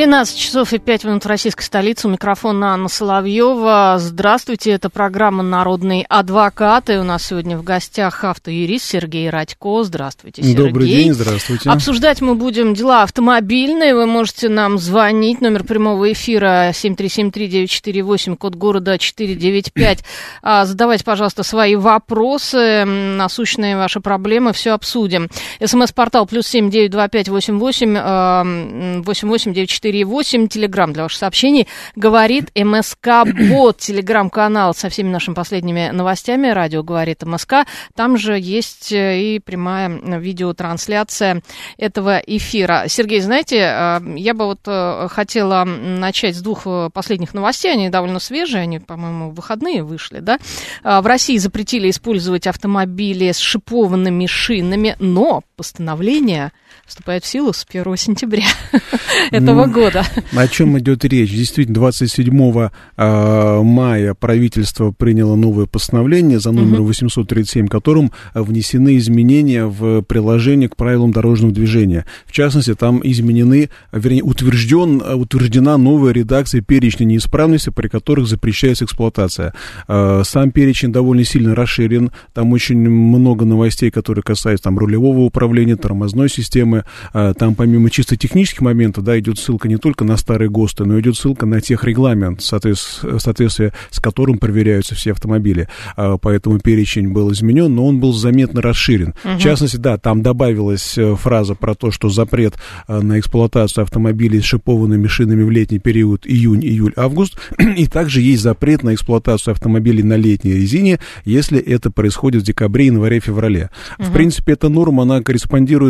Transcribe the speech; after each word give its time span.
13 0.00 0.38
часов 0.38 0.72
и 0.72 0.78
5 0.78 1.04
минут 1.04 1.24
в 1.26 1.28
российской 1.28 1.62
столице. 1.62 2.08
У 2.08 2.10
микрофона 2.10 2.72
Анна 2.72 2.88
Соловьева. 2.88 3.96
Здравствуйте, 3.98 4.70
это 4.70 4.88
программа 4.88 5.42
«Народный 5.42 6.06
адвокат». 6.08 6.88
И 6.88 6.94
у 6.94 7.02
нас 7.02 7.26
сегодня 7.26 7.58
в 7.58 7.62
гостях 7.62 8.24
автоюрист 8.24 8.86
Сергей 8.86 9.28
Радько. 9.28 9.82
Здравствуйте, 9.82 10.40
Сергей. 10.40 10.56
Добрый 10.56 10.88
день, 10.88 11.12
здравствуйте. 11.12 11.68
Обсуждать 11.68 12.22
мы 12.22 12.34
будем 12.34 12.72
дела 12.72 13.02
автомобильные. 13.02 13.94
Вы 13.94 14.06
можете 14.06 14.48
нам 14.48 14.78
звонить. 14.78 15.42
Номер 15.42 15.64
прямого 15.64 16.10
эфира 16.10 16.70
7373948, 16.70 18.36
код 18.36 18.54
города 18.54 18.96
495. 18.96 19.98
А, 20.40 20.64
задавайте, 20.64 21.04
пожалуйста, 21.04 21.42
свои 21.42 21.76
вопросы, 21.76 22.86
насущные 22.86 23.76
ваши 23.76 24.00
проблемы. 24.00 24.54
Все 24.54 24.70
обсудим. 24.70 25.28
СМС-портал 25.62 26.24
плюс 26.24 26.46
семь 26.46 26.70
девять 26.70 26.90
два 26.90 27.08
пять 27.08 27.28
восемь 27.28 27.58
восемь 29.90 30.04
восемь 30.04 30.20
восемь 30.20 30.48
девять 30.48 30.50
4,8. 30.50 30.60
Телеграмм 30.60 30.92
для 30.92 31.04
ваших 31.04 31.18
сообщений. 31.18 31.66
Говорит 31.96 32.50
МСК 32.54 33.24
Бот. 33.48 33.78
Телеграм-канал 33.78 34.74
со 34.74 34.88
всеми 34.88 35.08
нашими 35.08 35.34
последними 35.34 35.90
новостями. 35.90 36.48
Радио 36.48 36.82
говорит 36.82 37.22
МСК. 37.24 37.66
Там 37.94 38.16
же 38.16 38.38
есть 38.38 38.92
э, 38.92 39.20
и 39.20 39.38
прямая 39.38 39.88
видеотрансляция 39.88 41.42
этого 41.78 42.18
эфира. 42.18 42.84
Сергей, 42.88 43.20
знаете, 43.20 43.56
э, 43.56 44.00
я 44.16 44.34
бы 44.34 44.46
вот 44.46 44.60
э, 44.66 45.08
хотела 45.10 45.64
начать 45.64 46.36
с 46.36 46.40
двух 46.40 46.66
последних 46.92 47.34
новостей. 47.34 47.72
Они 47.72 47.88
довольно 47.88 48.18
свежие. 48.18 48.62
Они, 48.62 48.78
по-моему, 48.78 49.30
в 49.30 49.34
выходные 49.34 49.82
вышли, 49.82 50.20
да? 50.20 50.38
В 50.82 51.06
России 51.06 51.38
запретили 51.38 51.90
использовать 51.90 52.46
автомобили 52.46 53.32
с 53.32 53.38
шипованными 53.38 54.26
шинами, 54.26 54.96
но 54.98 55.42
постановление 55.60 56.52
вступает 56.86 57.22
в 57.22 57.26
силу 57.26 57.52
с 57.52 57.66
1 57.68 57.96
сентября 57.98 58.46
этого 59.30 59.66
года. 59.66 60.06
О 60.32 60.48
чем 60.48 60.78
идет 60.78 61.04
речь? 61.04 61.30
Действительно, 61.30 61.74
27 61.74 62.68
а, 62.96 63.62
мая 63.62 64.14
правительство 64.14 64.90
приняло 64.90 65.36
новое 65.36 65.66
постановление 65.66 66.40
за 66.40 66.52
номером 66.52 66.86
837, 66.86 67.68
которым 67.68 68.10
внесены 68.32 68.96
изменения 68.96 69.66
в 69.66 70.00
приложение 70.00 70.70
к 70.70 70.76
правилам 70.76 71.12
дорожного 71.12 71.52
движения. 71.52 72.06
В 72.24 72.32
частности, 72.32 72.74
там 72.74 73.02
изменены, 73.04 73.68
вернее, 73.92 74.22
утвержден, 74.22 75.02
утверждена 75.02 75.76
новая 75.76 76.14
редакция 76.14 76.62
перечня 76.62 77.04
неисправностей, 77.04 77.70
при 77.70 77.88
которых 77.88 78.28
запрещается 78.28 78.86
эксплуатация. 78.86 79.52
А, 79.86 80.22
сам 80.24 80.52
перечень 80.52 80.90
довольно 80.90 81.24
сильно 81.24 81.54
расширен, 81.54 82.12
там 82.32 82.50
очень 82.52 82.78
много 82.78 83.44
новостей, 83.44 83.90
которые 83.90 84.22
касаются 84.22 84.64
там 84.64 84.78
рулевого 84.78 85.20
управления, 85.20 85.49
тормозной 85.76 86.28
системы, 86.28 86.84
а, 87.12 87.34
там 87.34 87.54
помимо 87.54 87.90
чисто 87.90 88.16
технических 88.16 88.62
моментов, 88.62 89.04
да, 89.04 89.18
идет 89.18 89.38
ссылка 89.38 89.68
не 89.68 89.76
только 89.76 90.04
на 90.04 90.16
старые 90.16 90.50
ГОСТы, 90.50 90.84
но 90.84 90.98
идет 91.00 91.16
ссылка 91.16 91.46
на 91.46 91.60
техрегламент, 91.60 92.42
соответствие, 92.42 93.18
соответствие 93.18 93.72
с 93.90 94.00
которым 94.00 94.38
проверяются 94.38 94.94
все 94.94 95.12
автомобили. 95.12 95.68
А, 95.96 96.16
поэтому 96.18 96.58
перечень 96.58 97.08
был 97.08 97.32
изменен, 97.32 97.74
но 97.74 97.86
он 97.86 98.00
был 98.00 98.12
заметно 98.12 98.62
расширен. 98.62 99.14
Угу. 99.24 99.34
В 99.34 99.38
частности, 99.38 99.76
да, 99.76 99.98
там 99.98 100.22
добавилась 100.22 100.96
э, 100.96 101.14
фраза 101.16 101.54
про 101.54 101.74
то, 101.74 101.90
что 101.90 102.08
запрет 102.08 102.54
э, 102.88 103.00
на 103.00 103.18
эксплуатацию 103.18 103.82
автомобилей 103.82 104.40
с 104.40 104.44
шипованными 104.44 105.06
шинами 105.06 105.42
в 105.42 105.50
летний 105.50 105.78
период 105.78 106.26
июнь, 106.26 106.64
июль, 106.64 106.92
август. 106.96 107.38
И 107.76 107.86
также 107.86 108.20
есть 108.20 108.42
запрет 108.42 108.82
на 108.82 108.94
эксплуатацию 108.94 109.52
автомобилей 109.52 110.02
на 110.02 110.16
летней 110.16 110.52
резине, 110.52 110.98
если 111.24 111.58
это 111.58 111.90
происходит 111.90 112.42
в 112.42 112.44
декабре, 112.44 112.86
январе, 112.86 113.20
феврале. 113.20 113.70
Угу. 113.98 114.08
В 114.08 114.12
принципе, 114.12 114.52
эта 114.52 114.68
норма, 114.68 115.02
она 115.02 115.22
корреспондирует 115.22 115.39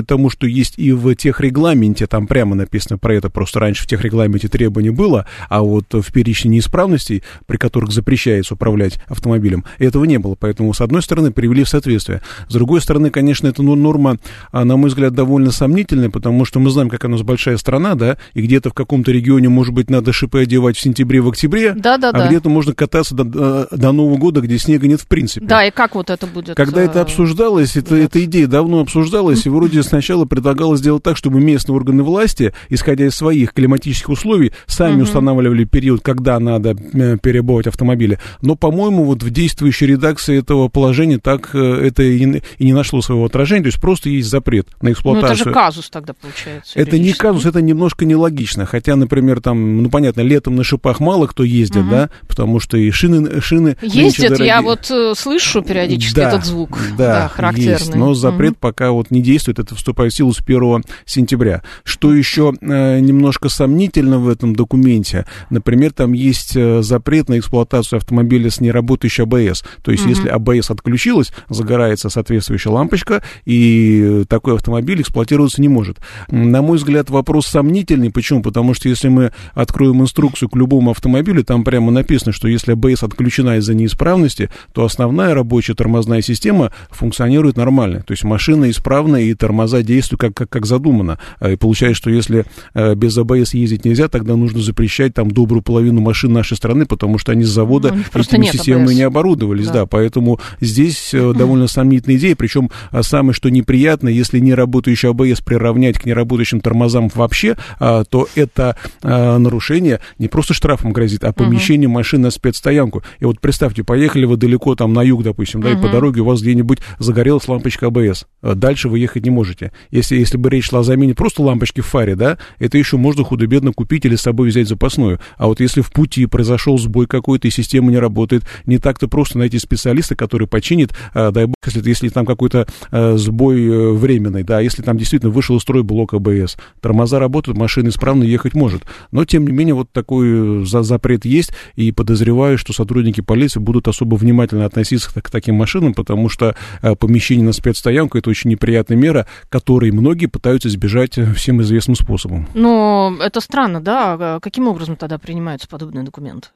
тому, 0.06 0.30
что 0.30 0.46
есть 0.46 0.74
и 0.78 0.92
в 0.92 1.14
техрегламенте, 1.14 2.06
там 2.06 2.26
прямо 2.26 2.54
написано 2.54 2.98
про 2.98 3.14
это, 3.14 3.30
просто 3.30 3.60
раньше 3.60 3.84
в 3.84 3.86
техрегламенте 3.86 4.48
требований 4.48 4.90
было, 4.90 5.26
а 5.48 5.62
вот 5.62 5.86
в 5.92 6.12
перечне 6.12 6.50
неисправностей, 6.50 7.22
при 7.46 7.56
которых 7.56 7.92
запрещается 7.92 8.54
управлять 8.54 8.98
автомобилем, 9.06 9.64
этого 9.78 10.04
не 10.04 10.18
было. 10.18 10.34
Поэтому, 10.34 10.74
с 10.74 10.80
одной 10.80 11.02
стороны, 11.02 11.30
привели 11.30 11.64
в 11.64 11.68
соответствие. 11.68 12.22
С 12.48 12.52
другой 12.52 12.80
стороны, 12.80 13.10
конечно, 13.10 13.46
эта 13.46 13.62
норма, 13.62 14.18
а, 14.52 14.64
на 14.64 14.76
мой 14.76 14.88
взгляд, 14.88 15.14
довольно 15.14 15.50
сомнительная, 15.50 16.10
потому 16.10 16.44
что 16.44 16.60
мы 16.60 16.70
знаем, 16.70 16.88
как 16.88 17.04
она 17.04 17.16
большая 17.18 17.56
страна, 17.56 17.94
да, 17.94 18.16
и 18.34 18.42
где-то 18.42 18.70
в 18.70 18.74
каком-то 18.74 19.12
регионе, 19.12 19.48
может 19.48 19.74
быть, 19.74 19.90
надо 19.90 20.12
шипы 20.12 20.40
одевать 20.40 20.76
в 20.76 20.80
сентябре, 20.80 21.20
в 21.20 21.28
октябре, 21.28 21.74
да, 21.74 21.98
да, 21.98 22.10
а 22.10 22.12
да. 22.12 22.26
где-то 22.28 22.48
можно 22.48 22.74
кататься 22.74 23.14
до, 23.14 23.68
до 23.70 23.92
Нового 23.92 24.16
года, 24.16 24.40
где 24.40 24.58
снега 24.58 24.86
нет 24.86 25.00
в 25.00 25.06
принципе. 25.06 25.46
Да, 25.46 25.64
и 25.64 25.70
как 25.70 25.94
вот 25.94 26.10
это 26.10 26.26
будет? 26.26 26.56
Когда 26.56 26.82
это 26.82 27.00
э, 27.00 27.02
обсуждалось, 27.02 27.76
это, 27.76 27.96
эта 27.96 28.24
идея 28.24 28.46
давно 28.46 28.80
обсуждалась, 28.80 29.39
и 29.46 29.48
вроде 29.48 29.82
сначала 29.82 30.24
предлагалось 30.24 30.80
сделать 30.80 31.02
так, 31.02 31.16
чтобы 31.16 31.40
местные 31.40 31.76
органы 31.76 32.02
власти, 32.02 32.52
исходя 32.68 33.06
из 33.06 33.14
своих 33.14 33.52
климатических 33.52 34.10
условий, 34.10 34.52
сами 34.66 34.96
угу. 34.96 35.02
устанавливали 35.02 35.64
период, 35.64 36.02
когда 36.02 36.38
надо 36.38 36.76
э, 36.92 37.16
перебывать 37.18 37.66
автомобили. 37.66 38.18
Но, 38.42 38.56
по-моему, 38.56 39.04
вот 39.04 39.22
в 39.22 39.30
действующей 39.30 39.86
редакции 39.86 40.38
этого 40.38 40.68
положения 40.68 41.18
так 41.18 41.54
э, 41.54 41.58
это 41.58 42.02
и 42.02 42.24
не, 42.24 42.42
и 42.58 42.64
не 42.64 42.72
нашло 42.72 43.02
своего 43.02 43.24
отражения. 43.24 43.62
То 43.62 43.68
есть 43.68 43.80
просто 43.80 44.08
есть 44.08 44.28
запрет 44.28 44.68
на 44.80 44.92
эксплуатацию. 44.92 45.28
Ну, 45.28 45.34
это 45.34 45.44
же 45.44 45.52
казус 45.52 45.90
тогда 45.90 46.12
получается. 46.12 46.78
Это 46.78 46.98
не 46.98 47.12
казус, 47.12 47.46
это 47.46 47.60
немножко 47.60 48.04
нелогично. 48.04 48.66
Хотя, 48.66 48.96
например, 48.96 49.40
там, 49.40 49.82
ну, 49.82 49.90
понятно, 49.90 50.20
летом 50.20 50.56
на 50.56 50.64
шипах 50.64 51.00
мало 51.00 51.26
кто 51.26 51.44
ездит, 51.44 51.82
угу. 51.82 51.90
да, 51.90 52.10
потому 52.28 52.60
что 52.60 52.76
и 52.76 52.90
шины... 52.90 53.40
шины 53.40 53.76
Ездят, 53.82 54.38
я 54.40 54.62
вот 54.62 54.90
э, 54.90 55.14
слышу 55.16 55.62
периодически 55.62 56.16
да, 56.16 56.28
этот 56.28 56.44
звук. 56.44 56.78
Да, 56.96 57.06
да 57.06 57.28
характерный. 57.28 57.72
Есть, 57.72 57.94
но 57.94 58.14
запрет 58.14 58.52
угу. 58.52 58.58
пока 58.60 58.90
вот 58.90 59.10
не 59.10 59.19
действует, 59.22 59.58
это 59.58 59.74
вступает 59.74 60.12
в 60.12 60.16
силу 60.16 60.32
с 60.32 60.40
1 60.40 60.84
сентября. 61.04 61.62
Что 61.84 62.14
еще 62.14 62.52
э, 62.60 63.00
немножко 63.00 63.48
сомнительно 63.48 64.18
в 64.18 64.28
этом 64.28 64.54
документе, 64.54 65.26
например, 65.50 65.92
там 65.92 66.12
есть 66.12 66.56
э, 66.56 66.82
запрет 66.82 67.28
на 67.28 67.38
эксплуатацию 67.38 67.98
автомобиля 67.98 68.50
с 68.50 68.60
неработающей 68.60 69.24
АБС. 69.24 69.64
То 69.82 69.90
есть, 69.90 70.04
угу. 70.04 70.10
если 70.10 70.28
АБС 70.28 70.70
отключилась, 70.70 71.32
загорается 71.48 72.08
соответствующая 72.10 72.70
лампочка, 72.70 73.22
и 73.44 74.24
такой 74.28 74.54
автомобиль 74.54 75.00
эксплуатироваться 75.02 75.60
не 75.60 75.68
может. 75.68 75.98
На 76.28 76.62
мой 76.62 76.78
взгляд, 76.78 77.10
вопрос 77.10 77.46
сомнительный. 77.46 78.10
Почему? 78.10 78.42
Потому 78.42 78.74
что 78.74 78.88
если 78.88 79.08
мы 79.08 79.32
откроем 79.54 80.02
инструкцию 80.02 80.48
к 80.48 80.56
любому 80.56 80.90
автомобилю, 80.90 81.44
там 81.44 81.64
прямо 81.64 81.90
написано, 81.90 82.32
что 82.32 82.48
если 82.48 82.72
АБС 82.72 83.02
отключена 83.02 83.58
из-за 83.58 83.74
неисправности, 83.74 84.50
то 84.72 84.84
основная 84.84 85.34
рабочая 85.34 85.74
тормозная 85.74 86.22
система 86.22 86.72
функционирует 86.90 87.56
нормально. 87.56 88.02
То 88.06 88.12
есть 88.12 88.24
машина 88.24 88.70
исправна 88.70 89.09
и 89.16 89.34
тормоза 89.34 89.82
действуют 89.82 90.20
как, 90.20 90.34
как, 90.34 90.48
как 90.48 90.66
задумано. 90.66 91.18
И 91.46 91.56
получается, 91.56 91.98
что 91.98 92.10
если 92.10 92.44
э, 92.74 92.94
без 92.94 93.16
АБС 93.16 93.54
ездить 93.54 93.84
нельзя, 93.84 94.08
тогда 94.08 94.36
нужно 94.36 94.60
запрещать 94.60 95.14
там 95.14 95.30
добрую 95.30 95.62
половину 95.62 96.00
машин 96.00 96.32
нашей 96.32 96.56
страны, 96.56 96.86
потому 96.86 97.18
что 97.18 97.32
они 97.32 97.44
с 97.44 97.48
завода 97.48 97.92
ну, 97.92 98.20
этими 98.20 98.46
системами 98.46 98.94
не 98.94 99.02
оборудовались. 99.02 99.66
Да. 99.66 99.72
да, 99.72 99.86
поэтому 99.86 100.40
здесь 100.60 101.12
э, 101.12 101.32
довольно 101.36 101.66
сомнительная 101.66 102.18
идея, 102.18 102.36
причем 102.36 102.70
э, 102.92 103.02
самое 103.02 103.32
что 103.32 103.48
неприятно, 103.48 104.08
если 104.08 104.38
не 104.38 104.54
работающий 104.54 105.10
АБС 105.10 105.40
приравнять 105.40 105.98
к 105.98 106.06
неработающим 106.06 106.60
тормозам 106.60 107.10
вообще, 107.14 107.56
то 107.78 108.28
это 108.34 108.76
нарушение 109.02 110.00
не 110.18 110.28
просто 110.28 110.54
штрафом 110.54 110.92
грозит, 110.92 111.24
а 111.24 111.32
помещение 111.32 111.88
угу. 111.88 111.96
машины 111.96 112.24
на 112.24 112.30
спецстоянку. 112.30 113.02
И 113.18 113.24
вот 113.24 113.40
представьте, 113.40 113.84
поехали 113.84 114.24
вы 114.24 114.36
далеко 114.36 114.74
там 114.74 114.92
на 114.92 115.02
юг, 115.02 115.22
допустим, 115.22 115.62
да, 115.62 115.70
и 115.72 115.76
по 115.76 115.88
дороге 115.88 116.20
у 116.20 116.24
вас 116.24 116.40
где-нибудь 116.40 116.78
загорелась 116.98 117.48
лампочка 117.48 117.86
АБС. 117.86 118.26
Дальше 118.42 118.88
вы 118.88 118.99
ехать 119.00 119.24
не 119.24 119.30
можете. 119.30 119.72
Если, 119.90 120.16
если 120.16 120.36
бы 120.36 120.50
речь 120.50 120.66
шла 120.66 120.80
о 120.80 120.82
замене 120.82 121.14
просто 121.14 121.42
лампочки 121.42 121.80
в 121.80 121.86
фаре, 121.86 122.16
да, 122.16 122.38
это 122.58 122.78
еще 122.78 122.96
можно 122.96 123.24
худо-бедно 123.24 123.72
купить 123.72 124.04
или 124.04 124.16
с 124.16 124.22
собой 124.22 124.48
взять 124.48 124.68
запасную. 124.68 125.20
А 125.36 125.46
вот 125.46 125.60
если 125.60 125.80
в 125.80 125.90
пути 125.90 126.26
произошел 126.26 126.78
сбой 126.78 127.06
какой-то, 127.06 127.48
и 127.48 127.50
система 127.50 127.90
не 127.90 127.98
работает, 127.98 128.44
не 128.66 128.78
так-то 128.78 129.08
просто 129.08 129.38
найти 129.38 129.58
специалиста, 129.58 130.14
который 130.16 130.46
починит, 130.46 130.92
а, 131.14 131.30
дай 131.30 131.46
бог, 131.46 131.56
если, 131.64 131.86
если 131.88 132.08
там 132.08 132.26
какой-то 132.26 132.66
а, 132.90 133.16
сбой 133.16 133.68
а, 133.68 133.92
временный, 133.92 134.42
да, 134.42 134.60
если 134.60 134.82
там 134.82 134.98
действительно 134.98 135.30
вышел 135.30 135.56
из 135.56 135.62
строя 135.62 135.82
блок 135.82 136.14
АБС. 136.14 136.56
Тормоза 136.80 137.18
работают, 137.18 137.58
машина 137.58 137.88
исправно 137.88 138.24
ехать 138.24 138.54
может. 138.54 138.82
Но, 139.10 139.24
тем 139.24 139.46
не 139.46 139.52
менее, 139.52 139.74
вот 139.74 139.90
такой 139.92 140.64
за 140.66 140.82
запрет 140.82 141.24
есть, 141.24 141.52
и 141.76 141.92
подозреваю, 141.92 142.58
что 142.58 142.72
сотрудники 142.72 143.20
полиции 143.20 143.60
будут 143.60 143.88
особо 143.88 144.16
внимательно 144.16 144.64
относиться 144.64 145.10
к, 145.20 145.30
таким 145.30 145.54
машинам, 145.54 145.94
потому 145.94 146.28
что 146.28 146.56
а, 146.82 146.94
помещение 146.94 147.44
на 147.44 147.52
спецстоянку— 147.52 148.18
это 148.18 148.30
очень 148.30 148.50
неприятная 148.90 148.96
мера, 148.96 149.26
которой 149.48 149.90
многие 149.90 150.26
пытаются 150.26 150.68
избежать 150.68 151.18
всем 151.36 151.62
известным 151.62 151.94
способом. 151.94 152.48
Но 152.54 153.16
это 153.20 153.40
странно, 153.40 153.80
да? 153.80 154.16
А 154.18 154.40
каким 154.40 154.68
образом 154.68 154.96
тогда 154.96 155.18
принимаются 155.18 155.68
подобные 155.68 156.04
документы? 156.04 156.48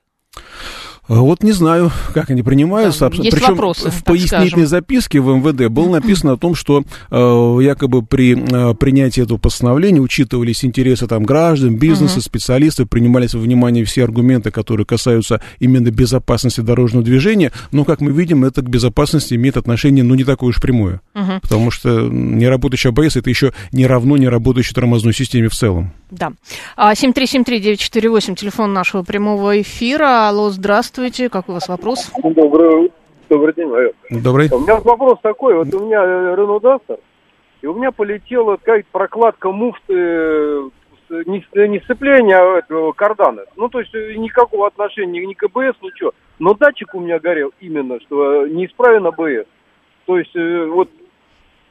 А 1.07 1.15
вот 1.17 1.43
не 1.43 1.53
знаю, 1.53 1.93
как 2.15 2.31
они 2.31 2.43
принимаются. 2.43 3.11
Да, 3.11 3.17
есть 3.17 3.31
Причем 3.37 3.51
вопросы, 3.51 3.91
в 3.91 4.05
пояснительной 4.05 4.49
скажем. 4.49 4.67
записке 4.67 5.21
в 5.21 5.37
МВД 5.37 5.69
было 5.71 5.91
написано 5.91 6.33
о 6.33 6.37
том, 6.39 6.55
что 6.55 6.83
э, 7.11 7.59
якобы 7.63 8.03
при 8.03 8.35
э, 8.35 8.75
принятии 8.75 9.23
этого 9.23 9.37
постановления 9.37 10.01
учитывались 10.01 10.65
интересы 10.65 11.07
там 11.07 11.25
граждан, 11.25 11.77
бизнеса, 11.77 12.23
специалистов, 12.23 12.89
принимались 12.89 13.35
во 13.35 13.41
внимание 13.41 13.85
все 13.85 14.05
аргументы, 14.05 14.51
которые 14.51 14.87
касаются 14.87 15.43
именно 15.59 15.91
безопасности 15.91 16.63
дорожного 16.63 17.05
движения. 17.05 17.53
Но, 17.71 17.85
как 17.85 18.01
мы 18.01 18.11
видим, 18.11 18.43
это 18.43 18.63
к 18.63 18.71
безопасности 18.71 19.35
имеет 19.35 19.59
отношение, 19.59 20.05
ну, 20.05 20.15
не 20.15 20.25
такое 20.25 20.51
уж 20.51 20.61
прямое. 20.61 21.03
Потому 21.43 21.71
что 21.71 22.09
неработающий 22.09 22.89
АБС 22.89 23.17
это 23.17 23.29
еще 23.29 23.53
не 23.73 23.87
равно 23.87 24.17
неработающей 24.17 24.75
тормозной 24.75 25.13
системе 25.13 25.49
в 25.51 25.55
целом. 25.55 25.93
Да. 26.11 26.33
А, 26.77 26.95
7373948, 26.95 28.37
телефон 28.37 28.73
нашего 28.73 29.03
прямого 29.03 29.61
эфира. 29.61 30.29
Алло, 30.29 30.51
здравствуйте. 30.51 30.94
Какой 30.95 31.11
у 31.49 31.53
вас 31.55 31.69
вопрос? 31.69 32.13
Добрый, 32.23 32.93
добрый 33.29 33.53
день, 33.55 33.67
Майор. 33.67 33.93
Добрый. 34.11 34.49
У 34.53 34.61
меня 34.61 34.77
вопрос 34.77 35.19
такой. 35.23 35.57
Вот 35.57 35.75
у 35.75 35.87
меня 35.87 36.01
э, 36.01 36.37
Renault 36.37 36.61
Duster, 36.61 37.01
и 37.63 37.67
у 37.67 37.75
меня 37.75 37.91
полетела 37.91 38.57
какая-то 38.59 38.87
прокладка 38.93 39.51
муфты, 39.51 39.93
э, 39.93 40.71
не, 41.27 41.45
не 41.69 41.81
сцепление, 41.81 42.37
а 42.37 42.59
этого 42.59 42.93
кардана. 42.93 43.43
Ну, 43.57 43.69
то 43.69 43.81
есть 43.81 43.93
э, 43.93 44.15
никакого 44.15 44.69
отношения 44.69 45.27
ни 45.27 45.35
к 45.35 45.43
АБС, 45.43 45.83
ничего. 45.83 46.13
Но 46.39 46.55
датчик 46.55 46.95
у 46.95 47.01
меня 47.01 47.19
горел 47.19 47.53
именно, 47.59 47.99
что 48.03 48.45
э, 48.45 48.51
неисправен 48.51 49.05
АБС. 49.05 49.49
То 50.07 50.17
есть 50.17 50.37
э, 50.37 50.67
вот 50.67 50.91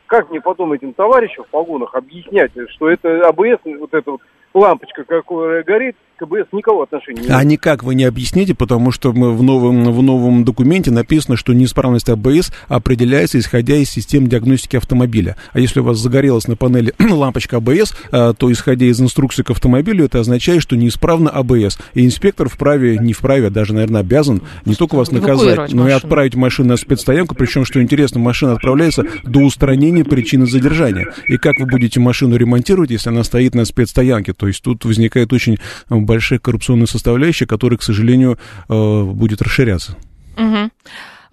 как 0.08 0.32
мне 0.32 0.42
потом 0.42 0.74
этим 0.74 0.94
товарищам 0.94 1.46
в 1.46 1.48
погонах 1.48 1.96
объяснять, 1.96 2.52
что 2.72 2.90
это 2.90 3.26
АБС, 3.30 3.62
вот 3.80 3.94
эта 3.94 4.12
вот 4.12 4.22
лампочка, 4.54 5.06
которая 5.06 5.64
горит, 5.64 5.96
к 6.18 6.24
АБС 6.24 6.48
никакого 6.52 6.84
отношения 6.84 7.24
не 7.24 7.30
А 7.30 7.44
никак 7.44 7.84
вы 7.84 7.96
не 7.96 8.04
объясните, 8.04 8.54
потому 8.56 8.92
что 8.92 9.14
мы 9.14 9.36
в 9.36 9.44
новом, 9.44 9.92
в 9.92 10.02
новом 10.04 10.44
документе 10.46 10.92
написано, 10.92 11.38
что 11.38 11.54
неисправность 11.54 12.10
АБС 12.10 12.52
определяется 12.68 13.40
исходя 13.40 13.76
из 13.76 13.90
систем 13.90 14.28
диагностики 14.28 14.76
автомобиля. 14.76 15.36
А 15.54 15.60
если 15.60 15.80
у 15.80 15.84
вас 15.84 15.98
загорелась 15.98 16.48
на 16.48 16.56
панели 16.56 16.94
лампочка 17.00 17.58
АБС, 17.58 17.96
а, 18.12 18.34
то 18.34 18.52
исходя 18.52 18.86
из 18.86 19.02
инструкции 19.02 19.44
к 19.44 19.50
автомобилю, 19.50 20.06
это 20.06 20.20
означает, 20.20 20.62
что 20.62 20.76
неисправна 20.76 21.30
АБС. 21.30 21.80
И 21.94 22.06
инспектор 22.06 22.50
вправе, 22.50 22.98
не 22.98 23.14
вправе, 23.14 23.48
а 23.48 23.50
даже, 23.50 23.74
наверное, 23.74 24.02
обязан 24.02 24.42
не 24.66 24.76
только 24.76 24.96
вас 24.96 25.12
наказать, 25.12 25.74
но 25.74 25.88
и 25.88 25.92
отправить 25.92 26.36
машину 26.36 26.70
на 26.70 26.78
спецстоянку. 26.78 27.36
Причем, 27.36 27.66
что 27.66 27.82
интересно, 27.82 28.20
машина 28.20 28.54
отправляется 28.54 29.06
до 29.24 29.40
устранения 29.40 30.04
причины 30.04 30.46
задержания. 30.46 31.14
И 31.28 31.38
как 31.38 31.60
вы 31.60 31.66
будете 31.66 32.00
машину 32.00 32.36
ремонтировать, 32.36 32.92
если 32.92 33.10
она 33.10 33.24
стоит 33.24 33.56
на 33.56 33.66
спецстоянке? 33.66 34.34
То 34.34 34.48
есть 34.48 34.62
тут 34.62 34.86
возникает 34.86 35.34
очень 35.34 35.58
большая 36.06 36.40
коррупционная 36.40 36.88
составляющая, 36.88 37.46
которая, 37.46 37.78
к 37.78 37.84
сожалению, 37.84 38.38
э, 38.70 39.04
будет 39.04 39.42
расширяться. 39.42 39.98
Мгм. 40.38 40.72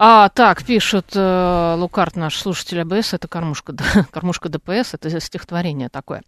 А, 0.02 0.30
так, 0.30 0.64
пишет 0.64 1.08
э, 1.14 1.74
Лукард, 1.76 2.16
наш 2.16 2.38
слушатель 2.38 2.80
АБС, 2.80 3.12
это 3.12 3.28
кормушка, 3.28 3.74
кормушка 4.10 4.48
ДПС, 4.48 4.94
это 4.94 5.20
стихотворение 5.20 5.90
такое. 5.90 6.22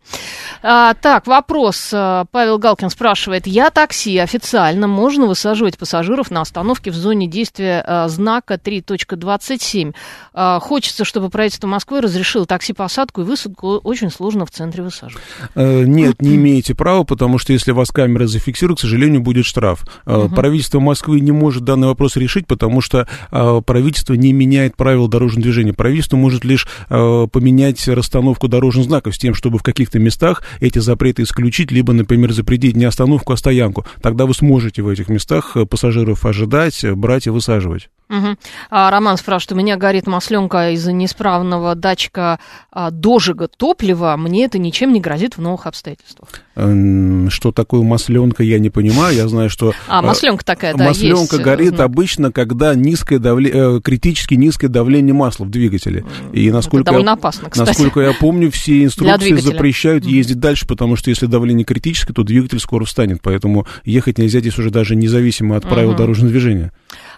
А, 0.63 0.93
так, 0.93 1.27
вопрос. 1.27 1.89
э, 1.91 2.27
Павел 2.31 2.59
Галкин 2.59 2.91
спрашивает, 2.91 3.47
я 3.47 3.71
такси, 3.71 4.19
официально 4.19 4.87
можно 4.89 5.25
высаживать 5.25 5.79
пассажиров 5.79 6.31
на 6.31 6.43
остановке 6.43 6.91
в 6.91 6.95
зоне 6.95 7.27
действия 7.29 7.83
э, 7.87 8.09
знака 8.09 8.61
3.27? 8.63 9.95
А, 10.35 10.61
хочется, 10.61 11.07
чтобы 11.07 11.31
правительство 11.31 11.67
Москвы 11.67 12.03
разрешило 12.03 12.45
такси-посадку 12.45 13.23
и 13.23 13.25
высадку 13.25 13.77
очень 13.79 14.11
сложно 14.11 14.45
в 14.45 14.51
центре 14.51 14.83
высаживать. 14.83 15.25
Э, 15.55 15.85
Нет, 15.85 16.21
не 16.21 16.37
имеете 16.37 16.75
права, 16.75 17.05
потому 17.05 17.39
что 17.39 17.55
если 17.55 17.73
вас 17.73 17.89
камера 17.89 18.27
зафиксирует, 18.27 18.81
к 18.81 18.83
сожалению, 18.83 19.23
будет 19.23 19.47
штраф. 19.47 19.83
Э, 20.05 20.29
Правительство 20.29 20.79
Москвы 20.79 21.21
не 21.21 21.33
может 21.33 21.65
данный 21.65 21.89
вопрос 21.89 22.17
решить, 22.17 22.47
потому 22.47 22.83
что 22.83 23.09
э, 23.31 23.62
правительство 23.63 24.15
не 24.15 24.33
меняет 24.33 24.77
правила 24.77 25.09
дорожного 25.09 25.43
движения. 25.43 25.73
Правительство 25.73 26.17
может 26.17 26.45
лишь 26.45 26.67
э, 26.89 27.27
поменять 27.31 27.87
расстановку 27.89 28.49
дорожных 28.49 28.87
знаков 28.87 29.15
с 29.15 29.19
тем, 29.19 29.35
чтобы 29.35 29.59
в 29.59 29.63
каких-то 29.63 29.99
местах 29.99 30.43
эти 30.61 30.79
запреты 30.79 31.23
исключить, 31.23 31.71
либо, 31.71 31.93
например, 31.93 32.33
запретить 32.33 32.77
не 32.77 32.85
остановку, 32.85 33.33
а 33.33 33.37
стоянку. 33.37 33.87
Тогда 34.01 34.27
вы 34.27 34.35
сможете 34.35 34.83
в 34.83 34.89
этих 34.89 35.09
местах 35.09 35.57
э, 35.57 35.67
пассажиров 35.67 36.25
ожидать, 36.25 36.85
э, 36.85 36.95
брать 36.95 37.27
и 37.27 37.31
высаживать. 37.31 37.89
Мгм. 38.13 38.37
А, 38.71 38.91
Роман 38.91 39.17
спрашивает, 39.17 39.53
у 39.53 39.55
меня 39.57 39.77
горит 39.77 40.07
масленка 40.07 40.73
из-за 40.73 40.93
неисправного 40.93 41.75
датчика 41.75 42.39
а, 42.71 42.91
дожига 42.91 43.49
топлива, 43.49 44.15
мне 44.19 44.45
это 44.45 44.59
ничем 44.59 44.93
не 44.93 45.01
грозит 45.01 45.39
в 45.39 45.41
новых 45.41 45.67
обстоятельствах. 45.67 46.29
Эм, 46.55 47.31
Что 47.31 47.53
такое 47.53 47.81
масленка, 47.83 48.43
я 48.43 48.59
не 48.59 48.69
понимаю. 48.69 49.17
Я 49.17 49.29
знаю, 49.29 49.49
что... 49.49 49.73
А, 49.89 50.03
э, 50.03 50.07
масленка 50.07 50.45
такая, 50.45 50.75
да, 50.75 50.89
Масленка 50.89 51.21
есть. 51.21 51.33
э, 51.33 51.43
горит 51.43 51.69
знаю. 51.71 51.85
обычно, 51.85 52.31
когда 52.31 52.75
низкое 52.75 53.19
давле... 53.19 53.51
э, 53.51 53.81
критически 53.83 54.35
низкое 54.35 54.69
давление 54.69 55.15
масла 55.15 55.47
в 55.47 55.51
двигателе. 55.51 56.05
И 56.35 56.51
насколько 56.51 56.85
довольно 56.85 57.11
я... 57.11 57.15
опасно, 57.15 57.49
кстати. 57.49 57.67
Насколько 57.67 58.01
я 58.01 58.13
помню, 58.13 58.51
все 58.51 58.85
инструкции 58.85 59.37
запрещают 59.37 60.05
ездить 60.05 60.39
дальше, 60.39 60.67
потому 60.67 60.97
что 60.97 61.09
если 61.09 61.25
давление 61.25 61.65
критическое, 61.65 62.13
то 62.13 62.25
двигатель 62.25 62.61
скоро 62.61 62.85
встанет. 62.85 63.21
Поэтому 63.23 63.67
ехать 63.85 64.19
нельзя 64.19 64.41
здесь 64.41 64.59
уже 64.59 64.69
даже 64.69 64.97
независимо 64.97 65.57
от 65.57 65.67
правил 65.67 65.95
дорожного 65.95 66.31
движения. 66.31 66.73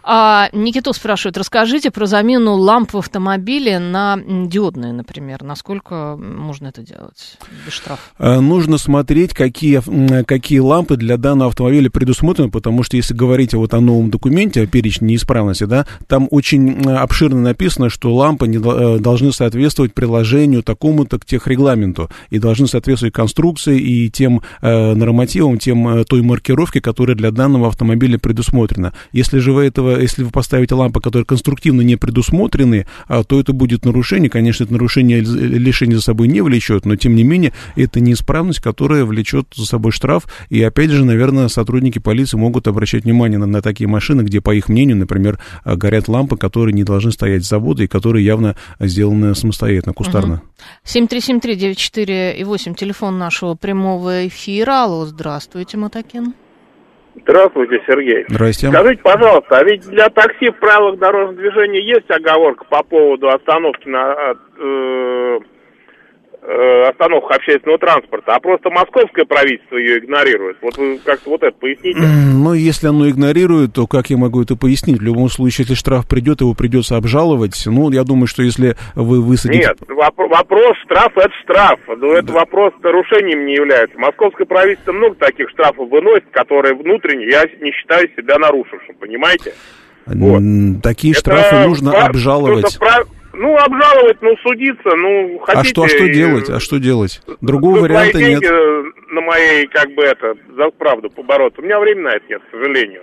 А, 0.07 0.51
Никито 0.53 0.93
спрашивает, 0.93 1.39
расскажите 1.39 1.91
про 1.91 2.05
замену 2.05 2.57
ламп 2.57 2.93
в 2.93 2.99
автомобиле 2.99 3.79
на 3.79 4.19
диодные, 4.27 4.93
например. 4.93 5.43
Насколько 5.43 6.17
можно 6.17 6.67
это 6.67 6.83
делать 6.83 7.39
без 7.65 7.73
штрафа? 7.73 8.03
Э, 8.19 8.41
Нужно 8.41 8.77
смотреть, 8.77 9.33
какие, 9.33 9.81
какие 10.25 10.59
лампы 10.59 10.97
для 10.97 11.17
данного 11.17 11.49
автомобиля 11.49 11.89
предусмотрены, 11.89 12.51
потому 12.51 12.83
что 12.83 12.99
если 12.99 13.15
говорить 13.15 13.55
вот 13.55 13.73
о 13.73 13.81
новом 13.81 14.11
документе, 14.11 14.63
о 14.63 14.67
перечне 14.67 15.09
неисправности, 15.09 15.65
да, 15.65 15.87
там 16.07 16.29
очень 16.31 16.87
обширно 16.87 17.41
написано, 17.41 17.89
что 17.89 18.15
лампы 18.15 18.47
не, 18.47 18.59
э, 18.59 18.99
должны 18.99 19.33
соответствовать 19.33 19.95
приложению 19.95 20.63
такому-то 20.63 21.19
к 21.19 21.25
техрегламенту 21.25 22.11
и 22.29 22.39
должны 22.39 22.67
соответствовать 22.67 23.15
конструкции 23.15 23.81
и 23.81 24.11
тем 24.11 24.43
э, 24.61 24.95
нормативам, 24.95 25.59
тем 25.59 25.89
э, 25.89 26.05
той 26.05 26.21
маркировке, 26.21 26.83
которая 26.83 27.17
для 27.17 27.31
данного 27.31 27.69
автомобиля 27.69 28.19
предусмотрена. 28.19 28.93
Если 29.13 29.39
же 29.39 29.53
вы 29.53 29.65
этого, 29.65 29.94
если 29.99 30.25
вы 30.25 30.31
поставите 30.31 30.75
лампы, 30.75 31.01
которые 31.01 31.25
конструктивно 31.25 31.83
не 31.83 31.97
предусмотрены, 31.97 32.87
а, 33.09 33.25
то 33.25 33.41
это 33.41 33.53
будет 33.53 33.85
нарушение. 33.85 34.31
Конечно, 34.31 34.65
это 34.65 34.73
нарушение 34.73 35.21
лишения 35.21 35.97
за 35.97 36.03
собой 36.03 36.29
не 36.29 36.41
влечет, 36.41 36.85
но 36.85 36.97
тем 36.97 37.15
не 37.15 37.25
менее 37.25 37.53
это 37.77 38.01
неисправность, 38.01 38.61
которая 38.61 39.05
влечет 39.05 39.49
за 39.55 39.67
собой 39.67 39.93
штраф. 39.93 40.25
И 40.49 40.63
опять 40.63 40.91
же, 40.91 41.05
наверное, 41.05 41.49
сотрудники 41.49 41.99
полиции 41.99 42.37
могут 42.37 42.69
обращать 42.69 43.05
внимание 43.05 43.39
на, 43.39 43.47
на 43.47 43.63
такие 43.63 43.89
машины, 43.89 44.23
где, 44.23 44.41
по 44.41 44.55
их 44.55 44.69
мнению, 44.69 44.97
например, 44.97 45.39
а, 45.65 45.77
горят 45.77 46.09
лампы, 46.09 46.37
которые 46.37 46.75
не 46.75 46.85
должны 46.85 47.13
стоять 47.13 47.45
с 47.45 47.49
завода 47.49 47.85
и 47.85 47.87
которые 47.87 48.25
явно 48.25 48.57
сделаны 48.81 49.35
самостоятельно, 49.35 49.93
кустарно. 49.93 50.43
7373948 50.85 52.39
и 52.39 52.45
8, 52.45 52.75
телефон 52.75 53.19
нашего 53.19 53.55
прямого 53.55 54.29
эфира. 54.29 54.85
Алло, 54.85 55.07
здравствуйте, 55.07 55.77
Матакин. 55.77 56.35
Здравствуйте, 57.23 57.81
Сергей. 57.87 58.25
Здрасте. 58.29 58.69
Скажите, 58.69 59.03
пожалуйста, 59.03 59.59
а 59.59 59.65
ведь 59.65 59.89
для 59.89 60.09
такси 60.09 60.51
в 60.51 60.59
правилах 60.59 60.99
дорожного 60.99 61.37
движения 61.37 61.81
есть 61.81 62.11
оговорка 62.11 62.65
по 62.65 62.83
поводу 62.83 63.29
остановки 63.29 63.89
на 63.89 64.35
э, 64.59 65.39
остановках 66.45 67.39
общественного 67.39 67.79
транспорта, 67.79 68.35
а 68.35 68.41
просто 68.41 68.69
московское 68.71 69.25
правительство 69.25 69.77
ее 69.77 69.99
игнорирует. 69.99 70.59
Вот 70.61 70.77
вы 70.77 70.99
как-то 71.05 71.31
вот 71.31 71.43
это 71.43 71.57
поясните. 71.57 72.01
Ну, 72.01 72.53
если 72.53 72.89
оно 72.89 73.09
игнорирует, 73.09 73.73
то 73.73 73.87
как 73.87 74.11
я 74.11 74.17
могу 74.19 74.43
это 74.43 74.55
пояснить? 74.57 74.99
В 74.99 75.03
любом 75.03 75.29
случае, 75.31 75.65
если 75.65 75.75
штраф 75.75 76.07
придет, 76.07 76.43
его 76.43 76.53
придется 76.55 76.97
обжаловать. 76.97 77.61
Ну, 77.67 77.91
я 77.91 78.05
думаю, 78.05 78.27
что 78.27 78.43
если 78.43 78.77
вы 78.95 79.23
высадите... 79.23 79.61
Нет, 79.69 79.79
воп- 79.89 80.29
вопрос 80.29 80.77
штраф 80.85 81.17
это 81.17 81.33
штраф. 81.43 81.81
Но 81.89 82.13
это 82.13 82.33
вопрос 82.33 82.73
нарушением 82.83 83.47
не 83.47 83.55
является. 83.55 83.99
Московское 83.99 84.47
правительство 84.47 84.93
много 84.93 85.15
таких 85.17 85.49
штрафов 85.51 85.89
выносит, 85.89 86.27
которые 86.31 86.75
внутренне 86.75 87.27
я 87.31 87.45
не 87.61 87.73
считаю 87.73 88.09
себя 88.17 88.39
нарушившим, 88.39 88.97
понимаете? 89.01 89.55
Вот. 90.07 90.43
Такие 90.83 91.13
Это 91.13 91.21
штрафы 91.21 91.67
нужно 91.67 91.93
обжаловать. 92.05 92.61
просто 92.61 92.79
пра- 92.79 93.05
Ну, 93.37 93.57
обжаловать, 93.57 94.21
ну, 94.23 94.37
судиться, 94.43 94.97
ну, 94.97 95.39
хотите... 95.41 95.61
А 95.61 95.65
что, 95.65 95.83
а 95.85 95.89
что 95.89 96.09
делать? 96.09 96.51
А 96.51 96.61
что 96.61 96.79
делать? 96.79 97.21
Другого 97.41 97.81
варианта 97.81 98.19
нет. 98.19 98.43
на 98.43 99.21
моей, 99.21 99.67
как 99.67 99.91
бы, 99.95 100.03
это, 100.03 100.35
за 100.57 100.71
правду 100.71 101.11
побороться. 101.11 101.61
У 101.61 101.65
меня 101.65 101.79
времени 101.81 102.05
на 102.05 102.17
это 102.17 102.25
нет, 102.29 102.43
к 102.43 102.51
сожалению. 102.51 103.03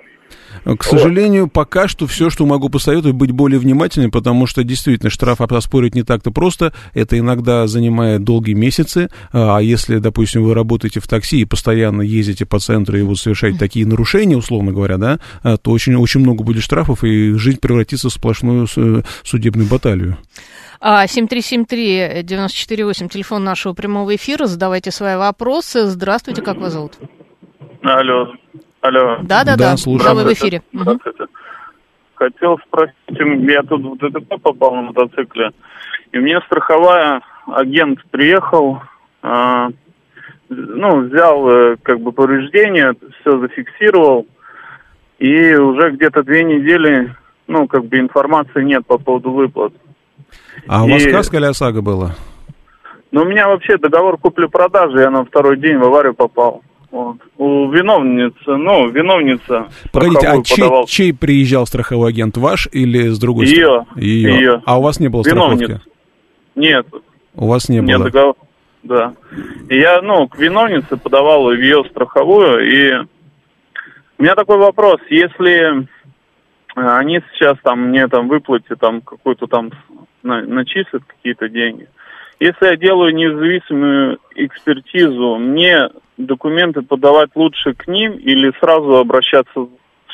К 0.64 0.84
сожалению, 0.84 1.48
пока 1.48 1.88
что 1.88 2.08
все, 2.08 2.30
что 2.30 2.46
могу 2.46 2.70
посоветовать, 2.70 3.16
быть 3.16 3.32
более 3.32 3.60
внимательным, 3.60 4.12
потому 4.12 4.46
что 4.46 4.64
действительно 4.64 5.10
штраф 5.10 5.42
оспорить 5.42 5.96
не 5.96 6.04
так-то 6.04 6.32
просто. 6.32 6.74
Это 6.94 7.18
иногда 7.18 7.68
занимает 7.68 8.24
долгие 8.24 8.54
месяцы. 8.54 9.10
А 9.32 9.60
если, 9.60 9.98
допустим, 9.98 10.44
вы 10.44 10.54
работаете 10.54 11.00
в 11.00 11.08
такси 11.08 11.42
и 11.42 11.46
постоянно 11.46 12.02
ездите 12.02 12.46
по 12.46 12.60
центру 12.60 12.98
и 12.98 13.02
вот 13.02 13.18
совершаете 13.18 13.58
такие 13.58 13.86
нарушения, 13.86 14.38
условно 14.38 14.72
говоря, 14.72 14.98
да, 14.98 15.20
а, 15.44 15.58
то 15.58 15.72
очень, 15.72 15.96
очень 15.96 16.22
много 16.22 16.44
будет 16.44 16.64
штрафов, 16.64 17.04
и 17.04 17.34
жизнь 17.34 17.60
превратится 17.60 18.10
в 18.10 18.14
сплошную 18.14 18.68
с- 18.68 19.04
судебную 19.24 19.68
баталию. 19.68 20.18
А, 20.80 21.06
7373948, 21.08 23.10
телефон 23.10 23.44
нашего 23.44 23.74
прямого 23.74 24.16
эфира. 24.16 24.48
Задавайте 24.48 24.92
свои 24.92 25.16
вопросы. 25.16 25.86
Здравствуйте, 25.86 26.42
как 26.42 26.58
вас 26.58 26.74
зовут? 26.74 26.94
Алло. 27.84 28.34
Алло. 28.82 29.18
Да-да-да, 29.22 29.72
Да, 29.72 29.78
слушаю. 29.78 30.16
вы 30.16 30.24
в 30.24 30.34
эфире. 30.34 30.62
Здравствуйте. 30.74 31.26
Хотел 32.16 32.58
спросить, 32.68 32.96
я 33.10 33.64
тут 33.64 33.82
в 33.82 33.98
ДТП 33.98 34.42
попал 34.42 34.76
на 34.76 34.82
мотоцикле, 34.84 35.52
и 36.12 36.18
мне 36.20 36.40
страховая 36.46 37.22
агент 37.48 38.00
приехал, 38.12 38.80
а, 39.24 39.70
ну, 40.50 41.02
взял 41.08 41.50
э, 41.50 41.78
как 41.82 42.00
бы 42.02 42.12
повреждение, 42.12 42.94
все 43.22 43.40
зафиксировал, 43.40 44.28
и 45.18 45.56
уже 45.56 45.92
где-то 45.92 46.22
две 46.24 46.44
недели, 46.44 47.16
ну, 47.48 47.68
как 47.68 47.86
бы 47.86 47.98
информации 47.98 48.64
нет 48.64 48.86
по 48.86 49.00
поводу 49.00 49.32
выплат. 49.32 49.74
А 50.68 50.84
у 50.84 50.90
вас 50.90 51.04
И- 51.04 51.12
каска 51.12 51.38
или 51.38 51.46
ОСАГО 51.46 51.82
было? 51.82 52.12
Но 53.12 53.24
у 53.24 53.26
меня 53.26 53.48
вообще 53.48 53.78
договор 53.78 54.18
купли-продажи, 54.20 55.00
я 55.00 55.10
на 55.10 55.26
второй 55.26 55.58
день 55.58 55.78
в 55.78 55.84
аварию 55.84 56.14
попал. 56.14 56.62
Вот. 56.91 57.17
У 57.38 57.69
виновницы, 57.71 58.36
ну, 58.57 58.89
виновница 58.89 59.67
Погодите, 59.93 60.27
а 60.27 60.43
чей, 60.43 60.57
подавал. 60.57 60.86
чей 60.88 61.13
приезжал 61.13 61.65
страховой 61.65 62.10
агент, 62.10 62.36
ваш 62.38 62.67
или 62.71 63.07
с 63.07 63.17
другой 63.17 63.45
Её. 63.48 63.83
стороны? 63.86 64.01
Ее. 64.03 64.36
Её. 64.36 64.62
А 64.65 64.77
у 64.77 64.81
вас 64.81 65.00
не 65.00 65.07
было 65.07 65.24
страховки? 65.24 65.62
Виновница. 65.63 65.81
Нет, 66.55 66.86
У 67.36 67.48
вас 67.48 67.69
не 67.69 67.81
было. 67.81 68.03
договор, 68.05 68.36
да. 68.83 69.13
И 69.69 69.77
я, 69.77 70.01
ну, 70.01 70.27
к 70.27 70.38
виновнице 70.38 70.98
подавал 70.98 71.45
в 71.45 71.53
ее 71.53 71.86
страховую, 71.89 72.60
и 72.69 73.05
у 74.17 74.24
меня 74.24 74.36
такой 74.36 74.57
вопрос, 74.57 74.98
если 75.10 75.83
э, 75.83 75.86
они 76.75 77.21
сейчас 77.33 77.57
там 77.63 77.88
мне 77.88 78.07
там 78.10 78.27
выплатят 78.27 78.79
там 78.79 79.00
какую-то 79.00 79.48
там 79.48 79.71
на- 80.24 80.41
начислят 80.45 81.03
какие-то 81.05 81.48
деньги, 81.48 81.88
если 82.41 82.65
я 82.65 82.75
делаю 82.75 83.13
независимую 83.13 84.17
экспертизу, 84.33 85.38
мне 85.38 85.89
документы 86.17 86.81
подавать 86.81 87.29
лучше 87.36 87.75
к 87.75 87.88
ним 87.88 88.13
или 88.13 88.51
сразу 88.60 88.98
обращаться 88.98 89.67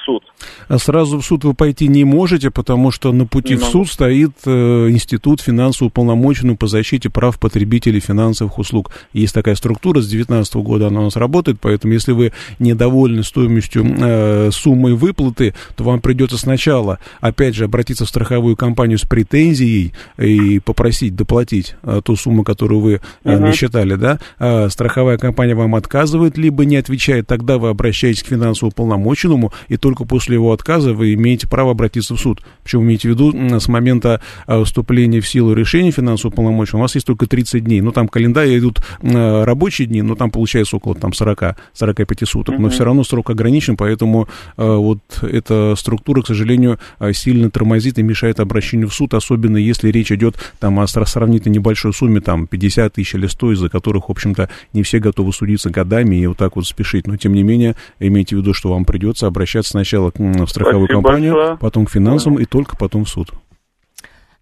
суд? 0.08 0.24
А 0.70 0.78
Сразу 0.80 1.20
в 1.20 1.26
суд 1.26 1.44
вы 1.44 1.54
пойти 1.54 1.88
не 1.88 2.04
можете, 2.06 2.50
потому 2.50 2.92
что 2.92 3.12
на 3.12 3.26
пути 3.26 3.54
Не 3.54 3.60
в 3.60 3.62
могу. 3.62 3.72
суд 3.72 3.90
стоит 3.90 4.32
э, 4.46 4.88
Институт 4.90 5.42
финансово 5.42 5.90
уполномоченный 5.90 6.56
по 6.56 6.68
защите 6.68 7.10
прав 7.10 7.38
потребителей 7.40 8.00
финансовых 8.00 8.58
услуг. 8.58 8.92
Есть 9.14 9.34
такая 9.34 9.56
структура, 9.56 10.00
с 10.02 10.08
2019 10.08 10.56
года 10.56 10.88
она 10.88 11.02
у 11.02 11.04
нас 11.04 11.16
работает, 11.18 11.58
поэтому 11.62 11.94
если 11.94 12.14
вы 12.14 12.32
недовольны 12.60 13.24
стоимостью 13.24 13.86
э, 14.00 14.50
суммы 14.52 14.96
выплаты, 14.96 15.54
то 15.76 15.84
вам 15.84 16.00
придется 16.00 16.38
сначала, 16.38 17.00
опять 17.20 17.54
же, 17.56 17.66
обратиться 17.66 18.06
в 18.06 18.10
страховую 18.10 18.56
компанию 18.56 18.98
с 18.98 19.04
претензией 19.04 19.94
и 20.18 20.60
попросить 20.60 21.16
доплатить 21.16 21.76
э, 21.84 22.02
ту 22.04 22.16
сумму, 22.16 22.44
которую 22.44 22.80
вы 22.82 23.02
э, 23.24 23.36
Мгм. 23.36 23.42
насчитали, 23.46 23.96
да. 23.96 24.20
А 24.40 24.70
страховая 24.70 25.18
компания 25.18 25.56
вам 25.56 25.76
отказывает, 25.76 26.38
либо 26.38 26.64
не 26.66 26.78
отвечает, 26.78 27.28
тогда 27.28 27.58
вы 27.58 27.70
обращаетесь 27.70 28.24
к 28.24 28.28
финансово 28.28 28.70
уполномоченному, 28.70 29.52
и 29.68 29.78
только 29.78 29.97
после 30.06 30.36
его 30.36 30.52
отказа 30.52 30.94
вы 30.94 31.14
имеете 31.14 31.48
право 31.48 31.72
обратиться 31.72 32.16
в 32.16 32.20
суд. 32.20 32.42
Причем 32.64 32.84
имейте 32.84 33.10
в 33.10 33.12
виду, 33.12 33.60
с 33.60 33.68
момента 33.68 34.22
а, 34.46 34.64
вступления 34.64 35.22
в 35.22 35.28
силу 35.28 35.54
решения 35.54 35.92
финансового 35.92 36.34
уполномоченного 36.34 36.82
у 36.82 36.84
вас 36.84 36.96
есть 36.96 37.08
только 37.08 37.28
30 37.28 37.64
дней. 37.64 37.82
Ну, 37.82 37.92
там 37.92 38.08
календарь 38.08 38.58
идут 38.58 38.82
м, 39.02 39.44
рабочие 39.44 39.88
дни, 39.88 40.02
но 40.02 40.16
там 40.16 40.32
получается 40.32 40.76
около 40.76 40.96
там, 40.96 41.12
40-45 41.12 42.26
суток. 42.26 42.60
Но 42.60 42.70
все 42.70 42.84
равно 42.84 43.04
срок 43.04 43.30
ограничен, 43.30 43.78
поэтому 43.78 44.28
а, 44.56 44.78
вот 44.78 45.00
эта 45.22 45.76
структура, 45.78 46.22
к 46.22 46.28
сожалению, 46.28 46.80
а, 47.00 47.14
сильно 47.14 47.50
тормозит 47.50 48.00
и 48.00 48.04
мешает 48.04 48.40
обращению 48.40 48.90
в 48.90 48.94
суд, 48.94 49.14
особенно 49.14 49.58
если 49.58 49.90
речь 49.90 50.12
идет 50.12 50.36
там 50.60 50.80
о 50.80 50.84
сра- 50.84 51.06
сравнительно 51.06 51.54
небольшой 51.54 51.94
сумме, 51.94 52.22
там 52.22 52.48
50 52.48 52.94
тысяч 52.94 53.16
или 53.16 53.28
100, 53.28 53.54
из-за 53.54 53.70
которых, 53.70 54.10
в 54.10 54.12
общем-то, 54.12 54.50
не 54.74 54.84
все 54.84 55.00
готовы 55.00 55.34
судиться 55.34 55.70
годами 55.70 56.16
и 56.16 56.28
вот 56.28 56.38
так 56.38 56.56
вот 56.56 56.66
спешить. 56.66 57.08
Но, 57.08 57.18
тем 57.18 57.34
не 57.34 57.44
менее, 57.44 57.76
имейте 58.00 58.36
в 58.36 58.40
виду, 58.40 58.54
что 58.54 58.72
вам 58.72 58.86
придется 58.86 59.28
обращаться 59.28 59.78
сначала 59.88 60.12
в 60.12 60.50
страховую 60.50 60.86
Спасибо 60.88 61.02
компанию, 61.02 61.34
большое. 61.34 61.58
потом 61.58 61.86
к 61.86 61.92
финансовым 61.92 62.40
и 62.40 62.46
только 62.46 62.76
потом 62.78 63.06
в 63.06 63.10
суд. 63.10 63.32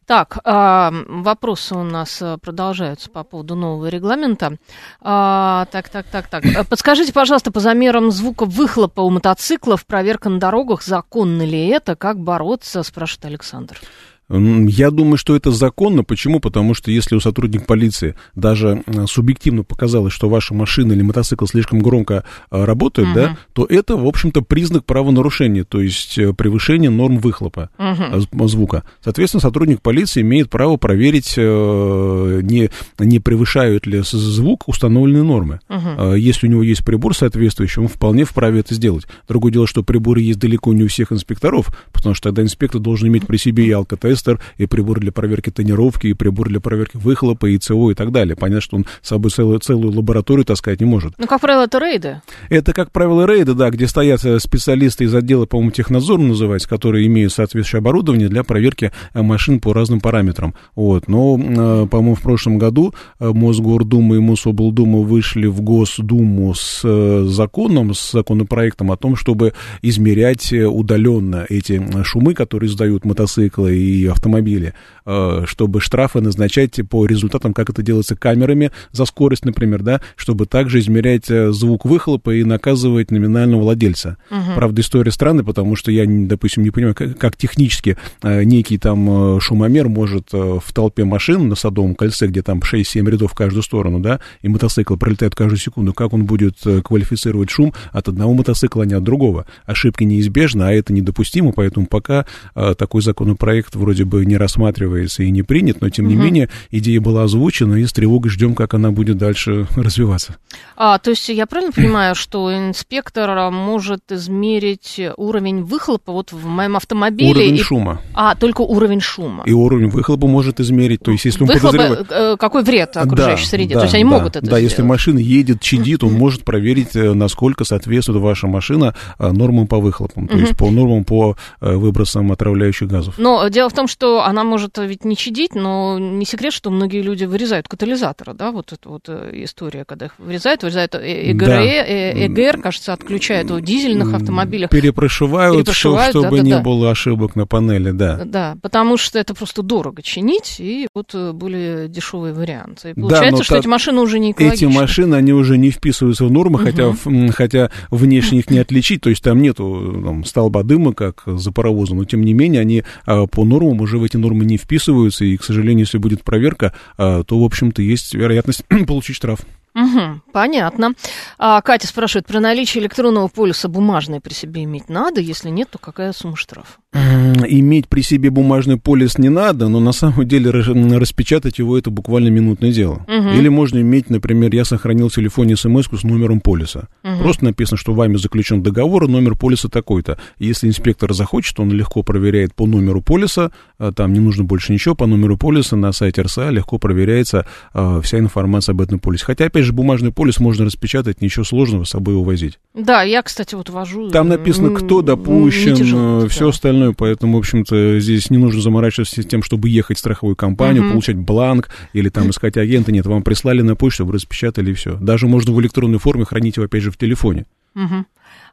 Так, 0.07 0.37
а, 0.43 0.93
вопросы 1.07 1.73
у 1.73 1.83
нас 1.83 2.21
а, 2.21 2.37
продолжаются 2.37 3.09
по 3.09 3.23
поводу 3.23 3.55
нового 3.55 3.87
регламента. 3.87 4.57
А, 5.01 5.65
так, 5.71 5.89
так, 5.89 6.05
так, 6.05 6.27
так. 6.27 6.43
А, 6.55 6.63
Подскажите, 6.63 7.11
пожалуйста, 7.11 7.51
по 7.51 7.59
замерам 7.59 8.11
звука 8.11 8.45
выхлопа 8.45 9.01
у 9.01 9.09
мотоциклов, 9.09 9.83
проверка 9.87 10.29
на 10.29 10.39
дорогах, 10.39 10.83
законно 10.83 11.41
ли 11.41 11.67
это, 11.69 11.95
как 11.95 12.19
бороться, 12.19 12.83
спрашивает 12.83 13.25
Александр. 13.25 13.81
Я 14.29 14.89
думаю, 14.91 15.17
что 15.17 15.36
это 15.36 15.51
законно. 15.51 16.03
Почему? 16.03 16.39
Потому 16.39 16.74
что 16.74 16.89
если 16.89 17.15
у 17.15 17.20
сотрудника 17.20 17.65
полиции 17.65 18.15
даже 18.34 18.84
субъективно 19.08 19.63
показалось, 19.63 20.13
что 20.13 20.29
ваша 20.29 20.53
машина 20.55 20.94
или 20.94 21.03
мотоцикл 21.03 21.46
слишком 21.46 21.79
громко 21.79 22.24
э, 22.50 22.63
работает, 22.65 23.10
Мгм. 23.10 23.15
да, 23.15 23.38
то 23.53 23.65
это, 23.70 23.96
в 23.98 24.05
общем-то, 24.08 24.41
признак 24.41 24.86
правонарушения, 24.86 25.63
то 25.63 25.79
есть 25.79 26.17
э, 26.17 26.34
превышение 26.34 26.89
норм 26.89 27.20
выхлопа 27.20 27.70
з- 27.77 28.48
звука. 28.48 28.84
Соответственно, 29.03 29.41
сотрудник 29.41 29.82
полиции 29.82 30.22
имеет 30.22 30.50
право 30.50 30.77
проверить, 30.77 31.36
э, 31.38 32.39
не, 32.44 32.70
не 33.00 33.20
превышают 33.20 33.86
ли 33.86 34.01
звук 34.03 34.67
установленные 34.67 35.24
нормы. 35.24 35.60
Э, 35.70 36.15
Если 36.17 36.48
у 36.48 36.50
него 36.50 36.63
есть 36.63 36.84
прибор 36.84 37.15
соответствующий, 37.15 37.82
он 37.82 37.88
вполне 37.89 38.24
вправе 38.25 38.62
это 38.62 38.74
сделать. 38.74 39.05
Другое 39.27 39.51
дело, 39.51 39.67
что 39.67 39.84
приборы 39.84 40.22
есть 40.22 40.39
далеко 40.39 40.74
не 40.74 40.84
у 40.84 40.88
всех 40.88 41.12
инспекторов, 41.12 41.67
потому 41.94 42.15
что 42.15 42.29
тогда 42.29 42.41
инспектор 42.41 42.82
должен 42.82 43.08
иметь 43.10 43.27
при 43.27 43.38
себе 43.38 43.65
и 43.67 43.72
алкотестер, 44.15 44.39
и 44.57 44.65
прибор 44.65 45.00
для 45.00 45.12
проверки 45.12 45.50
тонировки, 45.50 46.07
и 46.07 46.13
прибор 46.13 46.50
для 46.50 46.60
проверки 46.60 46.98
выхлопа, 46.98 47.48
и 47.48 47.57
ЦО, 47.57 47.91
и 47.91 47.93
так 47.93 48.12
далее. 48.12 48.36
Понятно, 48.36 48.62
что 48.62 48.77
он 48.77 48.86
с 49.01 49.10
собой 49.10 49.31
целую, 49.31 49.60
целую 49.60 49.93
лабораторию 49.93 50.45
таскать 50.45 50.79
не 50.79 50.86
может. 50.86 51.13
Ну, 51.17 51.27
как 51.27 51.41
правило, 51.41 51.63
это 51.63 51.79
рейды. 51.79 52.22
Это, 52.50 52.74
как 52.74 52.91
правило, 52.91 53.25
рейды, 53.25 53.53
да, 53.53 53.69
где 53.69 53.88
стоят 53.88 54.24
э, 54.25 54.39
специалисты 54.39 55.05
из 55.05 55.13
отдела, 55.13 55.45
по-моему, 55.45 55.72
технадзор 55.72 56.19
называется, 56.19 56.69
которые 56.69 57.05
имеют 57.07 57.34
соответствующее 57.34 57.79
оборудование 57.79 58.29
для 58.29 58.43
проверки 58.43 58.91
э, 59.13 59.22
машин 59.22 59.60
по 59.60 59.74
разным 59.74 60.00
параметрам. 60.00 60.53
Вот. 60.75 61.07
Но, 61.07 61.38
э, 61.38 61.88
по-моему, 61.89 62.15
в 62.15 62.22
прошлом 62.22 62.57
году 62.57 62.93
Мосгордума 63.19 64.15
и 64.15 64.19
Мособлдума 64.19 65.00
вышли 65.00 65.48
в 65.48 65.62
Госдуму 65.62 66.53
с 66.53 66.81
законом, 67.25 67.93
с 67.93 68.12
законопроектом 68.12 68.91
о 68.91 68.98
том, 68.98 69.15
чтобы 69.15 69.53
измерять 69.81 70.51
удаленно 70.53 71.45
эти 71.50 71.81
шумы, 72.03 72.34
которые 72.34 72.69
издают 72.69 73.05
мотоциклы 73.05 73.75
и 73.75 74.04
автомобили, 74.07 74.74
э, 75.05 75.43
чтобы 75.45 75.81
штрафы 75.81 76.21
назначать 76.21 76.79
по 76.89 77.05
результатам, 77.05 77.53
как 77.53 77.69
это 77.69 77.81
делается 77.81 78.15
камерами 78.15 78.71
за 78.91 79.05
скорость, 79.05 79.45
например, 79.45 79.83
да, 79.83 80.01
чтобы 80.15 80.45
также 80.45 80.79
измерять 80.79 81.29
э, 81.29 81.51
звук 81.51 81.85
выхлопа 81.85 82.35
и 82.35 82.43
наказывать 82.43 83.12
номинального 83.12 83.62
владельца. 83.62 84.17
Правда, 84.55 84.81
история 84.81 85.12
странная, 85.12 85.43
потому 85.43 85.75
что 85.75 85.91
я, 85.91 86.05
допустим, 86.07 86.63
не 86.63 86.71
понимаю, 86.71 86.95
как, 86.95 87.17
как 87.17 87.38
технически 87.38 87.97
э, 88.21 88.43
некий 88.43 88.77
там 88.77 89.39
шумомер 89.39 89.89
может 89.89 90.31
в 90.31 90.74
толпе 90.74 91.05
машин 91.05 91.47
на 91.47 91.55
Садовом 91.55 91.95
кольце, 91.95 92.27
где 92.27 92.41
там 92.41 92.59
6-7 92.59 93.09
рядов 93.09 93.31
в 93.31 93.35
каждую 93.35 93.63
сторону, 93.63 94.00
да, 94.00 94.19
и 94.41 94.47
мотоцикл 94.47 94.95
пролетает 94.95 95.35
каждую 95.35 95.59
секунду, 95.59 95.93
как 95.93 96.13
он 96.13 96.25
будет 96.25 96.57
квалифицировать 96.83 97.50
шум 97.50 97.74
от 97.91 98.07
одного 98.07 98.33
мотоцикла, 98.33 98.83
а 98.83 98.85
не 98.85 98.93
от 98.93 99.03
другого. 99.03 99.45
Ошибки 99.65 100.03
неизбежны, 100.03 100.63
а 100.63 100.71
это 100.71 100.93
недопустимо, 100.93 101.51
поэтому 101.51 101.85
пока 101.85 102.25
такой 102.53 103.01
законопроект 103.01 103.75
вроде 103.75 103.94
бы 104.03 104.25
не 104.25 104.37
рассматривается 104.37 105.23
и 105.23 105.31
не 105.31 105.43
принят, 105.43 105.81
но 105.81 105.89
тем 105.89 106.07
не 106.07 106.15
менее 106.15 106.49
идея 106.71 107.01
была 107.01 107.23
озвучена, 107.23 107.75
и 107.75 107.85
с 107.85 107.93
тревогой 107.93 108.31
ждем, 108.31 108.55
как 108.55 108.73
она 108.73 108.91
будет 108.91 109.17
дальше 109.17 109.67
развиваться. 109.75 110.35
А, 110.77 110.97
то 110.99 111.11
есть 111.11 111.27
я 111.29 111.45
правильно 111.45 111.71
понимаю, 111.71 112.15
что 112.15 112.53
инспектор 112.55 113.29
а, 113.29 113.51
может 113.51 114.11
измерить 114.11 114.99
уровень 115.17 115.63
выхлопа 115.63 116.11
вот 116.11 116.31
в 116.31 116.45
моем 116.45 116.75
автомобиле? 116.75 117.31
Уровень 117.31 117.55
и- 117.55 117.61
шума. 117.63 118.01
А, 118.13 118.35
только 118.35 118.61
уровень 118.61 118.99
шума. 119.01 119.43
И 119.45 119.51
уровень 119.53 119.89
выхлопа 119.89 120.27
может 120.27 120.59
измерить, 120.59 121.01
то 121.01 121.11
есть 121.11 121.25
если 121.25 121.43
он 121.43 121.47
Выхлопа, 121.47 121.77
подозревает... 121.77 122.07
э, 122.11 122.37
какой 122.37 122.63
вред 122.63 122.97
окружающей 122.97 123.43
Да, 123.45 123.49
среде? 123.49 123.73
да, 123.75 123.79
то 123.81 123.85
есть 123.85 123.95
они 123.95 124.03
да, 124.03 124.09
могут 124.09 124.35
это 124.35 124.45
Да, 124.45 124.57
если 124.57 124.75
сделать. 124.75 124.89
машина 124.89 125.19
едет, 125.19 125.61
чадит, 125.61 126.03
он 126.03 126.13
может 126.13 126.43
проверить, 126.43 126.95
э, 126.95 127.13
насколько 127.13 127.63
соответствует 127.63 128.21
ваша 128.21 128.47
машина 128.47 128.95
э, 129.19 129.31
нормам 129.31 129.67
по 129.67 129.79
выхлопам, 129.79 130.27
то 130.27 130.37
есть 130.37 130.57
по 130.57 130.69
нормам 130.69 131.03
по 131.03 131.35
выбросам 131.61 132.31
отравляющих 132.31 132.87
газов. 132.87 133.15
Но 133.17 133.47
дело 133.49 133.69
в 133.69 133.73
том, 133.73 133.84
что 133.87 134.23
она 134.23 134.43
может 134.43 134.77
ведь 134.77 135.05
не 135.05 135.15
чадить, 135.15 135.55
но 135.55 135.97
не 135.99 136.25
секрет, 136.25 136.53
что 136.53 136.69
многие 136.69 137.01
люди 137.01 137.25
вырезают 137.25 137.67
катализаторы, 137.67 138.33
да, 138.33 138.51
вот 138.51 138.71
эта 138.73 138.89
вот 138.89 139.03
э, 139.07 139.31
история, 139.43 139.85
когда 139.85 140.07
их 140.07 140.13
вырезают, 140.17 140.63
вырезают 140.63 140.95
э, 140.95 141.31
ЭГР, 141.31 141.45
Да. 141.45 141.61
э, 141.63 142.25
ЭГР, 142.27 142.61
кажется, 142.61 142.93
отключают 142.93 143.49
в 143.51 143.61
дизельных 143.61 144.13
автомобилях. 144.13 144.69
Перепрошивают, 144.69 145.57
Перепрошивают, 145.57 146.09
чтоб- 146.09 146.23
чтобы 146.25 146.37
да-да-да. 146.37 146.55
не 146.57 146.61
было 146.63 146.91
ошибок 146.91 147.35
на 147.35 147.45
панели, 147.45 147.91
да. 147.91 148.21
Да, 148.25 148.57
потому 148.61 148.97
что 148.97 149.19
это 149.19 149.33
просто 149.33 149.61
дорого 149.63 150.01
чинить, 150.01 150.55
и 150.59 150.87
вот 150.93 151.11
э, 151.13 151.31
более 151.31 151.87
дешевые 151.87 152.33
варианты. 152.33 152.91
И 152.91 152.93
Да, 152.95 153.01
получается, 153.01 153.37
но 153.37 153.43
что 153.43 153.53
та- 153.55 153.59
эти 153.59 153.67
машины 153.67 154.01
уже 154.01 154.19
не 154.19 154.31
Эти 154.31 154.37
экологичны. 154.43 154.69
машины, 154.69 155.15
они 155.15 155.33
уже 155.33 155.57
не 155.57 155.69
вписываются 155.71 156.25
в 156.25 156.31
нормы, 156.31 156.59
хотя, 156.59 156.91
в- 156.91 157.07
м, 157.07 157.29
хотя 157.29 157.69
внешне 157.91 158.39
их 158.39 158.49
не 158.49 158.59
отличить, 158.59 159.01
то 159.01 159.09
есть 159.09 159.23
там 159.23 159.41
нету 159.41 160.01
там, 160.03 160.23
столба 160.25 160.63
дыма, 160.63 160.93
как 160.93 161.23
за 161.25 161.51
паровозом, 161.51 161.97
но 161.99 162.05
тем 162.05 162.21
не 162.23 162.33
менее 162.33 162.61
они 162.61 162.83
а, 163.05 163.25
по 163.27 163.43
нормам 163.45 163.75
уже 163.82 163.98
в 163.98 164.03
эти 164.03 164.17
нормы 164.17 164.46
не 164.46 164.58
вписываются, 164.58 165.25
и, 165.25 165.38
к 165.38 165.44
сожалению, 165.44 165.86
если 165.86 165.98
будет 165.98 166.24
проверка, 166.24 166.74
а, 166.98 167.24
то, 167.24 167.39
в 167.39 167.44
общем-то, 167.44 167.82
есть 167.82 168.13
вероятность 168.13 168.63
получить 168.88 169.15
штраф. 169.15 169.39
Угу, 169.75 170.22
понятно. 170.32 170.94
А, 171.38 171.62
Катя 171.62 171.88
спрашивает, 171.88 172.25
про 172.25 172.39
наличие 172.39 172.82
электронного 172.82 173.27
полюса 173.27 173.67
бумажный 173.67 174.22
при 174.22 174.34
себе 174.34 174.63
иметь 174.63 174.88
надо? 174.88 175.20
Если 175.20 175.50
нет, 175.50 175.70
то 175.70 175.77
какая 175.77 176.13
сумма 176.13 176.38
штрафа? 176.38 176.79
Иметь 176.95 177.87
при 177.89 178.01
себе 178.01 178.29
бумажный 178.29 178.77
полис 178.77 179.17
не 179.17 179.29
надо, 179.29 179.67
но 179.67 179.79
на 179.79 179.91
самом 179.91 180.27
деле 180.27 180.49
распечатать 180.49 181.59
его 181.59 181.77
это 181.77 181.89
буквально 181.89 182.29
минутное 182.29 182.71
дело. 182.71 183.05
Угу. 183.07 183.29
Или 183.29 183.49
можно 183.49 183.79
иметь, 183.79 184.09
например, 184.09 184.53
я 184.55 184.63
сохранил 184.63 185.09
в 185.09 185.13
телефоне 185.13 185.57
смс 185.57 185.87
с 185.91 186.03
номером 186.03 186.39
полиса. 186.39 186.87
Угу. 187.03 187.23
Просто 187.23 187.45
написано, 187.45 187.77
что 187.77 187.93
вами 187.93 188.15
заключен 188.15 188.63
договор, 188.63 189.07
номер 189.07 189.35
полиса 189.35 189.67
такой-то. 189.67 190.17
Если 190.39 190.67
инспектор 190.67 191.13
захочет, 191.13 191.59
он 191.59 191.71
легко 191.71 192.01
проверяет 192.01 192.55
по 192.55 192.65
номеру 192.65 193.01
полиса, 193.01 193.51
а 193.77 193.91
там 193.91 194.13
не 194.13 194.19
нужно 194.19 194.43
больше 194.45 194.71
ничего, 194.71 194.95
по 194.95 195.05
номеру 195.05 195.37
полиса 195.37 195.75
на 195.75 195.91
сайте 195.91 196.21
РСА 196.21 196.49
легко 196.49 196.77
проверяется 196.77 197.45
э, 197.73 198.01
вся 198.03 198.19
информация 198.19 198.73
об 198.73 198.81
этом 198.81 198.99
полисе. 198.99 199.25
Хотя, 199.25 199.45
опять 199.45 199.65
же, 199.65 199.73
бумажный 199.73 200.11
полис 200.11 200.39
можно 200.39 200.65
распечатать, 200.65 201.21
ничего 201.21 201.43
сложного 201.43 201.83
с 201.83 201.89
собой 201.89 202.15
увозить. 202.15 202.59
Да, 202.73 203.03
я, 203.03 203.21
кстати, 203.21 203.55
вот 203.55 203.69
вожу. 203.69 204.09
Там 204.09 204.29
написано, 204.29 204.71
кто 204.71 205.01
допущен, 205.01 205.75
тяжело, 205.75 206.27
все 206.27 206.51
да. 206.51 206.51
Остальное, 206.85 206.95
поэтому, 206.97 207.37
в 207.37 207.39
общем-то, 207.39 207.99
здесь 207.99 208.29
не 208.29 208.37
нужно 208.37 208.61
заморачиваться 208.61 209.23
тем, 209.23 209.43
чтобы 209.43 209.69
ехать 209.69 209.97
в 209.97 209.99
страховую 209.99 210.35
компанию, 210.35 210.83
угу. 210.83 210.91
получать 210.91 211.17
бланк 211.17 211.69
или 211.93 212.09
там 212.09 212.29
искать 212.29 212.57
агента. 212.57 212.91
Нет, 212.91 213.05
вам 213.05 213.23
прислали 213.23 213.61
на 213.61 213.75
почту, 213.75 214.05
вы 214.05 214.13
распечатали 214.13 214.71
и 214.71 214.73
все. 214.73 214.95
Даже 214.95 215.27
можно 215.27 215.53
в 215.53 215.61
электронной 215.61 215.99
форме 215.99 216.25
хранить 216.25 216.57
его, 216.57 216.65
опять 216.65 216.83
же, 216.83 216.91
в 216.91 216.97
телефоне. 216.97 217.45
Угу. 217.75 218.05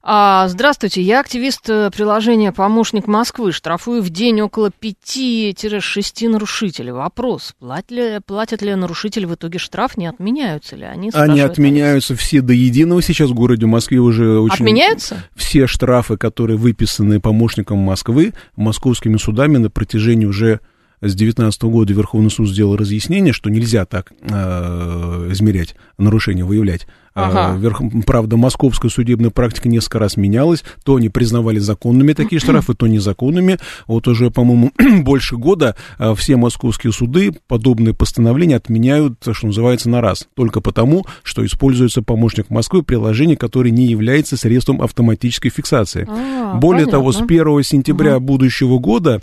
А, 0.05 0.49
здравствуйте, 0.49 1.01
я 1.01 1.21
активист 1.21 1.71
э, 1.71 1.89
приложения 1.95 2.51
«Помощник 2.51 3.07
Москвы». 3.07 3.53
Штрафую 3.53 4.03
в 4.03 4.11
день 4.11 4.41
около 4.41 4.71
5-6 4.71 6.29
нарушителей. 6.29 6.91
Вопрос, 6.91 7.55
платят 7.61 7.93
ли, 7.93 8.19
платят 8.27 8.63
ли 8.63 8.75
нарушители 8.75 9.27
в 9.27 9.35
итоге 9.37 9.61
штраф, 9.61 9.97
не 9.97 10.09
отменяются 10.09 10.75
ли 10.75 10.83
они? 10.83 11.13
Они 11.15 11.39
отменяются 11.39 12.17
все 12.17 12.41
до 12.41 12.53
единого 12.53 13.01
сейчас 13.01 13.31
в 13.31 13.35
городе 13.35 13.67
Москве 13.67 14.01
уже 14.01 14.41
очень... 14.41 14.65
Отменяются? 14.65 15.23
Все 15.37 15.69
штрафы, 15.69 16.17
которые 16.17 16.57
выписаны 16.57 17.21
помощником 17.21 17.79
Москвы, 17.79 18.35
московскими 18.57 19.19
судами 19.19 19.59
на 19.59 19.71
протяжении 19.71 20.27
уже 20.27 20.59
с 21.01 21.15
2019 21.15 21.63
года 21.65 21.93
Верховный 21.93 22.31
суд 22.31 22.49
сделал 22.49 22.77
разъяснение, 22.77 23.33
что 23.33 23.51
нельзя 23.51 23.85
так 23.85 24.13
э, 24.21 25.29
измерять 25.31 25.77
нарушения, 25.97 26.45
выявлять. 26.45 26.89
Ага. 27.15 27.57
Верх, 27.59 27.83
правда, 28.07 28.37
московская 28.37 28.89
судебная 28.89 29.31
практика 29.31 29.69
несколько 29.69 29.99
раз 29.99 30.17
менялась. 30.17 30.65
То 30.85 30.97
они 30.97 31.09
признавали 31.09 31.59
законными 31.59 32.13
такие 32.15 32.41
штрафы, 32.41 32.75
то 32.75 32.87
незаконными. 32.87 33.59
Вот 33.87 34.09
уже, 34.09 34.31
по-моему, 34.31 34.73
больше 35.03 35.37
года 35.37 35.77
а, 35.99 36.15
все 36.15 36.37
московские 36.37 36.93
суды 36.93 37.33
подобные 37.49 37.95
постановления 37.95 38.57
отменяют, 38.57 39.19
что 39.33 39.47
называется, 39.47 39.91
на 39.91 40.01
раз. 40.01 40.27
Только 40.35 40.61
потому, 40.61 41.07
что 41.23 41.45
используется 41.45 42.03
помощник 42.03 42.49
Москвы 42.49 42.83
приложение, 42.83 43.37
которое 43.37 43.71
не 43.71 43.87
является 43.87 44.37
средством 44.37 44.81
автоматической 44.81 45.51
фиксации. 45.51 46.07
А, 46.09 46.55
Более 46.55 46.87
понятно. 46.87 46.93
того, 46.93 47.13
с 47.13 47.21
1 47.21 47.63
сентября 47.63 48.17
угу. 48.17 48.27
будущего 48.27 48.79
года 48.79 49.21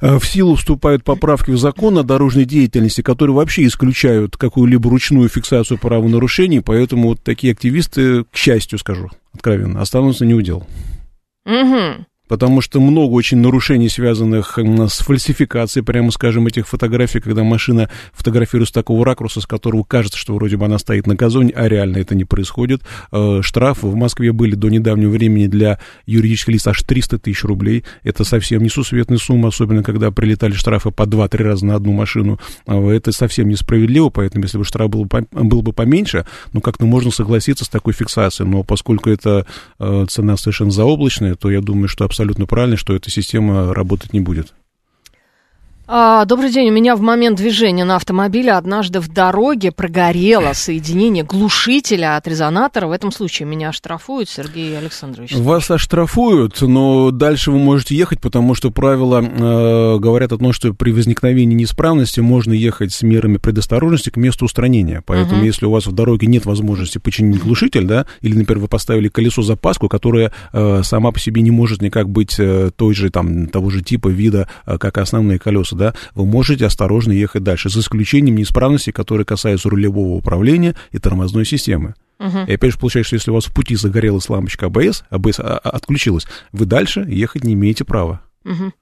а, 0.00 0.18
в 0.18 0.26
силу 0.26 0.54
вступают 0.54 1.04
поправки 1.04 1.50
в 1.50 1.58
закон 1.58 1.98
о 1.98 2.02
дорожной 2.02 2.46
деятельности, 2.46 3.02
которые 3.02 3.36
вообще 3.36 3.66
исключают 3.66 4.36
какую-либо 4.36 4.88
ручную 4.88 5.28
фиксацию 5.28 5.78
правонарушений, 5.78 6.62
поэтому 6.62 7.17
такие 7.24 7.52
активисты, 7.52 8.24
к 8.24 8.36
счастью 8.36 8.78
скажу 8.78 9.10
откровенно, 9.32 9.80
останутся 9.80 10.24
не 10.24 10.34
у 10.34 10.40
дел. 10.40 10.66
Угу 11.44 12.06
потому 12.28 12.60
что 12.60 12.80
много 12.80 13.12
очень 13.12 13.38
нарушений, 13.38 13.88
связанных 13.88 14.58
с 14.58 14.98
фальсификацией, 14.98 15.84
прямо 15.84 16.10
скажем, 16.10 16.46
этих 16.46 16.68
фотографий, 16.68 17.20
когда 17.20 17.42
машина 17.42 17.90
фотографируется 18.12 18.70
с 18.70 18.74
такого 18.74 19.04
ракурса, 19.04 19.40
с 19.40 19.46
которого 19.46 19.82
кажется, 19.82 20.18
что 20.18 20.34
вроде 20.34 20.56
бы 20.56 20.66
она 20.66 20.78
стоит 20.78 21.06
на 21.06 21.14
газоне, 21.14 21.52
а 21.56 21.66
реально 21.68 21.96
это 21.98 22.14
не 22.14 22.24
происходит. 22.24 22.82
Э, 23.10 23.40
штрафы 23.42 23.86
в 23.86 23.94
Москве 23.94 24.32
были 24.32 24.54
до 24.54 24.68
недавнего 24.68 25.10
времени 25.10 25.46
для 25.46 25.78
юридических 26.06 26.54
лиц 26.54 26.66
аж 26.66 26.82
300 26.82 27.18
тысяч 27.18 27.44
рублей. 27.44 27.84
Это 28.02 28.24
совсем 28.24 28.62
несусветная 28.62 29.18
сумма, 29.18 29.48
особенно 29.48 29.82
когда 29.82 30.10
прилетали 30.10 30.52
штрафы 30.52 30.90
по 30.90 31.04
2-3 31.04 31.42
раза 31.42 31.66
на 31.66 31.74
одну 31.74 31.92
машину. 31.92 32.38
Э, 32.66 32.90
это 32.90 33.10
совсем 33.12 33.48
несправедливо, 33.48 34.10
поэтому 34.10 34.44
если 34.44 34.58
бы 34.58 34.64
штраф 34.64 34.90
был, 34.90 35.06
был 35.32 35.62
бы 35.62 35.72
поменьше, 35.72 36.26
ну 36.52 36.60
как-то 36.60 36.84
можно 36.84 37.10
согласиться 37.10 37.64
с 37.64 37.68
такой 37.68 37.94
фиксацией. 37.94 38.48
Но 38.48 38.62
поскольку 38.62 39.10
это 39.10 39.46
э, 39.78 40.06
цена 40.08 40.36
совершенно 40.36 40.70
заоблачная, 40.70 41.34
то 41.34 41.50
я 41.50 41.60
думаю, 41.60 41.88
что 41.88 42.04
абсолютно 42.04 42.17
абсолютно 42.18 42.46
правильно, 42.46 42.76
что 42.76 42.96
эта 42.96 43.10
система 43.10 43.72
работать 43.72 44.12
не 44.12 44.18
будет. 44.20 44.52
А, 45.90 46.26
добрый 46.26 46.50
день. 46.50 46.68
У 46.68 46.72
меня 46.72 46.94
в 46.96 47.00
момент 47.00 47.38
движения 47.38 47.82
на 47.82 47.96
автомобиле 47.96 48.52
однажды 48.52 49.00
в 49.00 49.08
дороге 49.08 49.72
прогорело 49.72 50.52
соединение 50.52 51.24
глушителя 51.24 52.18
от 52.18 52.28
резонатора. 52.28 52.88
В 52.88 52.90
этом 52.90 53.10
случае 53.10 53.48
меня 53.48 53.70
оштрафуют, 53.70 54.28
Сергей 54.28 54.76
Александрович. 54.76 55.34
Вас 55.34 55.70
оштрафуют, 55.70 56.60
но 56.60 57.10
дальше 57.10 57.50
вы 57.50 57.58
можете 57.58 57.96
ехать, 57.96 58.20
потому 58.20 58.54
что 58.54 58.70
правила 58.70 59.22
э, 59.22 59.98
говорят 59.98 60.30
о 60.32 60.36
том, 60.36 60.52
что 60.52 60.74
при 60.74 60.90
возникновении 60.90 61.54
неисправности 61.54 62.20
можно 62.20 62.52
ехать 62.52 62.92
с 62.92 63.00
мерами 63.00 63.38
предосторожности 63.38 64.10
к 64.10 64.18
месту 64.18 64.44
устранения. 64.44 65.02
Поэтому, 65.06 65.42
uh-huh. 65.42 65.46
если 65.46 65.64
у 65.64 65.70
вас 65.70 65.86
в 65.86 65.92
дороге 65.92 66.26
нет 66.26 66.44
возможности 66.44 66.98
починить 66.98 67.40
глушитель, 67.40 67.86
да, 67.86 68.04
или, 68.20 68.36
например, 68.36 68.60
вы 68.60 68.68
поставили 68.68 69.08
колесо 69.08 69.40
запаску, 69.40 69.88
которое 69.88 70.32
э, 70.52 70.82
сама 70.84 71.12
по 71.12 71.18
себе 71.18 71.40
не 71.40 71.50
может 71.50 71.80
никак 71.80 72.10
быть 72.10 72.34
э, 72.38 72.72
той 72.76 72.92
же, 72.92 73.08
там, 73.08 73.46
того 73.46 73.70
же 73.70 73.80
типа, 73.80 74.08
вида, 74.08 74.50
э, 74.66 74.76
как 74.76 74.98
основные 74.98 75.38
колеса, 75.38 75.77
да, 75.78 75.94
вы 76.14 76.26
можете 76.26 76.66
осторожно 76.66 77.12
ехать 77.12 77.42
дальше, 77.42 77.70
за 77.70 77.80
исключением 77.80 78.36
неисправностей, 78.36 78.92
которые 78.92 79.24
касаются 79.24 79.70
рулевого 79.70 80.14
управления 80.14 80.76
и 80.90 80.98
тормозной 80.98 81.46
системы. 81.46 81.94
Uh-huh. 82.18 82.46
И 82.46 82.54
опять 82.54 82.72
же 82.72 82.78
получается, 82.78 83.08
что 83.08 83.16
если 83.16 83.30
у 83.30 83.34
вас 83.34 83.46
в 83.46 83.54
пути 83.54 83.76
загорелась 83.76 84.28
лампочка 84.28 84.66
АБС, 84.66 85.04
АБС 85.08 85.40
а, 85.40 85.58
а, 85.58 85.70
отключилась, 85.70 86.26
вы 86.52 86.66
дальше 86.66 87.06
ехать 87.08 87.44
не 87.44 87.54
имеете 87.54 87.84
права. 87.84 88.20
Uh-huh. 88.44 88.72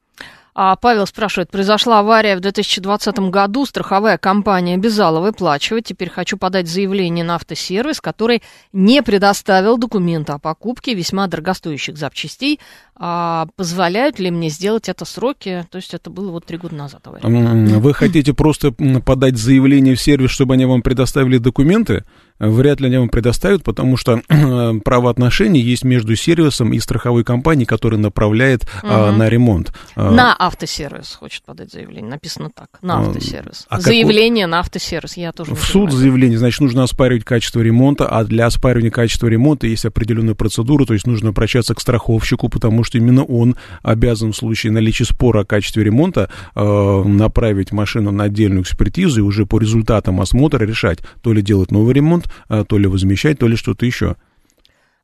А 0.58 0.74
Павел 0.76 1.06
спрашивает, 1.06 1.50
произошла 1.50 1.98
авария 1.98 2.34
в 2.34 2.40
2020 2.40 3.18
году, 3.28 3.66
страховая 3.66 4.16
компания 4.16 4.76
обязала 4.76 5.20
выплачивать, 5.20 5.84
теперь 5.84 6.08
хочу 6.08 6.38
подать 6.38 6.66
заявление 6.66 7.26
на 7.26 7.34
автосервис, 7.34 8.00
который 8.00 8.42
не 8.72 9.02
предоставил 9.02 9.76
документы 9.76 10.32
о 10.32 10.38
покупке 10.38 10.94
весьма 10.94 11.26
дорогостоящих 11.26 11.98
запчастей. 11.98 12.58
А 12.94 13.48
позволяют 13.56 14.18
ли 14.18 14.30
мне 14.30 14.48
сделать 14.48 14.88
это 14.88 15.04
сроки? 15.04 15.66
То 15.70 15.76
есть 15.76 15.92
это 15.92 16.08
было 16.08 16.30
вот 16.30 16.46
три 16.46 16.56
года 16.56 16.74
назад. 16.74 17.06
Авария. 17.06 17.78
Вы 17.78 17.92
хотите 17.92 18.32
просто 18.32 18.72
подать 18.72 19.36
заявление 19.36 19.94
в 19.94 20.00
сервис, 20.00 20.30
чтобы 20.30 20.54
они 20.54 20.64
вам 20.64 20.80
предоставили 20.80 21.36
документы? 21.36 22.06
Вряд 22.38 22.80
ли 22.80 22.86
они 22.86 22.98
вам 22.98 23.08
предоставят, 23.08 23.62
потому 23.62 23.96
что 23.96 24.20
правоотношения 24.84 25.60
есть 25.60 25.84
между 25.84 26.16
сервисом 26.16 26.72
и 26.72 26.78
страховой 26.78 27.24
компанией, 27.24 27.66
которая 27.66 28.00
направляет 28.00 28.62
угу. 28.62 28.88
а, 28.90 29.12
на 29.12 29.28
ремонт. 29.28 29.72
А, 29.94 30.10
на 30.10 30.36
автосервис 30.38 31.14
хочет 31.14 31.44
подать 31.44 31.72
заявление. 31.72 32.10
Написано 32.10 32.50
так. 32.54 32.68
На 32.82 32.98
а, 32.98 33.00
автосервис. 33.02 33.66
А 33.68 33.80
заявление 33.80 34.44
какой... 34.44 34.50
на 34.52 34.60
автосервис. 34.60 35.16
Я 35.16 35.32
тоже 35.32 35.54
В 35.54 35.64
суд 35.64 35.92
заявление, 35.92 36.38
значит, 36.38 36.60
нужно 36.60 36.82
оспаривать 36.82 37.24
качество 37.24 37.60
ремонта, 37.60 38.08
а 38.08 38.24
для 38.24 38.46
оспаривания 38.46 38.90
качества 38.90 39.28
ремонта 39.28 39.66
есть 39.66 39.84
определенная 39.84 40.34
процедура, 40.34 40.84
то 40.84 40.94
есть 40.94 41.06
нужно 41.06 41.30
обращаться 41.30 41.74
к 41.74 41.80
страховщику, 41.80 42.48
потому 42.48 42.84
что 42.84 42.98
именно 42.98 43.24
он 43.24 43.56
обязан 43.82 44.32
в 44.32 44.36
случае 44.36 44.72
наличия 44.72 45.04
спора 45.04 45.40
о 45.40 45.44
качестве 45.44 45.84
ремонта 45.84 46.30
э, 46.54 47.02
направить 47.04 47.72
машину 47.72 48.10
на 48.10 48.24
отдельную 48.24 48.62
экспертизу 48.62 49.20
и 49.20 49.22
уже 49.22 49.46
по 49.46 49.58
результатам 49.58 50.20
осмотра 50.20 50.64
решать, 50.64 50.98
то 51.22 51.32
ли 51.32 51.42
делать 51.42 51.70
новый 51.70 51.94
ремонт, 51.94 52.25
то 52.48 52.78
ли 52.78 52.86
возмещать, 52.86 53.38
то 53.38 53.48
ли 53.48 53.56
что-то 53.56 53.86
еще. 53.86 54.16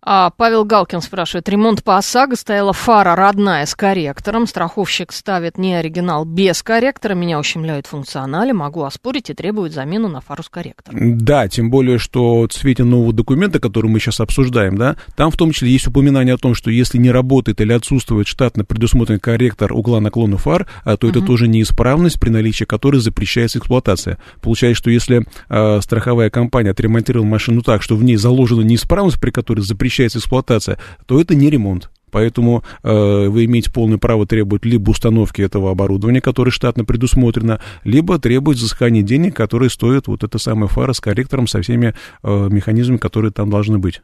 А, 0.05 0.31
Павел 0.31 0.65
Галкин 0.65 1.01
спрашивает, 1.01 1.49
ремонт 1.49 1.85
по 1.85 1.97
ОСАГО 1.97 2.35
стояла 2.35 2.73
фара 2.73 3.15
родная 3.15 3.65
с 3.67 3.77
корректором, 3.77 4.49
страховщик 4.49 5.13
ставит 5.13 5.59
не 5.59 5.77
оригинал 5.77 6.25
без 6.25 6.61
корректора, 6.65 7.15
меня 7.15 7.39
ущемляют 7.39 7.87
функционале, 7.87 8.53
могу 8.53 8.83
оспорить 8.83 9.31
и 9.31 9.35
требует 9.35 9.73
замену 9.73 10.09
на 10.09 10.21
фару 10.21 10.43
с 10.43 10.49
корректором. 10.49 11.19
Да, 11.19 11.47
тем 11.47 11.71
более, 11.71 11.99
что 11.99 12.43
в 12.43 12.49
цвете 12.49 12.83
нового 12.83 13.13
документа, 13.13 13.61
который 13.61 13.87
мы 13.87 14.01
сейчас 14.01 14.19
обсуждаем, 14.19 14.77
да, 14.77 14.97
там 15.15 15.31
в 15.31 15.37
том 15.37 15.53
числе 15.53 15.71
есть 15.71 15.87
упоминание 15.87 16.35
о 16.35 16.39
том, 16.39 16.57
что 16.57 16.73
если 16.73 16.99
не 16.99 17.13
работает 17.13 17.61
или 17.61 17.73
отсутствует 17.73 18.27
штатно 18.27 18.65
предусмотренный 18.65 19.21
корректор 19.21 19.73
угла 19.73 20.01
наклона 20.01 20.37
фар, 20.37 20.67
а, 20.83 20.97
то 20.97 21.07
uh-huh. 21.07 21.11
это 21.11 21.23
тоже 21.23 21.47
неисправность, 21.47 22.19
при 22.19 22.31
наличии 22.31 22.65
которой 22.65 23.01
запрещается 23.01 23.61
эксплуатация. 23.61 24.19
Получается, 24.41 24.81
что 24.83 24.91
если 24.91 25.27
э, 25.49 25.81
страховая 25.81 26.29
компания 26.29 26.71
отремонтировала 26.71 27.27
машину 27.27 27.63
так, 27.63 27.83
что 27.83 27.95
в 27.95 28.03
ней 28.03 28.17
заложена 28.17 28.63
неисправность, 28.63 29.21
при 29.21 29.31
которой 29.31 29.61
запрещается 29.61 29.92
запрещается 29.93 30.19
эксплуатация, 30.19 30.79
то 31.07 31.21
это 31.21 31.35
не 31.35 31.51
ремонт. 31.51 31.91
Поэтому 32.11 32.63
э, 32.83 33.29
вы 33.29 33.47
имеете 33.47 33.73
полное 33.73 33.97
право 33.97 34.27
требовать 34.27 34.67
либо 34.67 34.91
установки 34.91 35.41
этого 35.41 35.71
оборудования, 35.71 36.21
которое 36.21 36.51
штатно 36.51 36.85
предусмотрено, 36.85 37.61
либо 37.85 38.19
требовать 38.19 38.59
взыскания 38.59 39.03
денег, 39.03 39.35
которые 39.35 39.71
стоят 39.71 40.09
вот 40.09 40.23
эта 40.23 40.39
самая 40.39 40.69
фара 40.69 40.93
с 40.93 41.01
корректором, 41.01 41.47
со 41.47 41.63
всеми 41.63 41.95
э, 42.23 42.49
механизмами, 42.51 42.99
которые 42.99 43.33
там 43.33 43.49
должны 43.49 43.79
быть. 43.79 44.03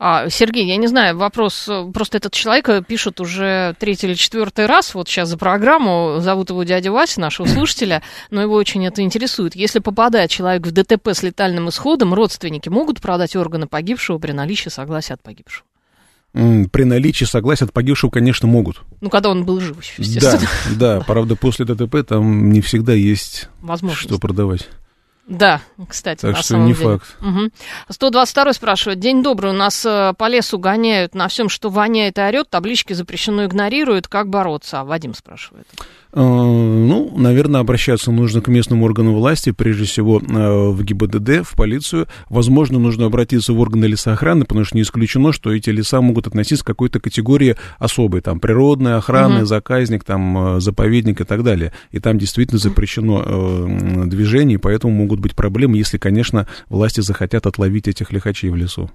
А, 0.00 0.30
Сергей, 0.30 0.64
я 0.66 0.76
не 0.76 0.86
знаю, 0.86 1.16
вопрос, 1.16 1.66
э, 1.68 1.90
просто 1.92 2.18
этот 2.18 2.32
человек 2.32 2.68
э, 2.68 2.82
пишет 2.86 3.20
уже 3.20 3.74
третий 3.80 4.06
или 4.06 4.14
четвертый 4.14 4.66
раз, 4.66 4.94
вот 4.94 5.08
сейчас 5.08 5.28
за 5.28 5.36
программу, 5.36 6.18
зовут 6.20 6.50
его 6.50 6.62
дядя 6.62 6.92
Вася, 6.92 7.20
нашего 7.20 7.46
слушателя, 7.46 8.02
но 8.30 8.40
его 8.40 8.54
очень 8.54 8.86
это 8.86 9.02
интересует. 9.02 9.56
Если 9.56 9.80
попадает 9.80 10.30
человек 10.30 10.64
в 10.64 10.70
ДТП 10.70 11.08
с 11.08 11.24
летальным 11.24 11.68
исходом, 11.68 12.14
родственники 12.14 12.68
могут 12.68 13.00
продать 13.00 13.34
органы 13.34 13.66
погибшего 13.66 14.18
при 14.18 14.30
наличии 14.30 14.68
согласия 14.68 15.14
от 15.14 15.22
погибшего? 15.22 15.64
При 16.32 16.84
наличии 16.84 17.24
согласия 17.24 17.64
от 17.64 17.72
погибшего, 17.72 18.10
конечно, 18.10 18.46
могут. 18.46 18.82
Ну, 19.00 19.10
когда 19.10 19.30
он 19.30 19.44
был 19.44 19.60
жив 19.60 19.82
еще, 19.82 19.94
естественно. 19.96 20.46
Да, 20.76 20.98
да, 20.98 21.04
правда, 21.04 21.34
после 21.34 21.64
ДТП 21.64 22.06
там 22.06 22.52
не 22.52 22.60
всегда 22.60 22.92
есть 22.92 23.48
что 23.94 24.18
продавать. 24.20 24.68
Да, 25.28 25.60
кстати, 25.88 26.22
так 26.22 26.30
на 26.30 26.36
что 26.38 26.48
самом 26.48 26.66
не 26.66 26.74
деле. 26.74 26.98
факт. 26.98 27.16
Угу. 27.20 27.50
122 27.90 28.52
спрашивает. 28.54 28.98
День 28.98 29.22
добрый, 29.22 29.50
у 29.50 29.54
нас 29.54 29.84
э, 29.84 30.14
по 30.16 30.26
лесу 30.26 30.58
гоняют 30.58 31.14
на 31.14 31.28
всем, 31.28 31.50
что 31.50 31.68
воняет 31.68 32.16
и 32.16 32.22
орет, 32.22 32.48
таблички 32.48 32.94
запрещено 32.94 33.44
игнорируют. 33.44 34.08
Как 34.08 34.28
бороться? 34.28 34.80
А 34.80 34.84
Вадим 34.84 35.12
спрашивает. 35.12 35.66
Э, 36.12 36.20
ну, 36.20 37.12
наверное, 37.16 37.60
обращаться 37.60 38.10
нужно 38.10 38.40
к 38.40 38.48
местному 38.48 38.84
органу 38.84 39.14
власти, 39.14 39.50
прежде 39.50 39.84
всего 39.84 40.20
э, 40.20 40.68
в 40.70 40.82
ГИБДД, 40.82 41.44
в 41.44 41.54
полицию. 41.56 42.06
Возможно, 42.28 42.78
нужно 42.78 43.06
обратиться 43.06 43.52
в 43.52 43.60
органы 43.60 43.84
лесоохраны, 43.86 44.44
потому 44.44 44.64
что 44.64 44.76
не 44.76 44.82
исключено, 44.82 45.32
что 45.32 45.52
эти 45.52 45.70
леса 45.70 46.00
могут 46.00 46.26
относиться 46.26 46.64
к 46.64 46.66
какой-то 46.66 47.00
категории 47.00 47.56
особой, 47.78 48.20
там, 48.20 48.40
природная 48.40 48.96
охрана, 48.96 49.38
угу. 49.38 49.46
заказник, 49.46 50.04
там, 50.04 50.56
э, 50.56 50.60
заповедник 50.60 51.20
и 51.20 51.24
так 51.24 51.42
далее. 51.42 51.72
И 51.90 52.00
там 52.00 52.18
действительно 52.18 52.58
запрещено 52.58 53.22
э, 53.24 54.04
движение, 54.06 54.58
поэтому 54.58 54.94
могут 54.94 55.20
быть 55.20 55.36
проблемы, 55.36 55.76
если, 55.76 55.98
конечно, 55.98 56.46
власти 56.68 57.00
захотят 57.00 57.46
отловить 57.46 57.88
этих 57.88 58.12
лихачей 58.12 58.50
в 58.50 58.56
лесу. 58.56 58.90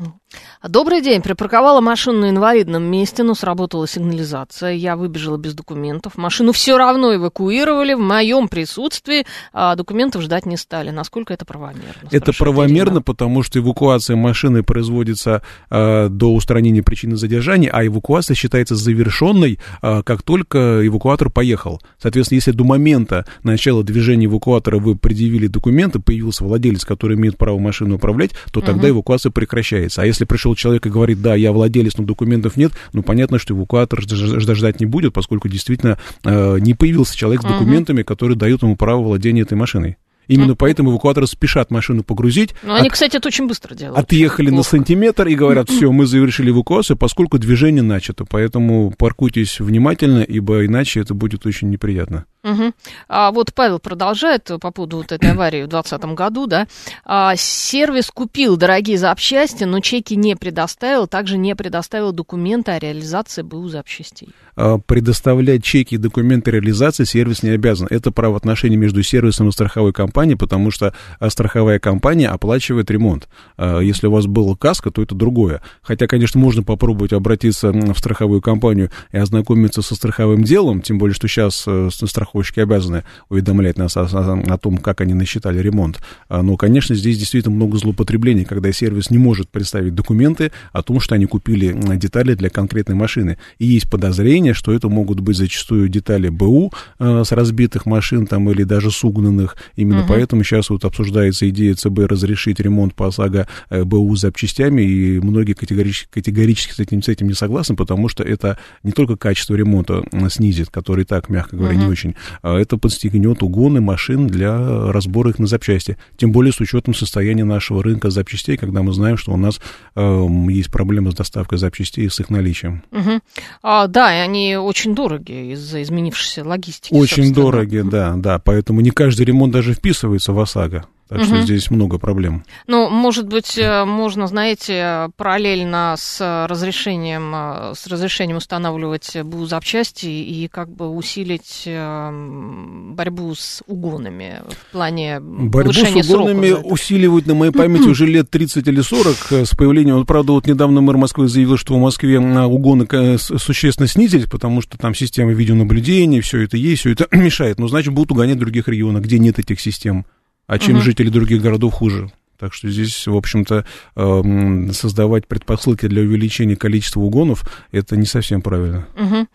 Добрый 0.67 1.01
день. 1.01 1.21
Припарковала 1.21 1.81
машину 1.81 2.21
на 2.21 2.29
инвалидном 2.29 2.83
месте, 2.83 3.23
но 3.23 3.35
сработала 3.35 3.87
сигнализация. 3.87 4.71
Я 4.71 4.95
выбежала 4.95 5.37
без 5.37 5.53
документов. 5.53 6.17
Машину 6.17 6.51
все 6.51 6.77
равно 6.77 7.02
давно 7.03 7.15
эвакуировали 7.15 7.93
в 7.93 7.99
моем 7.99 8.47
присутствии, 8.47 9.25
а 9.51 9.75
документов 9.75 10.21
ждать 10.21 10.45
не 10.45 10.57
стали. 10.57 10.89
Насколько 10.89 11.33
это 11.33 11.45
правомерно? 11.45 12.07
Это 12.11 12.31
правомерно, 12.33 13.01
потому 13.01 13.43
что 13.43 13.59
эвакуация 13.59 14.15
машины 14.15 14.63
производится 14.63 15.41
э, 15.69 16.07
до 16.09 16.33
устранения 16.33 16.81
причины 16.81 17.17
задержания, 17.17 17.69
а 17.71 17.85
эвакуация 17.85 18.35
считается 18.35 18.75
завершенной, 18.75 19.59
э, 19.81 20.03
как 20.03 20.21
только 20.21 20.85
эвакуатор 20.85 21.29
поехал. 21.29 21.81
Соответственно, 22.01 22.37
если 22.37 22.51
до 22.51 22.63
момента 22.63 23.25
начала 23.43 23.83
движения 23.83 24.27
эвакуатора 24.27 24.79
вы 24.79 24.95
предъявили 24.95 25.47
документы, 25.47 25.99
появился 25.99 26.43
владелец, 26.43 26.85
который 26.85 27.17
имеет 27.17 27.37
право 27.37 27.59
машину 27.59 27.95
управлять, 27.95 28.31
то 28.51 28.61
тогда 28.61 28.87
угу. 28.87 28.97
эвакуация 28.97 29.31
прекращается. 29.31 30.01
А 30.01 30.05
если 30.05 30.25
пришел 30.25 30.55
человек 30.55 30.85
и 30.85 30.89
говорит, 30.89 31.21
да, 31.21 31.35
я 31.35 31.51
владелец, 31.51 31.97
но 31.97 32.05
документов 32.05 32.55
нет, 32.55 32.71
ну 32.93 33.03
понятно, 33.03 33.39
что 33.39 33.53
эвакуатор 33.53 34.01
ждать 34.01 34.79
не 34.79 34.85
будет, 34.85 35.13
поскольку 35.13 35.49
действительно 35.49 35.97
э, 36.23 36.57
не 36.59 36.73
появился 36.73 36.92
появился 36.93 37.17
человек 37.17 37.41
с 37.41 37.45
документами, 37.45 38.01
угу. 38.01 38.07
которые 38.07 38.37
дают 38.37 38.61
ему 38.61 38.75
право 38.75 39.01
владения 39.01 39.41
этой 39.41 39.55
машиной. 39.55 39.97
Именно 40.27 40.55
поэтому 40.55 40.91
эвакуаторы 40.91 41.27
спешат 41.27 41.69
машину 41.69 42.01
погрузить. 42.03 42.55
Ну, 42.63 42.73
они, 42.73 42.87
от... 42.87 42.93
кстати, 42.93 43.17
это 43.17 43.27
очень 43.27 43.45
быстро 43.45 43.75
делают. 43.75 43.99
Отъехали 43.99 44.51
на 44.51 44.63
сантиметр 44.63 45.27
и 45.27 45.35
говорят, 45.35 45.69
все, 45.69 45.91
мы 45.91 46.05
завершили 46.05 46.49
эвакуацию, 46.49 46.95
поскольку 46.95 47.39
движение 47.39 47.83
начато. 47.83 48.23
Поэтому 48.23 48.93
паркуйтесь 48.97 49.59
внимательно, 49.59 50.19
ибо 50.19 50.65
иначе 50.65 51.01
это 51.01 51.13
будет 51.13 51.45
очень 51.45 51.69
неприятно. 51.69 52.25
Угу. 52.43 52.73
А 53.07 53.31
вот 53.31 53.53
Павел 53.53 53.79
продолжает 53.79 54.51
по 54.59 54.71
поводу 54.71 54.97
вот 54.97 55.11
этой 55.13 55.31
аварии 55.31 55.63
в 55.63 55.69
2020 55.69 56.05
году, 56.13 56.45
да. 56.45 56.67
А, 57.05 57.35
сервис 57.37 58.11
купил 58.11 58.57
дорогие 58.57 58.97
запчасти, 58.97 59.63
но 59.63 59.79
чеки 59.79 60.15
не 60.15 60.35
предоставил, 60.35 61.07
также 61.07 61.37
не 61.37 61.55
предоставил 61.55 62.11
документы 62.11 62.71
о 62.71 62.79
реализации 62.79 63.43
БУ 63.43 63.69
запчастей. 63.69 64.29
А, 64.57 64.77
предоставлять 64.77 65.63
чеки 65.63 65.95
и 65.95 65.97
документы 65.97 66.51
реализации 66.51 67.05
сервис 67.05 67.43
не 67.43 67.51
обязан. 67.51 67.87
Это 67.89 68.11
правоотношение 68.11 68.77
между 68.77 69.03
сервисом 69.03 69.47
и 69.47 69.51
страховой 69.53 69.93
компанией, 69.93 70.35
потому 70.35 70.69
что 70.69 70.93
а, 71.19 71.29
страховая 71.29 71.79
компания 71.79 72.27
оплачивает 72.27 72.91
ремонт. 72.91 73.29
А, 73.55 73.79
если 73.79 74.07
у 74.07 74.11
вас 74.11 74.27
было 74.27 74.55
каска, 74.55 74.91
то 74.91 75.01
это 75.01 75.15
другое. 75.15 75.61
Хотя, 75.81 76.07
конечно, 76.07 76.41
можно 76.41 76.61
попробовать 76.61 77.13
обратиться 77.13 77.71
в 77.71 77.97
страховую 77.97 78.41
компанию 78.41 78.91
и 79.13 79.17
ознакомиться 79.17 79.81
со 79.81 79.95
страховым 79.95 80.43
делом, 80.43 80.81
тем 80.81 80.97
более, 80.97 81.15
что 81.15 81.29
сейчас 81.29 81.63
э, 81.65 81.89
страховая 81.89 82.32
страховщики 82.33 82.59
обязаны 82.59 83.03
уведомлять 83.29 83.77
нас 83.77 83.95
о, 83.97 84.03
о, 84.03 84.53
о 84.53 84.57
том, 84.57 84.77
как 84.77 85.01
они 85.01 85.13
насчитали 85.13 85.59
ремонт. 85.59 86.01
А, 86.29 86.41
но, 86.41 86.57
конечно, 86.57 86.95
здесь 86.95 87.17
действительно 87.17 87.55
много 87.55 87.77
злоупотреблений, 87.77 88.45
когда 88.45 88.71
сервис 88.71 89.09
не 89.09 89.17
может 89.17 89.49
представить 89.49 89.93
документы 89.95 90.51
о 90.71 90.81
том, 90.81 90.99
что 90.99 91.15
они 91.15 91.25
купили 91.25 91.75
детали 91.97 92.33
для 92.33 92.49
конкретной 92.49 92.95
машины. 92.95 93.37
И 93.59 93.65
есть 93.65 93.89
подозрение, 93.89 94.53
что 94.53 94.73
это 94.73 94.89
могут 94.89 95.19
быть 95.19 95.37
зачастую 95.37 95.89
детали 95.89 96.29
БУ 96.29 96.71
э, 96.99 97.23
с 97.25 97.31
разбитых 97.31 97.85
машин 97.85 98.25
там, 98.25 98.49
или 98.49 98.63
даже 98.63 98.91
с 98.91 99.03
угнанных. 99.03 99.55
Именно 99.75 100.01
угу. 100.01 100.09
поэтому 100.09 100.43
сейчас 100.43 100.69
вот 100.69 100.85
обсуждается 100.85 101.47
идея 101.49 101.75
ЦБ 101.75 101.99
разрешить 102.09 102.59
ремонт 102.59 102.95
по 102.95 103.07
ОСАГО 103.07 103.47
э, 103.69 103.83
БУ 103.83 104.15
запчастями, 104.15 104.81
и 104.81 105.19
многие 105.19 105.53
категорически, 105.53 106.07
категорически 106.11 106.73
с, 106.73 106.79
этим, 106.79 107.01
с 107.03 107.07
этим 107.07 107.27
не 107.27 107.33
согласны, 107.33 107.75
потому 107.75 108.09
что 108.09 108.23
это 108.23 108.57
не 108.83 108.91
только 108.91 109.15
качество 109.17 109.55
ремонта 109.55 110.03
снизит, 110.29 110.69
который 110.69 111.05
так, 111.05 111.29
мягко 111.29 111.55
говоря, 111.55 111.75
угу. 111.75 111.83
не 111.83 111.91
очень, 111.91 112.15
а 112.21 112.22
это 112.41 112.77
подстегнет 112.77 113.43
угоны 113.43 113.81
машин 113.81 114.27
для 114.27 114.91
разбора 114.91 115.31
их 115.31 115.39
на 115.39 115.47
запчасти. 115.47 115.97
Тем 116.17 116.31
более 116.31 116.53
с 116.53 116.59
учетом 116.59 116.93
состояния 116.93 117.43
нашего 117.43 117.83
рынка 117.83 118.09
запчастей, 118.09 118.57
когда 118.57 118.81
мы 118.81 118.93
знаем, 118.93 119.17
что 119.17 119.31
у 119.31 119.37
нас 119.37 119.59
э, 119.95 120.27
есть 120.49 120.71
проблемы 120.71 121.11
с 121.11 121.15
доставкой 121.15 121.57
запчастей 121.57 122.05
и 122.05 122.09
с 122.09 122.19
их 122.19 122.29
наличием. 122.29 122.83
Угу. 122.91 123.21
А, 123.63 123.87
да, 123.87 124.15
и 124.15 124.19
они 124.19 124.55
очень 124.57 124.95
дорогие 124.95 125.53
из-за 125.53 125.81
изменившейся 125.81 126.43
логистики. 126.43 126.93
Очень 126.93 127.25
собственно. 127.25 127.51
дорогие, 127.51 127.83
да, 127.83 128.13
да. 128.15 128.39
Поэтому 128.39 128.81
не 128.81 128.91
каждый 128.91 129.25
ремонт 129.25 129.53
даже 129.53 129.73
вписывается 129.73 130.33
в 130.33 130.39
ОСАГО. 130.39 130.85
Так 131.13 131.21
угу. 131.21 131.27
что 131.27 131.41
здесь 131.43 131.69
много 131.69 131.99
проблем. 131.99 132.43
Ну, 132.65 132.89
может 132.89 133.27
быть, 133.27 133.55
э, 133.55 133.85
можно, 133.85 134.25
знаете, 134.25 135.11
параллельно 135.15 135.93
с 135.95 136.47
разрешением, 136.49 137.31
э, 137.35 137.73
с 137.75 137.85
разрешением 137.85 138.37
устанавливать 138.37 139.15
БУ 139.23 139.45
запчасти 139.45 140.07
и 140.07 140.47
как 140.47 140.69
бы 140.69 140.89
усилить 140.89 141.65
э, 141.67 142.93
борьбу 142.95 143.35
с 143.35 143.61
угонами 143.67 144.41
в 144.49 144.71
плане 144.71 145.19
Борьбу 145.19 145.71
с 145.71 146.09
угонами 146.09 146.53
усиливают, 146.53 147.27
на 147.27 147.35
моей 147.35 147.51
памяти, 147.51 147.89
уже 147.89 148.07
лет 148.07 148.31
30 148.31 148.67
или 148.67 148.81
40 148.81 149.45
с 149.45 149.55
появлением. 149.55 149.97
Вот, 149.97 150.07
правда, 150.07 150.31
вот 150.31 150.47
недавно 150.47 150.81
мэр 150.81 150.97
Москвы 150.97 151.27
заявил, 151.27 151.57
что 151.57 151.75
в 151.75 151.79
Москве 151.79 152.19
угоны 152.19 152.87
существенно 153.19 153.87
снизились, 153.87 154.25
потому 154.25 154.61
что 154.61 154.79
там 154.79 154.95
система 154.95 155.31
видеонаблюдения, 155.33 156.21
все 156.21 156.41
это 156.41 156.57
есть, 156.57 156.79
все 156.79 156.93
это 156.93 157.07
мешает. 157.15 157.59
Но, 157.59 157.67
значит, 157.67 157.93
будут 157.93 158.13
угонять 158.13 158.37
в 158.37 158.39
других 158.39 158.67
регионах, 158.67 159.03
где 159.03 159.19
нет 159.19 159.37
этих 159.37 159.59
систем 159.59 160.07
а 160.47 160.59
чем 160.59 160.75
угу. 160.75 160.83
жители 160.83 161.09
других 161.09 161.41
городов 161.41 161.73
хуже. 161.73 162.09
Так 162.39 162.53
что 162.53 162.67
здесь, 162.67 163.07
в 163.07 163.15
общем-то, 163.15 163.63
эм, 163.95 164.71
создавать 164.73 165.27
предпосылки 165.27 165.87
для 165.87 166.01
увеличения 166.01 166.57
количества 166.57 166.99
угонов, 166.99 167.43
это 167.71 167.95
не 167.95 168.05
совсем 168.05 168.41
правильно. 168.41 168.85
Угу. 168.97 169.27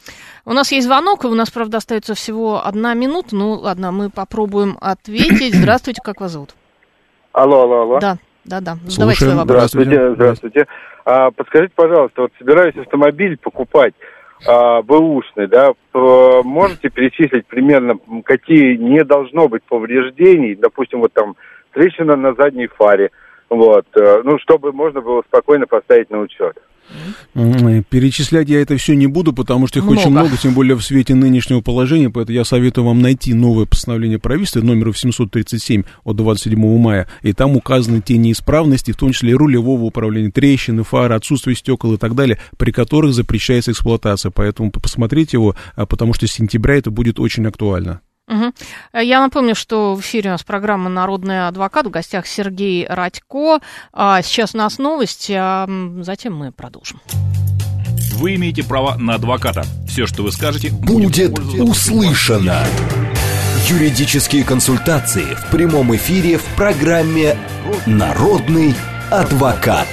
У 0.45 0.53
нас 0.53 0.73
есть 0.73 0.87
звонок, 0.87 1.25
и 1.25 1.29
у 1.29 1.35
нас, 1.35 1.51
правда, 1.51 1.79
остается 1.79 2.15
всего 2.15 2.67
одна 2.67 2.93
минута. 2.95 3.35
Ну, 3.35 3.53
ладно, 3.53 3.93
мы 3.93 4.11
попробуем 4.11 4.77
ответить. 4.81 5.55
Здравствуйте, 5.55 6.03
как 6.05 6.21
вас 6.21 6.33
зовут? 6.33 6.55
Алло, 7.33 7.63
алло, 7.63 7.81
алло. 7.83 7.99
Да, 8.01 8.19
да, 8.45 8.61
да. 8.61 8.79
Задавайте 8.87 9.25
свой 9.25 9.37
вопрос. 9.37 9.71
Здравствуйте, 9.71 10.15
здравствуйте. 10.15 10.67
А, 11.05 11.31
подскажите, 11.31 11.73
пожалуйста, 11.75 12.23
вот 12.23 12.33
собираюсь 12.39 12.77
автомобиль 12.77 13.39
покупать 13.39 13.95
а, 14.47 14.83
бэушный, 14.83 15.47
да, 15.47 15.73
можете 15.93 16.91
перечислить 16.91 17.47
примерно, 17.47 17.99
какие 18.25 18.77
не 18.77 19.03
должно 19.05 19.49
быть 19.49 19.63
повреждений, 19.65 20.55
допустим, 20.55 21.01
вот 21.01 21.13
там 21.13 21.37
трещина 21.73 22.17
на 22.17 22.35
задней 22.35 22.69
фаре, 22.69 23.11
вот, 23.49 23.87
э, 23.97 24.23
ну, 24.25 24.39
чтобы 24.39 24.73
можно 24.73 25.01
было 25.01 25.23
спокойно 25.23 25.67
поставить 25.67 26.11
на 26.11 26.21
учет. 26.21 26.57
Перечислять 27.91 28.49
я 28.49 28.61
это 28.61 28.77
все 28.77 28.95
не 28.95 29.07
буду, 29.07 29.33
потому 29.33 29.67
что 29.67 29.79
их 29.79 29.85
много. 29.85 29.99
очень 29.99 30.11
много, 30.11 30.37
тем 30.37 30.55
более 30.55 30.77
в 30.77 30.83
свете 30.83 31.15
нынешнего 31.15 31.61
положения, 31.61 32.11
поэтому 32.11 32.37
я 32.37 32.45
советую 32.45 32.85
вам 32.85 33.01
найти 33.01 33.35
новое 33.35 33.67
постановление 33.67 34.19
правительства 34.19 34.61
номер 34.61 34.97
737 34.97 35.83
от 36.05 36.17
27 36.17 36.79
мая, 36.79 37.09
и 37.23 37.33
там 37.33 37.57
указаны 37.57 38.01
те 38.01 38.17
неисправности, 38.17 38.93
в 38.93 38.97
том 38.97 39.13
числе 39.13 39.33
и 39.33 39.35
рулевого 39.35 39.83
управления, 39.83 40.31
трещины, 40.31 40.83
фары, 40.83 41.15
отсутствие 41.15 41.57
стекол 41.57 41.95
и 41.95 41.97
так 41.99 42.15
далее, 42.15 42.39
при 42.57 42.71
которых 42.71 43.15
запрещается 43.15 43.73
эксплуатация, 43.73 44.31
поэтому 44.31 44.71
посмотрите 44.71 45.37
его, 45.37 45.55
а, 45.77 45.87
потому 45.87 46.15
что 46.15 46.27
с 46.27 46.33
сентября 46.33 46.77
это 46.77 46.91
будет 46.91 47.21
очень 47.21 47.47
актуально. 47.47 48.01
Угу. 48.29 48.53
Я 49.01 49.21
напомню, 49.21 49.55
что 49.55 49.95
в 49.95 50.01
эфире 50.01 50.31
у 50.31 50.33
нас 50.33 50.43
программа 50.43 50.91
«Народный 50.91 51.49
адвокат». 51.49 51.87
В 51.87 51.91
гостях 51.91 52.27
Сергей 52.27 52.87
Радько. 52.87 53.61
А 53.93 54.23
сейчас 54.23 54.55
у 54.55 54.59
нас 54.59 54.79
новости, 54.79 55.33
а 55.33 55.67
затем 56.01 56.37
мы 56.37 56.53
продолжим. 56.53 57.01
Вы 58.15 58.35
имеете 58.35 58.65
право 58.65 58.97
на 58.97 59.15
адвоката. 59.15 59.65
Все, 59.89 60.07
что 60.07 60.23
вы 60.23 60.33
скажете, 60.33 60.71
будет, 60.71 61.33
будет 61.33 61.61
услышано. 61.61 62.65
Юридические 63.69 64.45
консультации 64.45 65.35
в 65.35 65.51
прямом 65.51 65.95
эфире 65.97 66.39
в 66.39 66.45
программе 66.57 67.37
«Народный 67.87 68.75
адвокат». 69.11 69.87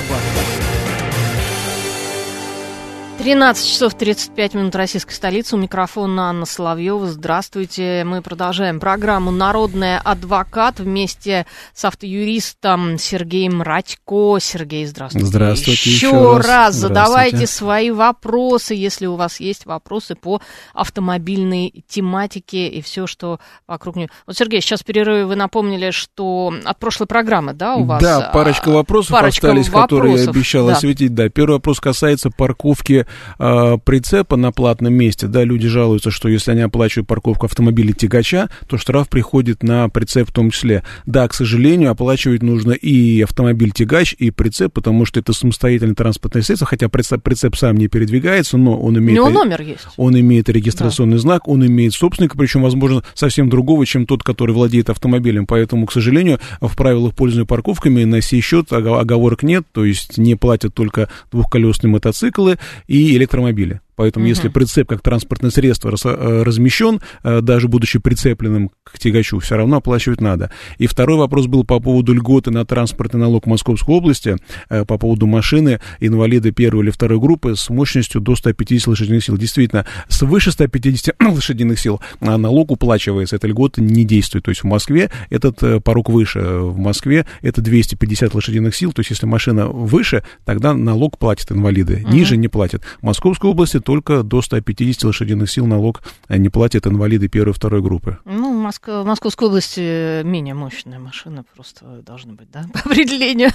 13 3.26 3.68
часов 3.68 3.96
35 3.96 4.54
минут 4.54 4.76
российской 4.76 5.14
столицы. 5.14 5.56
У 5.56 5.58
микрофона 5.58 6.30
Анна 6.30 6.46
Соловьева. 6.46 7.08
Здравствуйте. 7.08 8.04
Мы 8.06 8.22
продолжаем 8.22 8.80
программу 8.80 9.32
«Народный 9.32 9.98
адвокат» 9.98 10.80
вместе 10.80 11.48
с 11.74 11.86
автоюристом 11.86 13.00
Сергеем 13.00 13.64
Радько. 13.64 14.38
Сергей, 14.40 14.86
здравствуйте. 14.86 15.26
Здравствуйте 15.26 15.90
еще, 15.90 16.06
еще 16.06 16.38
раз. 16.38 16.46
раз. 16.46 16.76
Задавайте 16.76 17.48
свои 17.48 17.90
вопросы, 17.90 18.76
если 18.76 19.08
у 19.08 19.16
вас 19.16 19.40
есть 19.40 19.66
вопросы 19.66 20.14
по 20.14 20.40
автомобильной 20.76 21.84
тематике 21.88 22.68
и 22.68 22.80
все, 22.84 23.08
что 23.08 23.40
вокруг 23.66 23.96
нее. 23.96 24.10
Вот, 24.28 24.38
Сергей, 24.38 24.62
сейчас 24.62 24.82
в 24.82 24.86
перерыве 24.86 25.26
вы 25.26 25.36
напомнили, 25.36 25.90
что 25.90 26.54
от 26.64 26.78
прошлой 26.78 27.08
программы, 27.08 27.54
да, 27.54 27.74
у 27.74 27.86
вас? 27.86 28.04
Да, 28.04 28.30
парочка 28.32 28.70
а, 28.70 28.74
вопросов 28.76 29.14
парочка 29.14 29.48
остались, 29.48 29.72
которые 29.72 30.12
я 30.12 30.18
вопросов, 30.20 30.36
обещал 30.36 30.68
да. 30.68 30.74
осветить. 30.74 31.16
Да, 31.16 31.28
первый 31.30 31.54
вопрос 31.54 31.80
касается 31.80 32.30
парковки 32.30 33.08
э, 33.40 33.78
прицепа 33.84 34.36
на 34.36 34.52
платном 34.52 34.94
месте. 34.94 35.28
Да, 35.28 35.44
люди 35.44 35.68
жалуются, 35.68 36.12
что 36.12 36.30
если 36.30 36.52
они 36.52 36.62
оплачивают 36.62 37.08
парковку 37.08 37.46
автомобиля 37.46 37.94
тягача, 37.94 38.50
то 38.68 38.78
штраф 38.78 39.10
приходит 39.10 39.64
на 39.64 39.90
прицеп 39.90 40.30
в 40.30 40.32
том 40.32 40.52
числе. 40.52 40.84
Да, 41.06 41.28
к 41.28 41.34
сожалению, 41.34 41.92
оплачивать 41.92 42.44
нужно 42.44 42.72
и 42.72 43.22
автомобиль 43.22 43.72
тягач, 43.72 44.16
и 44.18 44.32
прицеп, 44.32 44.74
потому 44.74 45.06
что 45.06 45.20
это 45.20 45.34
самостоятельное 45.34 45.96
транспортное 45.96 46.42
средство, 46.42 46.68
хотя 46.68 46.90
прицеп, 46.90 47.24
прицеп 47.24 47.56
сам 47.56 47.78
не 47.78 47.88
передвигается, 47.88 48.58
но 48.58 48.80
он 48.80 48.96
У 48.96 49.00
имеет... 49.00 49.16
него 49.16 49.30
номер 49.30 49.62
есть. 49.62 49.88
Он 49.98 50.20
имеет 50.20 50.50
регистрационный 50.50 51.18
знак, 51.18 51.48
он 51.48 51.66
имеет 51.66 51.94
собственника, 51.94 52.38
причем, 52.38 52.62
возможно, 52.64 53.04
совсем 53.14 53.50
другого, 53.50 53.86
чем 53.86 54.06
тот, 54.06 54.24
который 54.24 54.52
владеет 54.52 54.90
автомобилем. 54.90 55.46
Поэтому, 55.46 55.86
к 55.86 55.92
сожалению, 55.92 56.40
в 56.62 56.76
правилах 56.76 57.16
пользования 57.16 57.46
парковками 57.46 58.04
на 58.04 58.22
сей 58.22 58.42
счет 58.42 58.72
ого- 58.72 59.00
оговорок 59.00 59.44
нет, 59.44 59.64
то 59.72 59.86
есть 59.86 60.18
не 60.18 60.36
платят 60.36 60.74
только 60.74 61.10
двухколесные 61.32 61.92
мотоциклы 61.92 62.58
и 62.88 63.05
электромобили. 63.14 63.82
Поэтому, 63.96 64.26
если 64.26 64.50
прицеп 64.50 64.90
как 64.90 65.02
транспортное 65.02 65.52
средство 65.52 65.90
э, 65.90 66.44
размещен, 66.44 67.02
э, 67.24 67.42
даже 67.42 67.68
будучи 67.68 68.00
прицепленным 68.00 68.72
к 68.84 69.00
тягачу, 69.00 69.40
все 69.40 69.56
равно 69.56 69.78
оплачивать 69.78 70.22
надо. 70.22 70.52
И 70.78 70.88
второй 70.88 71.18
вопрос 71.18 71.48
был 71.48 71.64
по 71.64 71.80
поводу 71.80 72.14
льготы 72.14 72.52
на 72.52 72.66
транспортный 72.66 73.22
налог 73.22 73.46
Московской 73.46 73.96
области, 73.96 74.38
э, 74.70 74.86
по 74.86 74.98
поводу 74.98 75.28
машины 75.28 75.80
инвалида 76.00 76.52
первой 76.52 76.84
или 76.84 76.92
второй 76.92 77.20
группы 77.20 77.56
с 77.56 77.70
мощностью 77.70 78.20
до 78.20 78.36
150 78.36 78.88
лошадиных 78.88 79.24
сил. 79.24 79.38
Действительно, 79.38 79.86
свыше 80.10 80.52
150 80.52 81.16
лошадиных 81.22 81.80
сил 81.80 82.02
а 82.20 82.38
налог 82.38 82.72
уплачивается, 82.72 83.38
эта 83.38 83.48
льгота 83.48 83.82
не 83.82 84.04
действует. 84.04 84.46
То 84.46 84.50
есть 84.50 84.62
в 84.62 84.66
Москве 84.66 85.10
этот 85.30 85.84
порог 85.84 86.10
выше, 86.10 86.40
в 86.42 86.78
Москве 86.78 87.26
это 87.42 87.62
250 87.62 88.34
лошадиных 88.34 88.76
сил, 88.76 88.92
то 88.92 89.00
есть 89.00 89.12
если 89.12 89.26
машина 89.26 89.68
выше, 89.68 90.24
тогда 90.44 90.74
налог 90.74 91.18
платят 91.18 91.52
инвалиды, 91.52 92.04
ниже 92.10 92.38
не 92.38 92.48
платят. 92.48 92.84
В 93.00 93.04
Московской 93.04 93.50
области 93.50 93.80
только 93.86 94.24
до 94.24 94.42
150 94.42 95.04
лошадиных 95.04 95.50
сил 95.50 95.66
налог 95.68 96.04
э, 96.28 96.38
не 96.38 96.50
платят 96.50 96.88
инвалиды 96.88 97.30
первой 97.30 97.52
и 97.52 97.54
второй 97.54 97.82
группы. 97.82 98.18
Ну, 98.26 98.60
в, 98.60 98.66
Моск- 98.68 99.04
в 99.04 99.06
Московской 99.06 99.48
области 99.48 100.24
менее 100.24 100.56
мощная 100.56 101.00
машина 101.00 101.46
просто 101.56 102.02
должны 102.06 102.34
быть, 102.34 102.50
да, 102.52 102.66
по 102.74 102.80
определению 102.80 103.52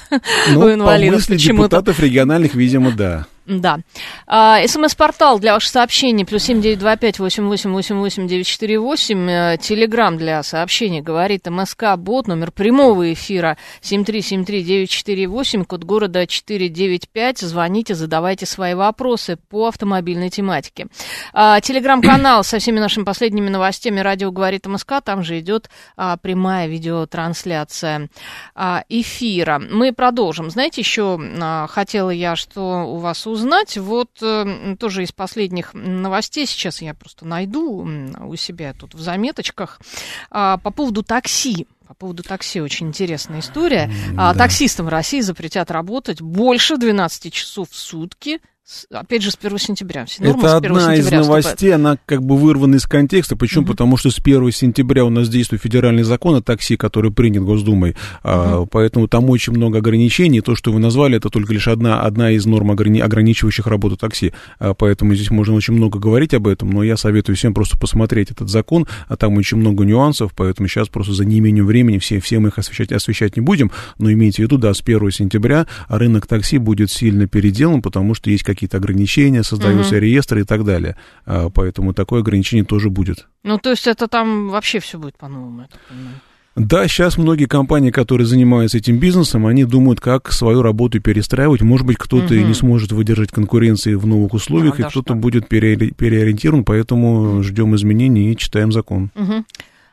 Ну, 0.53 0.61
у 0.61 0.62
по 0.62 0.75
инвалидов 0.75 1.16
мысли 1.16 1.35
почему-то. 1.35 1.69
депутатов 1.69 2.01
региональных, 2.01 2.55
видимо, 2.55 2.93
да. 2.93 3.27
Да. 3.50 3.80
А, 4.28 4.64
СМС-портал 4.64 5.40
для 5.40 5.54
ваших 5.54 5.72
сообщений 5.72 6.24
плюс 6.24 6.44
семь 6.44 6.60
девять 6.60 6.78
два 6.78 6.94
пять 6.94 7.18
восемь 7.18 7.48
восемь 7.48 7.72
восемь 7.72 7.96
восемь 7.96 8.28
девять 8.28 8.46
четыре 8.46 8.78
восемь. 8.78 9.28
Э, 9.28 9.56
Телеграмм 9.60 10.18
для 10.18 10.44
сообщений 10.44 11.00
говорит 11.00 11.48
МСК 11.50 11.96
Бот 11.96 12.28
номер 12.28 12.52
прямого 12.52 13.12
эфира 13.12 13.56
семь 13.80 14.04
три 14.04 14.22
семь 14.22 14.44
три 14.44 14.62
девять 14.62 14.90
четыре 14.90 15.26
восемь 15.26 15.64
код 15.64 15.82
города 15.82 16.28
четыре 16.28 16.68
девять 16.68 17.08
пять. 17.08 17.38
Звоните, 17.38 17.96
задавайте 17.96 18.46
свои 18.46 18.74
вопросы 18.74 19.36
по 19.48 19.66
автомобильной 19.66 20.30
тематике. 20.30 20.86
А, 21.32 21.60
Телеграм-канал 21.60 22.44
со 22.44 22.60
всеми 22.60 22.78
нашими 22.78 23.02
последними 23.02 23.48
новостями 23.48 23.98
радио 23.98 24.30
говорит 24.30 24.64
МСК. 24.66 25.02
Там 25.04 25.24
же 25.24 25.40
идет 25.40 25.70
а, 25.96 26.16
прямая 26.18 26.68
видеотрансляция 26.68 28.10
эфира. 28.88 29.58
Мы 29.58 29.92
продолжим. 29.92 30.50
Знаете, 30.50 30.82
еще 30.82 31.18
хотела 31.68 32.10
я 32.10 32.36
что 32.36 32.84
у 32.84 32.98
вас 32.98 33.26
узнать. 33.26 33.39
Вот 33.81 34.11
э, 34.22 34.76
тоже 34.79 35.03
из 35.03 35.12
последних 35.12 35.74
новостей, 35.74 36.46
сейчас 36.46 36.83
я 36.83 36.94
просто 36.94 37.26
найду 37.26 37.88
у 38.20 38.37
себя 38.37 38.74
тут 38.74 38.94
в 38.94 39.00
заметочках, 39.00 39.81
а, 40.31 40.59
по 40.59 40.70
поводу 40.70 41.03
такси. 41.03 41.66
По 41.87 41.94
поводу 41.94 42.22
такси 42.22 42.61
очень 42.61 42.88
интересная 42.88 43.40
история. 43.40 43.90
А, 44.16 44.35
Таксистам 44.35 44.87
в 44.87 44.88
России 44.90 45.20
запретят 45.20 45.70
работать 45.70 46.22
больше 46.22 46.76
12 46.76 47.33
часов 47.33 47.70
в 47.70 47.76
сутки. 47.76 48.40
Опять 48.92 49.22
же, 49.22 49.30
с 49.30 49.38
1 49.40 49.59
сентября. 49.59 50.04
Все 50.06 50.22
нормы 50.22 50.42
Это 50.42 50.50
с 50.50 50.54
1 50.54 50.70
одна 50.70 50.94
из 50.94 51.11
новостей, 51.11 51.74
она 51.74 51.98
как 52.06 52.22
бы 52.22 52.37
вырвана 52.37 52.76
из 52.76 52.87
контекста. 52.87 53.37
Почему? 53.37 53.66
Потому 53.66 53.96
что 53.96 54.11
с 54.11 54.18
1 54.18 54.52
сентября 54.52 55.04
у 55.04 55.11
нас 55.11 55.28
действует 55.28 55.62
федеральный 55.62 56.04
закон 56.04 56.37
о 56.37 56.42
такси, 56.42 56.76
который 56.76 57.11
принят 57.11 57.42
Госдумой. 57.42 57.96
А, 58.22 58.64
поэтому 58.66 59.09
там 59.09 59.28
очень 59.28 59.54
много 59.54 59.78
ограничений. 59.78 60.40
То, 60.40 60.54
что 60.54 60.72
вы 60.72 60.78
назвали, 60.78 61.16
это 61.16 61.30
только 61.30 61.52
лишь 61.52 61.66
одна, 61.66 62.02
одна 62.02 62.30
из 62.30 62.46
норм 62.46 62.70
ограни- 62.70 63.00
ограничивающих 63.00 63.66
работу 63.66 63.96
такси. 63.96 64.33
А, 64.59 64.74
поэтому 64.74 65.14
здесь 65.14 65.30
можно 65.30 65.54
очень 65.54 65.74
много 65.74 65.98
говорить 65.98 66.33
об 66.35 66.46
этом, 66.46 66.70
но 66.70 66.85
я 66.85 66.96
советую 66.96 67.37
всем 67.37 67.54
просто 67.54 67.76
посмотреть 67.76 68.30
этот 68.30 68.48
закон, 68.48 68.87
а 69.09 69.16
там 69.16 69.37
очень 69.37 69.56
много 69.56 69.85
нюансов, 69.85 70.33
поэтому 70.35 70.68
сейчас 70.68 70.88
просто 70.88 71.12
за 71.12 71.24
неимением 71.24 71.66
времени 71.66 71.98
все, 71.98 72.20
все 72.20 72.38
мы 72.38 72.48
их 72.48 72.59
освещать, 72.59 72.92
освещать 72.92 73.37
не 73.37 73.42
будем. 73.42 73.72
Но 73.98 74.12
имейте 74.12 74.42
в 74.42 74.46
виду, 74.46 74.59
да, 74.59 74.72
с 74.74 74.80
1 74.80 75.11
сентября 75.11 75.66
рынок 75.88 76.28
такси 76.28 76.59
будет 76.59 76.90
сильно 76.90 77.26
переделан, 77.26 77.83
потому 77.83 78.14
что 78.14 78.30
есть 78.30 78.44
какие-то 78.61 78.77
ограничения, 78.77 79.42
создаются 79.42 79.99
реестры 79.99 80.42
и 80.42 80.44
так 80.44 80.64
далее. 80.64 80.96
А, 81.25 81.49
Поэтому 81.49 81.94
такое 81.94 82.20
ограничение 82.20 82.64
тоже 82.64 82.90
будет. 82.90 83.27
Ну, 83.42 83.59
то 83.59 83.70
есть 83.70 83.87
это 83.87 84.07
там 84.07 84.51
вообще 84.51 84.81
все 84.81 84.99
будет 84.99 85.16
по-новому, 85.16 85.62
я 85.62 85.66
так 85.68 85.81
понимаю. 85.88 86.14
Да, 86.57 86.87
сейчас 86.88 87.16
многие 87.16 87.46
компании, 87.46 87.90
которые 87.90 88.27
занимаются 88.27 88.77
этим 88.77 88.99
бизнесом, 88.99 89.46
они 89.46 89.64
думают, 89.64 90.01
как 90.01 90.31
свою 90.33 90.61
работу 90.62 91.01
перестраивать. 91.01 91.62
Может 91.62 91.87
быть, 91.87 91.96
кто-то 91.96 92.35
и 92.35 92.42
не 92.44 92.55
сможет 92.55 92.92
выдержать 92.92 93.31
конкуренции 93.31 93.94
в 93.94 94.05
новых 94.07 94.35
условиях, 94.35 94.77
Да, 94.77 94.87
и 94.87 94.90
кто-то 94.90 95.14
так. 95.14 95.20
будет 95.20 95.51
переори- 95.51 95.94
переориентирован, 95.94 96.64
поэтому 96.64 97.42
ждем 97.42 97.75
изменений 97.77 98.33
и 98.33 98.37
читаем 98.37 98.73
закон. 98.73 99.11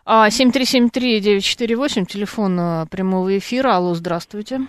А, 0.05 0.29
7373948, 0.29 2.05
телефон 2.05 2.57
а, 2.59 2.85
прямого 2.87 3.37
эфира. 3.37 3.75
Алло, 3.75 3.93
здравствуйте. 3.93 4.61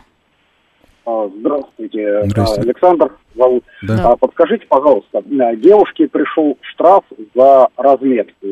А, 1.09 1.31
Здравствуйте. 1.39 2.07
А, 2.37 2.61
Александр 2.61 3.17
зовут. 3.35 3.65
Да. 3.83 4.11
А, 4.11 4.17
Подскажите, 4.17 4.67
пожалуйста, 4.69 5.23
девушке 5.57 6.07
пришел 6.07 6.59
штраф 6.61 7.03
за 7.35 7.69
разметку. 7.79 8.47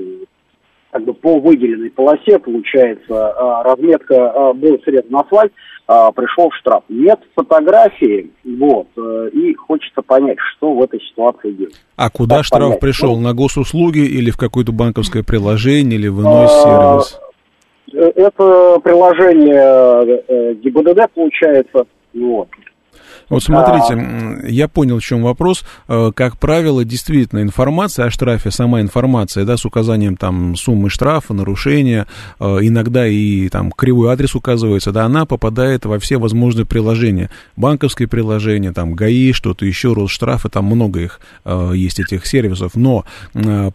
Как 0.90 1.04
бы 1.04 1.12
по 1.12 1.38
выделенной 1.38 1.90
полосе, 1.90 2.38
получается, 2.38 3.34
разметка 3.62 4.54
был 4.54 4.80
срезан 4.84 5.16
асфальт, 5.16 5.52
а, 5.86 6.10
пришел 6.12 6.50
штраф. 6.52 6.84
Нет 6.88 7.20
фотографии, 7.34 8.30
вот, 8.44 8.86
э, 8.96 9.28
и 9.34 9.54
хочется 9.54 10.00
понять, 10.00 10.38
что 10.56 10.72
в 10.72 10.82
этой 10.82 11.00
ситуации 11.00 11.50
делать. 11.52 11.74
А 11.96 12.08
куда 12.08 12.36
Как 12.36 12.44
штраф 12.46 12.62
понять? 12.62 12.80
пришел? 12.80 13.16
Ну, 13.16 13.22
На 13.22 13.34
госуслуги 13.34 13.98
или 13.98 14.30
в 14.30 14.38
какое-то 14.38 14.72
банковское 14.72 15.22
приложение, 15.22 15.98
или 15.98 16.08
в 16.08 16.22
иной 16.22 16.48
сервис? 16.48 17.20
Э, 17.92 18.12
Это 18.16 18.80
приложение 18.82 20.24
э, 20.28 20.54
ГИБДД, 20.54 21.12
получается, 21.14 21.86
вот. 22.16 22.48
Вот 23.28 23.42
смотрите, 23.42 23.94
м, 23.94 24.46
я 24.46 24.68
понял, 24.68 24.98
в 24.98 25.02
чем 25.02 25.22
вопрос. 25.22 25.64
Э, 25.88 26.12
Как 26.14 26.38
правило, 26.38 26.84
действительно, 26.84 27.42
информация 27.42 28.06
о 28.06 28.10
штрафе, 28.10 28.50
сама 28.50 28.80
информация, 28.80 29.44
да, 29.44 29.56
с 29.56 29.64
указанием 29.64 30.16
там 30.16 30.54
суммы 30.56 30.90
штрафа, 30.90 31.34
нарушения, 31.34 32.06
э, 32.38 32.44
иногда 32.62 33.06
и 33.06 33.48
там 33.48 33.72
кривой 33.72 34.12
адрес 34.12 34.34
указывается, 34.34 34.92
да, 34.92 35.04
она 35.04 35.26
попадает 35.26 35.84
во 35.84 35.98
все 35.98 36.18
возможные 36.18 36.66
приложения. 36.66 37.30
Банковские 37.56 38.06
приложения, 38.08 38.72
там 38.72 38.94
ГАИ, 38.94 39.32
что-то 39.32 39.66
еще, 39.66 39.92
Росштрафы, 39.92 40.48
там 40.48 40.66
много 40.66 41.00
их 41.00 41.20
э, 41.44 41.72
есть, 41.74 41.98
этих 41.98 42.26
сервисов. 42.26 42.72
Но 42.74 43.04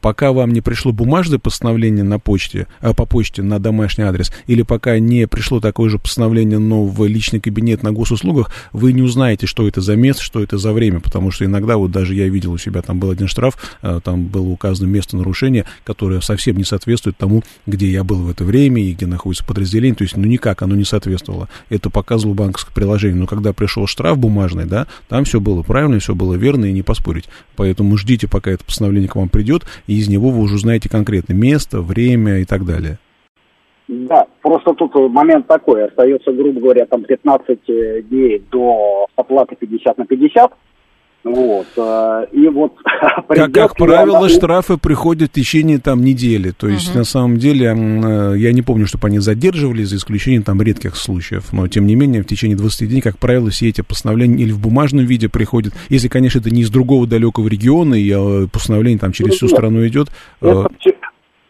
пока 0.01 0.31
вам 0.31 0.51
не 0.51 0.61
пришло 0.61 0.91
бумажное 0.91 1.39
постановление 1.39 2.03
на 2.03 2.19
почте, 2.19 2.67
по 2.79 3.05
почте 3.05 3.41
на 3.41 3.59
домашний 3.59 4.03
адрес, 4.05 4.31
или 4.47 4.61
пока 4.61 4.97
не 4.99 5.27
пришло 5.27 5.59
такое 5.59 5.89
же 5.89 5.99
постановление, 5.99 6.59
но 6.59 6.85
в 6.85 7.05
личный 7.05 7.39
кабинет 7.39 7.83
на 7.83 7.91
госуслугах, 7.91 8.51
вы 8.71 8.93
не 8.93 9.01
узнаете, 9.01 9.40
что 9.45 9.67
это 9.67 9.81
за 9.81 9.95
место, 9.95 10.21
что 10.21 10.41
это 10.41 10.57
за 10.57 10.73
время, 10.73 10.99
потому 10.99 11.31
что 11.31 11.45
иногда, 11.45 11.77
вот 11.77 11.91
даже 11.91 12.13
я 12.15 12.27
видел 12.27 12.53
у 12.53 12.57
себя, 12.57 12.81
там 12.81 12.99
был 12.99 13.11
один 13.11 13.27
штраф, 13.27 13.57
э, 13.81 13.99
там 14.03 14.25
было 14.25 14.47
указано 14.47 14.87
место 14.87 15.17
нарушения, 15.17 15.65
которое 15.83 16.21
совсем 16.21 16.57
не 16.57 16.63
соответствует 16.63 17.17
тому, 17.17 17.43
где 17.65 17.91
я 17.91 18.03
был 18.03 18.21
в 18.21 18.29
это 18.29 18.43
время 18.43 18.83
и 18.83 18.93
где 18.93 19.05
находится 19.05 19.45
подразделение, 19.45 19.95
то 19.95 20.03
есть, 20.03 20.17
ну, 20.17 20.25
никак 20.25 20.61
оно 20.61 20.75
не 20.75 20.85
соответствовало. 20.85 21.49
Это 21.69 21.89
показывало 21.89 22.35
банковское 22.35 22.73
приложение, 22.73 23.19
но 23.19 23.27
когда 23.27 23.53
пришел 23.53 23.87
штраф 23.87 24.17
бумажный, 24.17 24.65
да, 24.65 24.87
там 25.07 25.25
все 25.25 25.39
было 25.39 25.63
правильно, 25.63 25.99
все 25.99 26.15
было 26.15 26.35
верно 26.35 26.65
и 26.65 26.71
не 26.71 26.81
поспорить. 26.81 27.25
Поэтому 27.55 27.97
ждите, 27.97 28.27
пока 28.27 28.51
это 28.51 28.63
постановление 28.63 29.09
к 29.09 29.15
вам 29.15 29.29
придет, 29.29 29.65
и 29.87 29.97
из 29.97 30.07
него 30.07 30.31
вы 30.31 30.39
уже 30.41 30.55
узнаете 30.55 30.89
конкретно 30.89 31.33
место, 31.33 31.81
время 31.81 32.39
и 32.39 32.45
так 32.45 32.65
далее. 32.65 32.99
Да, 33.93 34.25
просто 34.41 34.71
тут 34.73 34.95
момент 35.11 35.47
такой, 35.47 35.83
остается, 35.85 36.31
грубо 36.31 36.61
говоря, 36.61 36.85
там 36.85 37.03
15 37.03 37.59
дней 38.07 38.41
до 38.49 39.05
оплаты 39.17 39.57
50 39.57 39.97
на 39.97 40.05
50, 40.05 40.49
Вот. 41.25 41.67
э, 41.75 42.25
И 42.31 42.47
вот 42.47 42.73
Как, 43.27 43.51
как 43.51 43.75
правило, 43.75 44.29
штрафы 44.29 44.77
приходят 44.77 45.31
в 45.31 45.33
течение 45.33 45.77
там 45.77 45.99
недели. 46.05 46.51
То 46.51 46.69
есть, 46.69 46.91
Мгм. 46.91 46.99
на 46.99 47.03
самом 47.03 47.35
деле, 47.37 47.65
э, 47.75 48.37
я 48.37 48.53
не 48.53 48.61
помню, 48.61 48.87
чтобы 48.87 49.07
они 49.09 49.19
задерживались, 49.19 49.89
за 49.89 49.97
исключением 49.97 50.43
там 50.43 50.61
редких 50.61 50.95
случаев. 50.95 51.51
Но, 51.51 51.67
тем 51.67 51.85
не 51.85 51.95
менее, 51.95 52.23
в 52.23 52.27
течение 52.27 52.55
20 52.55 52.87
дней, 52.87 53.01
как 53.01 53.17
правило, 53.17 53.49
все 53.49 53.67
эти 53.67 53.81
постановления 53.81 54.41
или 54.41 54.53
в 54.53 54.61
бумажном 54.61 55.03
виде 55.05 55.27
приходят. 55.27 55.73
Если, 55.89 56.07
конечно, 56.07 56.39
это 56.39 56.49
не 56.49 56.61
из 56.61 56.69
другого 56.69 57.05
далекого 57.07 57.49
региона, 57.49 57.95
и 57.95 58.09
э, 58.09 58.47
постановление 58.47 58.99
там 58.99 59.11
через 59.11 59.33
всю 59.35 59.47
Нет. 59.47 59.55
страну 59.55 59.85
идет. 59.85 60.07
э, 60.41 60.47
Это, 60.49 60.69
все- 60.79 60.95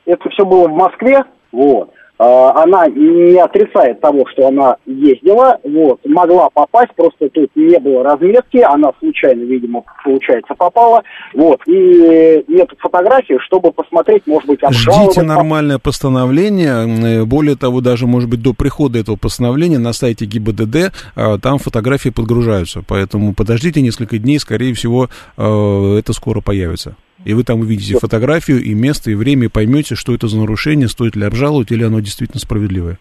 это 0.07 0.29
все 0.31 0.43
было 0.43 0.67
в 0.67 0.73
Москве, 0.73 1.23
вот. 1.51 1.91
А, 2.23 2.63
Она 2.63 2.87
не 2.87 3.39
отрицает 3.39 3.99
того, 3.99 4.27
что 4.31 4.47
она 4.47 4.75
ездила, 4.85 5.57
вот, 5.63 5.99
могла 6.05 6.51
попасть, 6.51 6.93
просто 6.95 7.29
тут 7.29 7.49
не 7.55 7.79
было 7.79 8.03
разметки, 8.03 8.57
она 8.57 8.91
случайно, 8.99 9.41
видимо, 9.41 9.83
получается, 10.03 10.53
попала, 10.53 11.01
вот, 11.33 11.61
и 11.65 12.45
нет 12.47 12.69
фотографии, 12.77 13.39
чтобы 13.39 13.71
посмотреть, 13.71 14.27
может 14.27 14.47
быть. 14.47 14.59
Ждите 14.69 15.23
нормальное 15.23 15.79
постановление. 15.79 17.21
Э, 17.21 17.25
Более 17.25 17.55
того, 17.55 17.81
даже, 17.81 18.05
может 18.05 18.29
быть, 18.29 18.43
до 18.43 18.53
прихода 18.53 18.99
этого 18.99 19.15
постановления 19.15 19.79
на 19.79 19.91
сайте 19.91 20.25
ГИБДД 20.25 20.93
э, 21.15 21.37
там 21.41 21.57
фотографии 21.57 22.09
подгружаются. 22.09 22.83
Поэтому 22.87 23.33
подождите 23.33 23.81
несколько 23.81 24.19
дней, 24.19 24.37
скорее 24.37 24.75
всего, 24.75 25.09
э, 25.37 25.95
это 25.97 26.13
скоро 26.13 26.41
появится. 26.41 26.95
И 27.23 27.33
вы 27.33 27.43
там 27.43 27.59
увидите 27.59 27.99
фотографию 27.99 28.63
и 28.63 28.73
место, 28.73 29.11
и 29.11 29.15
время, 29.15 29.45
и 29.45 29.49
поймете, 29.49 29.95
что 29.95 30.13
это 30.13 30.27
за 30.27 30.37
нарушение, 30.37 30.87
стоит 30.87 31.15
ли 31.15 31.23
обжаловать, 31.23 31.71
или 31.71 31.83
оно 31.83 31.99
действительно 31.99 32.39
справедливое. 32.39 32.99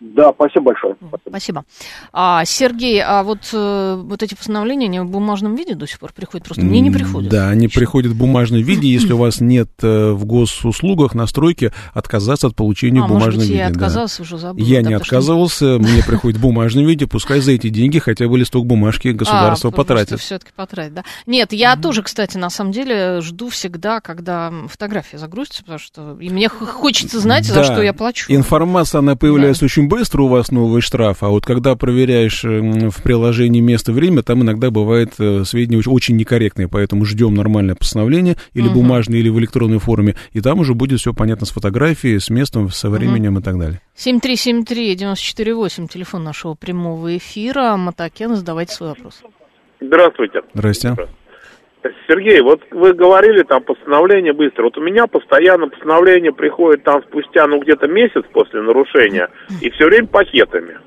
Да, 0.00 0.32
спасибо 0.32 0.66
большое. 0.66 0.96
Спасибо. 1.28 1.64
А, 2.12 2.44
Сергей, 2.46 3.02
а 3.02 3.22
вот, 3.22 3.50
э, 3.52 4.02
вот 4.02 4.22
эти 4.22 4.34
постановления, 4.34 4.86
они 4.86 5.00
в 5.00 5.10
бумажном 5.10 5.54
виде 5.56 5.74
до 5.74 5.86
сих 5.86 5.98
пор 5.98 6.12
приходят? 6.14 6.46
Просто 6.46 6.64
мне 6.64 6.80
не 6.80 6.90
приходят. 6.90 7.30
Да, 7.30 7.50
они 7.50 7.68
приходят 7.68 8.12
в 8.12 8.16
бумажном 8.18 8.62
виде. 8.62 8.88
Если 8.90 9.12
у 9.12 9.18
вас 9.18 9.40
нет 9.40 9.68
э, 9.82 10.12
в 10.12 10.24
госуслугах 10.24 11.14
настройки, 11.14 11.72
отказаться 11.92 12.46
от 12.46 12.56
получения 12.56 13.02
а, 13.02 13.08
быть, 13.08 13.34
виде. 13.36 13.56
я 13.56 13.68
да. 13.68 13.72
отказался, 13.72 14.22
уже 14.22 14.38
забыла. 14.38 14.64
Я 14.66 14.76
да, 14.76 14.88
не 14.88 14.94
потому 14.94 15.04
что- 15.04 15.16
отказывался, 15.16 15.64
мне 15.78 16.02
приходит 16.02 16.38
в 16.38 16.42
бумажном 16.42 16.86
виде, 16.86 17.06
пускай 17.06 17.40
за 17.40 17.52
эти 17.52 17.68
деньги 17.68 17.98
хотя 17.98 18.26
бы 18.26 18.38
листок 18.38 18.66
бумажки 18.66 19.08
государство 19.12 19.68
а, 19.68 19.72
потратит. 19.72 20.18
все-таки 20.20 20.52
потратит, 20.56 20.94
да. 20.94 21.04
Нет, 21.26 21.52
я 21.52 21.76
тоже, 21.76 22.02
кстати, 22.02 22.38
на 22.38 22.48
самом 22.48 22.72
деле 22.72 23.20
жду 23.20 23.50
всегда, 23.50 24.00
когда 24.00 24.50
фотография 24.68 25.18
загрузится, 25.18 25.62
потому 25.62 25.78
что 25.78 26.16
и 26.18 26.30
мне 26.30 26.48
хочется 26.48 27.20
знать, 27.20 27.44
за 27.44 27.56
Да. 27.56 27.64
что 27.64 27.82
я 27.82 27.92
плачу. 27.92 28.32
Информация, 28.32 29.00
она 29.00 29.14
появляется 29.14 29.66
очень 29.66 29.89
быстро, 29.90 30.22
у 30.22 30.28
вас 30.28 30.50
новый 30.50 30.80
штраф, 30.80 31.22
а 31.22 31.28
вот 31.28 31.44
когда 31.44 31.74
проверяешь 31.76 32.44
м, 32.44 32.90
в 32.90 33.02
приложении 33.02 33.60
место, 33.60 33.92
время, 33.92 34.22
там 34.22 34.42
иногда 34.42 34.70
бывает 34.70 35.12
э, 35.18 35.44
сведения 35.44 35.78
очень, 35.78 35.92
очень 35.92 36.16
некорректные, 36.16 36.68
поэтому 36.68 37.04
ждем 37.04 37.34
нормальное 37.34 37.74
постановление, 37.74 38.36
или 38.54 38.64
Мгм. 38.66 38.74
бумажное, 38.74 39.18
или 39.18 39.28
в 39.28 39.38
электронной 39.38 39.78
форме, 39.78 40.14
и 40.32 40.40
там 40.40 40.60
уже 40.60 40.74
будет 40.74 41.00
все 41.00 41.12
понятно 41.12 41.44
с 41.44 41.50
фотографией, 41.50 42.18
с 42.20 42.30
местом, 42.30 42.70
со 42.70 42.88
временем 42.88 43.38
и 43.38 43.42
так 43.42 43.58
далее. 43.58 43.80
7373948, 43.96 45.88
телефон 45.88 46.24
нашего 46.24 46.54
прямого 46.54 47.16
эфира. 47.16 47.76
Матакен, 47.76 48.36
задавайте 48.36 48.72
свой 48.72 48.90
вопрос. 48.90 49.20
Здравствуйте. 49.80 50.40
Здрасте. 50.54 50.96
Сергей, 52.06 52.40
вот 52.40 52.60
вы 52.70 52.92
говорили 52.92 53.42
там 53.42 53.62
постановление 53.62 54.32
быстро. 54.32 54.64
Вот 54.64 54.76
у 54.76 54.82
меня 54.82 55.06
постоянно 55.06 55.68
постановление 55.68 56.32
приходит 56.32 56.84
там 56.84 57.02
спустя, 57.02 57.46
ну, 57.46 57.58
где-то 57.58 57.88
месяц 57.88 58.22
после 58.32 58.60
нарушения, 58.60 59.30
и 59.60 59.70
все 59.70 59.86
время 59.86 60.06
пакетами. 60.06 60.78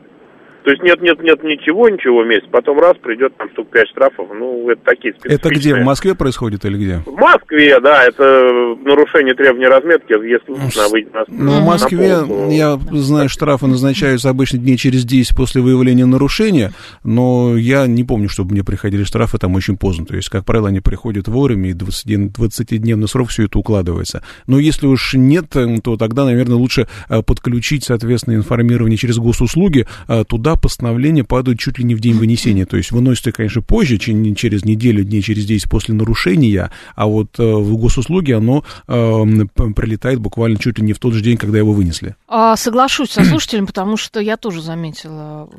То 0.63 0.71
есть 0.71 0.81
нет, 0.83 1.01
нет, 1.01 1.21
нет, 1.21 1.43
ничего, 1.43 1.89
ничего 1.89 2.23
месяц. 2.23 2.45
Потом 2.51 2.79
раз 2.79 2.95
придет 3.01 3.35
там 3.37 3.49
штук 3.51 3.69
5 3.69 3.87
штрафов. 3.89 4.29
Ну, 4.33 4.69
это 4.69 4.81
такие 4.85 5.13
Это 5.23 5.25
где, 5.25 5.35
в 5.39 5.45
специфичные. 5.49 5.83
Москве 5.83 6.15
происходит 6.15 6.65
или 6.65 6.77
где? 6.77 6.97
В 7.05 7.15
Москве, 7.15 7.79
да, 7.79 8.03
это 8.03 8.75
нарушение 8.83 9.33
требований 9.35 9.67
разметки, 9.67 10.13
если 10.13 10.51
нужно 10.51 10.87
выйти 10.89 11.09
на 11.13 11.23
Ну, 11.27 11.61
в. 11.61 11.65
Москве, 11.65 12.17
на 12.17 12.27
полку. 12.27 12.51
я 12.51 12.79
знаю, 12.91 13.29
штрафы 13.29 13.67
назначаются 13.67 14.29
обычно 14.29 14.59
дней 14.59 14.77
через 14.77 15.03
10 15.05 15.35
после 15.35 15.61
выявления 15.61 16.05
нарушения, 16.05 16.71
но 17.03 17.57
я 17.57 17.85
не 17.87 18.03
помню, 18.03 18.29
чтобы 18.29 18.53
мне 18.53 18.63
приходили 18.63 19.03
штрафы 19.03 19.37
там 19.37 19.55
очень 19.55 19.77
поздно. 19.77 20.05
То 20.05 20.15
есть, 20.15 20.29
как 20.29 20.45
правило, 20.45 20.69
они 20.69 20.79
приходят 20.79 21.27
вовремя, 21.27 21.69
и 21.69 21.73
20 21.73 22.03
20-дневный 22.33 23.07
срок 23.07 23.29
все 23.29 23.45
это 23.45 23.59
укладывается. 23.59 24.23
Но 24.47 24.59
если 24.59 24.87
уж 24.87 25.13
нет, 25.13 25.55
э, 25.55 25.77
то 25.83 25.97
тогда, 25.97 26.25
наверное, 26.25 26.55
лучше 26.55 26.87
э, 27.09 27.21
подключить, 27.21 27.83
соответственно, 27.83 28.35
информирование 28.35 28.97
через 28.97 29.17
госуслуги. 29.17 29.87
А 30.07 30.23
Постановления 30.55 31.23
падают 31.23 31.59
чуть 31.59 31.77
ли 31.77 31.83
не 31.83 31.95
в 31.95 31.99
день 31.99 32.15
вынесения. 32.15 32.65
То 32.65 32.77
есть, 32.77 32.91
выносится, 32.91 33.31
конечно, 33.31 33.61
позже, 33.61 33.97
через 33.97 34.65
неделю, 34.65 35.03
дней 35.03 35.21
через 35.21 35.45
10 35.45 35.69
после 35.69 35.93
нарушения, 35.93 36.71
а 36.95 37.05
вот 37.07 37.39
э, 37.39 37.43
в 37.43 37.75
госуслуги 37.77 38.31
оно 38.31 38.63
э, 38.87 38.93
м, 38.93 39.47
п- 39.49 39.73
прилетает 39.73 40.19
буквально 40.19 40.57
чуть 40.57 40.79
ли 40.79 40.85
не 40.85 40.93
в 40.93 40.99
тот 40.99 41.13
же 41.13 41.21
день, 41.21 41.37
когда 41.37 41.57
его 41.57 41.73
вынесли. 41.73 42.15
А, 42.27 42.55
соглашусь 42.55 43.11
со 43.11 43.23
слушателем, 43.23 43.67
потому 43.67 43.97
что 43.97 44.19
я 44.19 44.37
тоже 44.37 44.61
заметила 44.61 45.49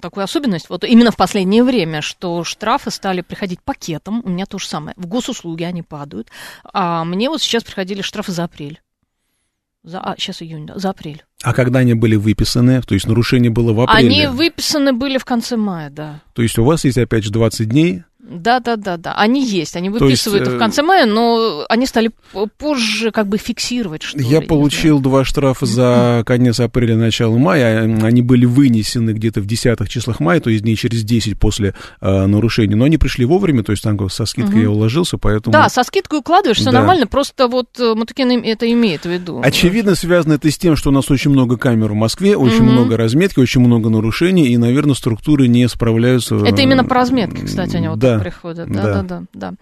такую 0.00 0.24
особенность, 0.24 0.68
вот 0.68 0.84
именно 0.84 1.10
в 1.10 1.16
последнее 1.16 1.62
время, 1.64 2.02
что 2.02 2.44
штрафы 2.44 2.90
стали 2.90 3.20
приходить 3.20 3.60
пакетом, 3.62 4.22
у 4.24 4.28
меня 4.28 4.46
то 4.46 4.58
же 4.58 4.66
самое, 4.66 4.94
в 4.96 5.06
госуслуги 5.06 5.62
они 5.64 5.82
падают, 5.82 6.28
а 6.72 7.04
мне 7.04 7.28
вот 7.28 7.42
сейчас 7.42 7.64
приходили 7.64 8.02
штрафы 8.02 8.32
за 8.32 8.44
апрель. 8.44 8.80
За, 9.82 10.00
а, 10.00 10.14
сейчас 10.18 10.42
июнь, 10.42 10.66
да, 10.66 10.78
за 10.78 10.90
апрель. 10.90 11.24
А 11.42 11.54
когда 11.54 11.78
они 11.78 11.94
были 11.94 12.16
выписаны, 12.16 12.82
то 12.82 12.94
есть 12.94 13.06
нарушение 13.06 13.50
было 13.50 13.72
в 13.72 13.80
апреле, 13.80 14.08
Они 14.08 14.26
выписаны 14.26 14.92
были 14.92 15.16
в 15.16 15.24
конце 15.24 15.56
мая, 15.56 15.88
да. 15.88 16.20
то 16.34 16.42
есть 16.42 16.58
у 16.58 16.64
вас 16.64 16.84
есть 16.84 16.98
опять 16.98 17.24
же 17.24 17.30
20 17.30 17.68
дней, 17.68 18.04
Да, 18.30 18.60
да, 18.60 18.76
да, 18.76 18.96
да. 18.96 19.14
Они 19.14 19.44
есть, 19.44 19.74
они 19.74 19.88
То 19.88 20.06
есть, 20.06 20.24
выписывают 20.24 20.46
их 20.46 20.54
э, 20.54 20.56
в 20.56 20.58
конце 20.58 20.82
мая, 20.82 21.04
но 21.04 21.64
они 21.68 21.84
стали 21.86 22.10
позже 22.58 23.10
как 23.10 23.26
бы 23.26 23.38
фиксировать, 23.38 24.02
что 24.02 24.18
ли, 24.18 24.24
Я 24.24 24.38
не 24.38 24.46
получил 24.46 25.00
два 25.00 25.24
штрафа 25.24 25.66
за 25.66 26.22
конец 26.24 26.60
апреля, 26.60 26.96
начало 26.96 27.36
мая. 27.38 27.82
Они 28.04 28.22
были 28.22 28.46
вынесены 28.46 29.10
где-то 29.10 29.40
в 29.40 29.46
десятых 29.46 29.88
числах 29.88 30.20
мая, 30.20 30.40
то 30.40 30.48
есть 30.48 30.62
дней 30.62 30.76
через 30.76 31.02
10 31.02 31.38
после 31.40 31.74
э, 32.00 32.26
нарушения. 32.26 32.76
Но 32.76 32.84
они 32.84 32.98
пришли 32.98 33.24
вовремя, 33.24 33.64
то 33.64 33.72
есть 33.72 33.82
там 33.82 33.98
со 34.08 34.24
скидкой 34.26 34.54
Мгм. 34.54 34.62
я 34.62 34.70
уложился, 34.70 35.18
поэтому... 35.18 35.52
Да, 35.52 35.68
со 35.68 35.82
скидкой 35.82 36.20
укладываешь, 36.20 36.58
все 36.58 36.70
Да. 36.70 36.78
нормально, 36.78 37.08
просто 37.08 37.48
вот 37.48 37.68
э, 37.80 37.94
Матукин 37.96 38.30
это 38.44 38.70
имеет 38.70 39.02
в 39.02 39.06
виду. 39.10 39.40
Очевидно, 39.42 39.96
связано 39.96 40.34
это 40.34 40.48
с 40.48 40.56
тем, 40.56 40.76
что 40.76 40.90
у 40.90 40.92
нас 40.92 41.10
очень 41.10 41.32
много 41.32 41.56
камер 41.56 41.90
в 41.92 41.96
Москве, 41.96 42.36
очень 42.36 42.62
Мгм. 42.62 42.72
много 42.72 42.96
разметки, 42.96 43.40
очень 43.40 43.60
много 43.60 43.90
нарушений, 43.90 44.46
и, 44.48 44.56
наверное, 44.56 44.94
структуры 44.94 45.48
не 45.48 45.68
справляются. 45.68 46.36
Это 46.36 46.60
э, 46.60 46.64
именно 46.64 46.84
по 46.84 46.94
разметке, 46.94 47.44
кстати, 47.46 47.74
они 47.76 47.88
вот 47.88 47.98
да, 47.98 48.19
приходят. 48.22 48.70
Да, 48.70 48.82
да. 48.82 48.92
да, 48.92 49.02
да. 49.02 49.22
да. 49.32 49.54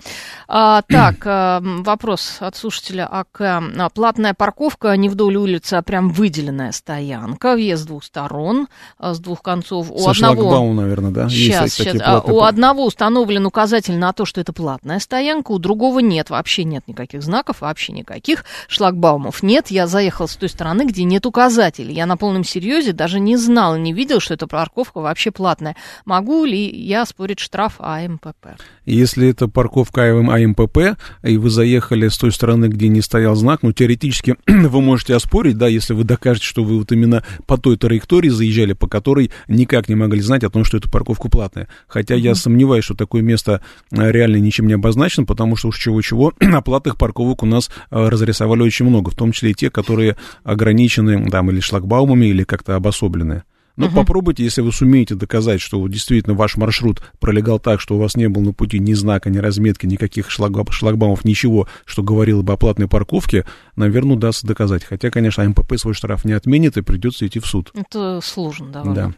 А, 0.47 0.83
так, 0.83 1.27
м, 1.27 1.83
вопрос 1.83 2.39
от 2.41 2.57
слушателя 2.57 3.07
АК. 3.07 3.41
А, 3.41 3.89
Платная 3.95 4.35
парковка 4.35 4.97
не 4.97 5.09
вдоль 5.09 5.37
улицы, 5.37 5.75
а 5.75 5.83
прям 5.83 6.11
выделенная 6.11 6.73
стоянка. 6.73 7.55
Въезд 7.55 7.85
с 7.85 7.87
двух 7.87 8.05
сторон, 8.05 8.69
а, 8.99 9.15
с 9.15 9.21
двух 9.21 9.43
концов. 9.43 9.91
У 9.91 9.99
Со 9.99 10.11
одного... 10.11 10.35
шлагбаумом, 10.35 10.77
наверное, 10.77 11.11
да? 11.11 11.29
Сейчас, 11.29 11.73
сейчас. 11.73 11.97
А, 12.01 12.21
платные 12.21 12.37
У 12.37 12.43
одного 12.43 12.87
установлен 12.87 13.47
указатель 13.47 13.97
на 13.97 14.13
то, 14.13 14.25
что 14.25 14.41
это 14.41 14.53
платная 14.53 14.99
стоянка, 14.99 15.53
у 15.53 15.59
другого 15.59 16.01
нет, 16.01 16.31
вообще 16.31 16.65
нет 16.65 16.87
никаких 16.87 17.23
знаков, 17.23 17.61
вообще 17.61 17.93
никаких 17.93 18.45
шлагбаумов 18.69 19.43
нет. 19.43 19.69
Я 19.69 19.87
заехал 19.87 20.29
с 20.29 20.37
той 20.37 20.49
стороны, 20.49 20.83
где 20.83 21.05
нет 21.05 21.27
указателей. 21.27 21.95
Я 21.95 22.07
на 22.07 22.17
полном 22.17 22.45
серьезе 22.45 22.93
даже 22.93 23.21
не 23.21 23.37
знал, 23.37 23.77
не 23.77 23.93
видел, 23.93 24.21
что 24.21 24.35
эта 24.35 24.47
парковка 24.47 25.01
вообще 25.01 25.31
платная. 25.31 25.77
Могу 26.05 26.45
ли 26.45 26.69
я 26.69 27.05
спорить 27.07 27.39
штраф 27.39 27.77
АМПП? 27.79 28.48
Если 28.85 29.29
это 29.29 29.49
парковка 29.49 30.11
АМ, 30.11 30.31
АМПП, 30.31 30.99
и 31.23 31.37
вы 31.37 31.51
заехали 31.51 32.09
с 32.09 32.17
той 32.17 32.33
стороны, 32.33 32.67
где 32.67 32.89
не 32.89 33.03
стоял 33.03 33.35
знак, 33.35 33.63
ну, 33.63 33.73
теоретически 33.73 34.37
вы 34.47 34.81
можете 34.81 35.15
оспорить, 35.15 35.59
да, 35.59 35.69
если 35.69 35.93
вы 35.93 36.05
докажете, 36.05 36.47
что 36.47 36.65
вы 36.65 36.79
вот 36.79 36.91
именно 36.93 37.23
по 37.47 37.59
той 37.59 37.77
траектории 37.77 38.29
заезжали, 38.29 38.73
по 38.73 38.89
которой 38.89 39.31
никак 39.47 39.89
не 39.89 39.95
могли 39.95 40.21
знать 40.21 40.45
о 40.45 40.51
том, 40.51 40.65
что 40.65 40.79
эта 40.79 40.91
парковка 40.91 41.29
платная. 41.29 41.69
Хотя 41.87 42.15
я 42.15 42.35
сомневаюсь, 42.35 42.85
что 42.85 42.95
такое 42.95 43.23
место 43.23 43.61
э, 43.91 44.11
реально 44.11 44.37
ничем 44.37 44.67
не 44.67 44.75
обозначено, 44.75 45.27
потому 45.27 45.57
что 45.57 45.69
уж 45.69 45.79
чего-чего, 45.79 46.33
а 46.41 46.63
платных 46.63 46.97
парковок 46.97 47.43
у 47.43 47.47
нас 47.47 47.71
э, 47.91 48.09
разрисовали 48.09 48.63
очень 48.63 48.87
много, 48.87 49.11
в 49.11 49.17
том 49.17 49.33
числе 49.33 49.51
и 49.51 49.55
те, 49.55 49.71
которые 49.71 50.17
ограничены 50.45 51.29
там 51.31 51.51
или 51.51 51.61
шлагбаумами, 51.61 52.27
или 52.27 52.45
как-то 52.45 52.77
обособленные. 52.77 53.45
Но 53.79 53.87
Мгм. 53.87 53.95
попробуйте, 53.95 54.43
если 54.43 54.61
вы 54.61 54.73
сумеете 54.73 55.15
доказать, 55.15 55.61
что 55.61 55.87
действительно 55.87 56.35
ваш 56.35 56.57
маршрут 56.57 57.01
пролегал 57.21 57.61
так, 57.61 57.81
что 57.81 57.95
у 57.95 57.99
вас 57.99 58.17
не 58.17 58.29
было 58.29 58.43
на 58.43 58.53
пути 58.53 58.81
ни 58.81 58.93
знака, 58.93 59.31
ни 59.31 59.39
разметки, 59.39 59.87
никаких 59.87 60.29
шлаг- 60.29 60.71
шлагбаумов, 60.73 61.25
ничего, 61.25 61.69
что 61.85 62.03
говорило 62.03 62.43
бы 62.43 62.53
о 62.53 62.57
платной 62.57 62.89
парковке, 62.89 63.47
наверное, 63.77 64.17
удастся 64.17 64.47
доказать. 64.49 64.83
Хотя, 64.83 65.11
конечно, 65.11 65.49
МПП 65.49 65.79
свой 65.79 65.95
штраф 65.95 66.25
не 66.25 66.33
отменит 66.33 66.77
и 66.77 66.83
придется 66.83 67.25
идти 67.25 67.39
в 67.39 67.47
суд. 67.47 67.71
Это 67.73 68.21
сложно 68.21 68.67
довольно. 68.67 68.95
Да. 68.95 69.13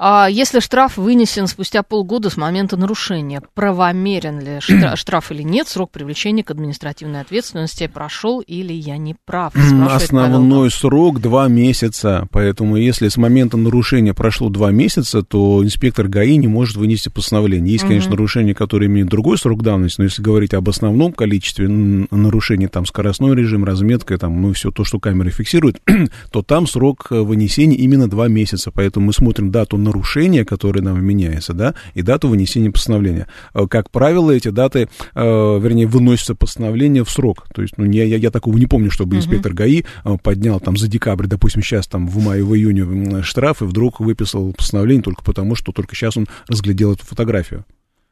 А 0.00 0.28
если 0.30 0.60
штраф 0.60 0.96
вынесен 0.96 1.48
спустя 1.48 1.82
полгода 1.82 2.30
с 2.30 2.36
момента 2.36 2.76
нарушения, 2.76 3.42
правомерен 3.54 4.40
ли 4.40 4.60
штраф, 4.60 4.98
штраф 4.98 5.32
или 5.32 5.42
нет, 5.42 5.68
срок 5.68 5.90
привлечения 5.90 6.44
к 6.44 6.50
административной 6.50 7.20
ответственности 7.20 7.88
прошел 7.88 8.40
или 8.40 8.72
я 8.72 8.96
не 8.96 9.16
прав? 9.26 9.52
Павел. 9.52 9.90
Основной 9.90 10.70
срок 10.70 11.20
два 11.20 11.48
месяца, 11.48 12.26
поэтому 12.30 12.76
если 12.76 13.08
с 13.08 13.16
момента 13.16 13.56
нарушения 13.56 13.97
нарушения 13.98 14.14
прошло 14.14 14.48
два 14.48 14.70
месяца, 14.70 15.22
то 15.22 15.64
инспектор 15.64 16.06
ГАИ 16.06 16.36
не 16.36 16.46
может 16.46 16.76
вынести 16.76 17.08
постановление. 17.08 17.72
Есть, 17.72 17.84
конечно, 17.84 18.10
нарушения, 18.10 18.54
которые 18.54 18.86
имеют 18.86 19.08
другой 19.08 19.38
срок 19.38 19.62
давности, 19.62 20.00
но 20.00 20.04
если 20.04 20.22
говорить 20.22 20.54
об 20.54 20.68
основном 20.68 21.12
количестве 21.12 21.66
нарушений, 21.68 22.68
там, 22.68 22.86
скоростной 22.86 23.34
режим, 23.34 23.64
разметка, 23.64 24.16
там, 24.16 24.40
ну, 24.40 24.52
все 24.52 24.70
то, 24.70 24.84
что 24.84 25.00
камеры 25.00 25.30
фиксируют, 25.30 25.80
то 26.30 26.42
там 26.42 26.68
срок 26.68 27.08
э, 27.10 27.20
вынесения 27.20 27.76
именно 27.76 28.08
два 28.08 28.28
месяца. 28.28 28.70
Поэтому 28.72 29.06
мы 29.06 29.12
смотрим 29.12 29.50
дату 29.50 29.76
нарушения, 29.76 30.44
которое 30.44 30.82
нам 30.82 31.04
меняется, 31.04 31.52
да, 31.52 31.74
и 31.94 32.02
дату 32.02 32.28
вынесения 32.28 32.70
постановления. 32.70 33.26
Э, 33.52 33.66
как 33.68 33.90
правило, 33.90 34.30
эти 34.30 34.50
даты, 34.50 34.88
э, 35.14 35.20
вернее, 35.60 35.88
выносятся 35.88 36.36
постановление 36.36 37.02
в 37.04 37.10
срок. 37.10 37.48
То 37.52 37.62
есть, 37.62 37.74
ну, 37.78 37.84
я, 37.84 38.04
я, 38.04 38.16
я 38.16 38.30
такого 38.30 38.56
не 38.58 38.66
помню, 38.66 38.92
чтобы 38.92 39.16
инспектор 39.16 39.52
ГАИ 39.52 39.82
поднял 40.22 40.60
там 40.60 40.76
за 40.76 40.86
декабрь, 40.86 41.26
допустим, 41.26 41.62
сейчас 41.62 41.88
там 41.88 42.06
в 42.06 42.24
мае, 42.24 42.44
в 42.44 42.54
июне 42.54 43.22
штраф 43.22 43.62
и 43.62 43.64
вдруг 43.78 44.00
выписал 44.00 44.52
постановление 44.52 45.04
только 45.04 45.22
потому, 45.22 45.54
что 45.54 45.70
только 45.70 45.94
сейчас 45.94 46.16
он 46.16 46.26
разглядел 46.48 46.92
эту 46.92 47.06
фотографию. 47.06 47.64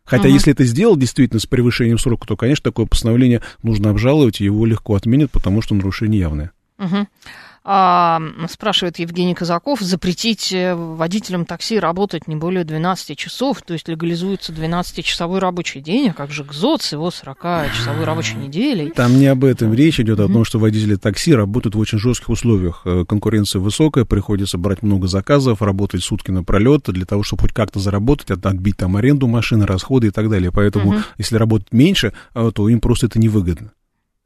Хотя, 0.05 0.29
uh-huh. 0.29 0.33
если 0.33 0.53
это 0.53 0.65
сделал 0.65 0.97
действительно 0.97 1.41
с 1.41 1.47
превышением 1.47 1.99
срока, 1.99 2.29
то, 2.29 2.37
конечно, 2.37 2.63
такое 2.63 2.87
постановление 2.87 3.43
нужно 3.65 3.91
обжаловать, 3.91 4.41
и 4.41 4.45
его 4.45 4.65
легко 4.65 4.95
отменят, 4.95 5.33
потому 5.33 5.63
что 5.63 5.75
нарушение 5.75 6.21
явное. 6.21 6.53
Uh-huh. 6.79 7.09
А, 7.69 8.23
спрашивает 8.49 9.01
Евгений 9.01 9.35
Казаков, 9.35 9.81
запретить 9.81 10.53
э, 10.53 10.77
водителям 10.77 11.45
такси 11.45 11.81
работать 11.81 12.29
не 12.29 12.37
более 12.37 12.63
12 12.63 13.19
часов, 13.19 13.61
то 13.63 13.73
есть 13.73 13.89
легализуется 13.89 14.53
12-часовой 14.53 15.41
рабочий 15.41 15.81
день, 15.81 16.11
а 16.11 16.13
как 16.13 16.31
же 16.31 16.45
ГЗОТ 16.45 16.83
с 16.83 16.93
его 16.93 17.09
40-часовой 17.09 18.05
рабочей 18.05 18.37
неделей? 18.37 18.91
Там 18.91 19.19
не 19.19 19.27
об 19.27 19.45
этом 19.45 19.75
речь 19.75 19.99
идет, 19.99 20.21
о 20.21 20.29
том, 20.29 20.45
что 20.45 20.61
водители 20.61 20.95
такси 20.95 21.35
работают 21.35 21.75
в 21.75 21.81
очень 21.81 21.99
жестких 21.99 22.29
условиях. 22.29 22.83
Э, 22.85 23.05
конкуренция 23.05 23.59
высокая, 23.59 24.05
приходится 24.05 24.59
брать 24.59 24.85
много 24.85 25.09
заказов, 25.09 25.61
работать 25.61 26.05
сутки 26.05 26.31
напролет 26.31 26.85
для 26.87 27.05
того, 27.05 27.25
чтобы 27.25 27.43
хоть 27.43 27.53
как-то 27.53 27.81
заработать, 27.81 28.31
отбить 28.31 28.77
там 28.77 28.95
аренду 28.95 29.27
машины, 29.27 29.67
расходы 29.67 30.07
и 30.07 30.11
так 30.11 30.31
далее. 30.31 30.53
Поэтому, 30.53 31.03
если 31.19 31.35
работать 31.35 31.73
меньше, 31.73 32.13
э, 32.33 32.53
то 32.55 32.69
им 32.69 32.79
просто 32.81 33.07
это 33.07 33.19
невыгодно 33.19 33.73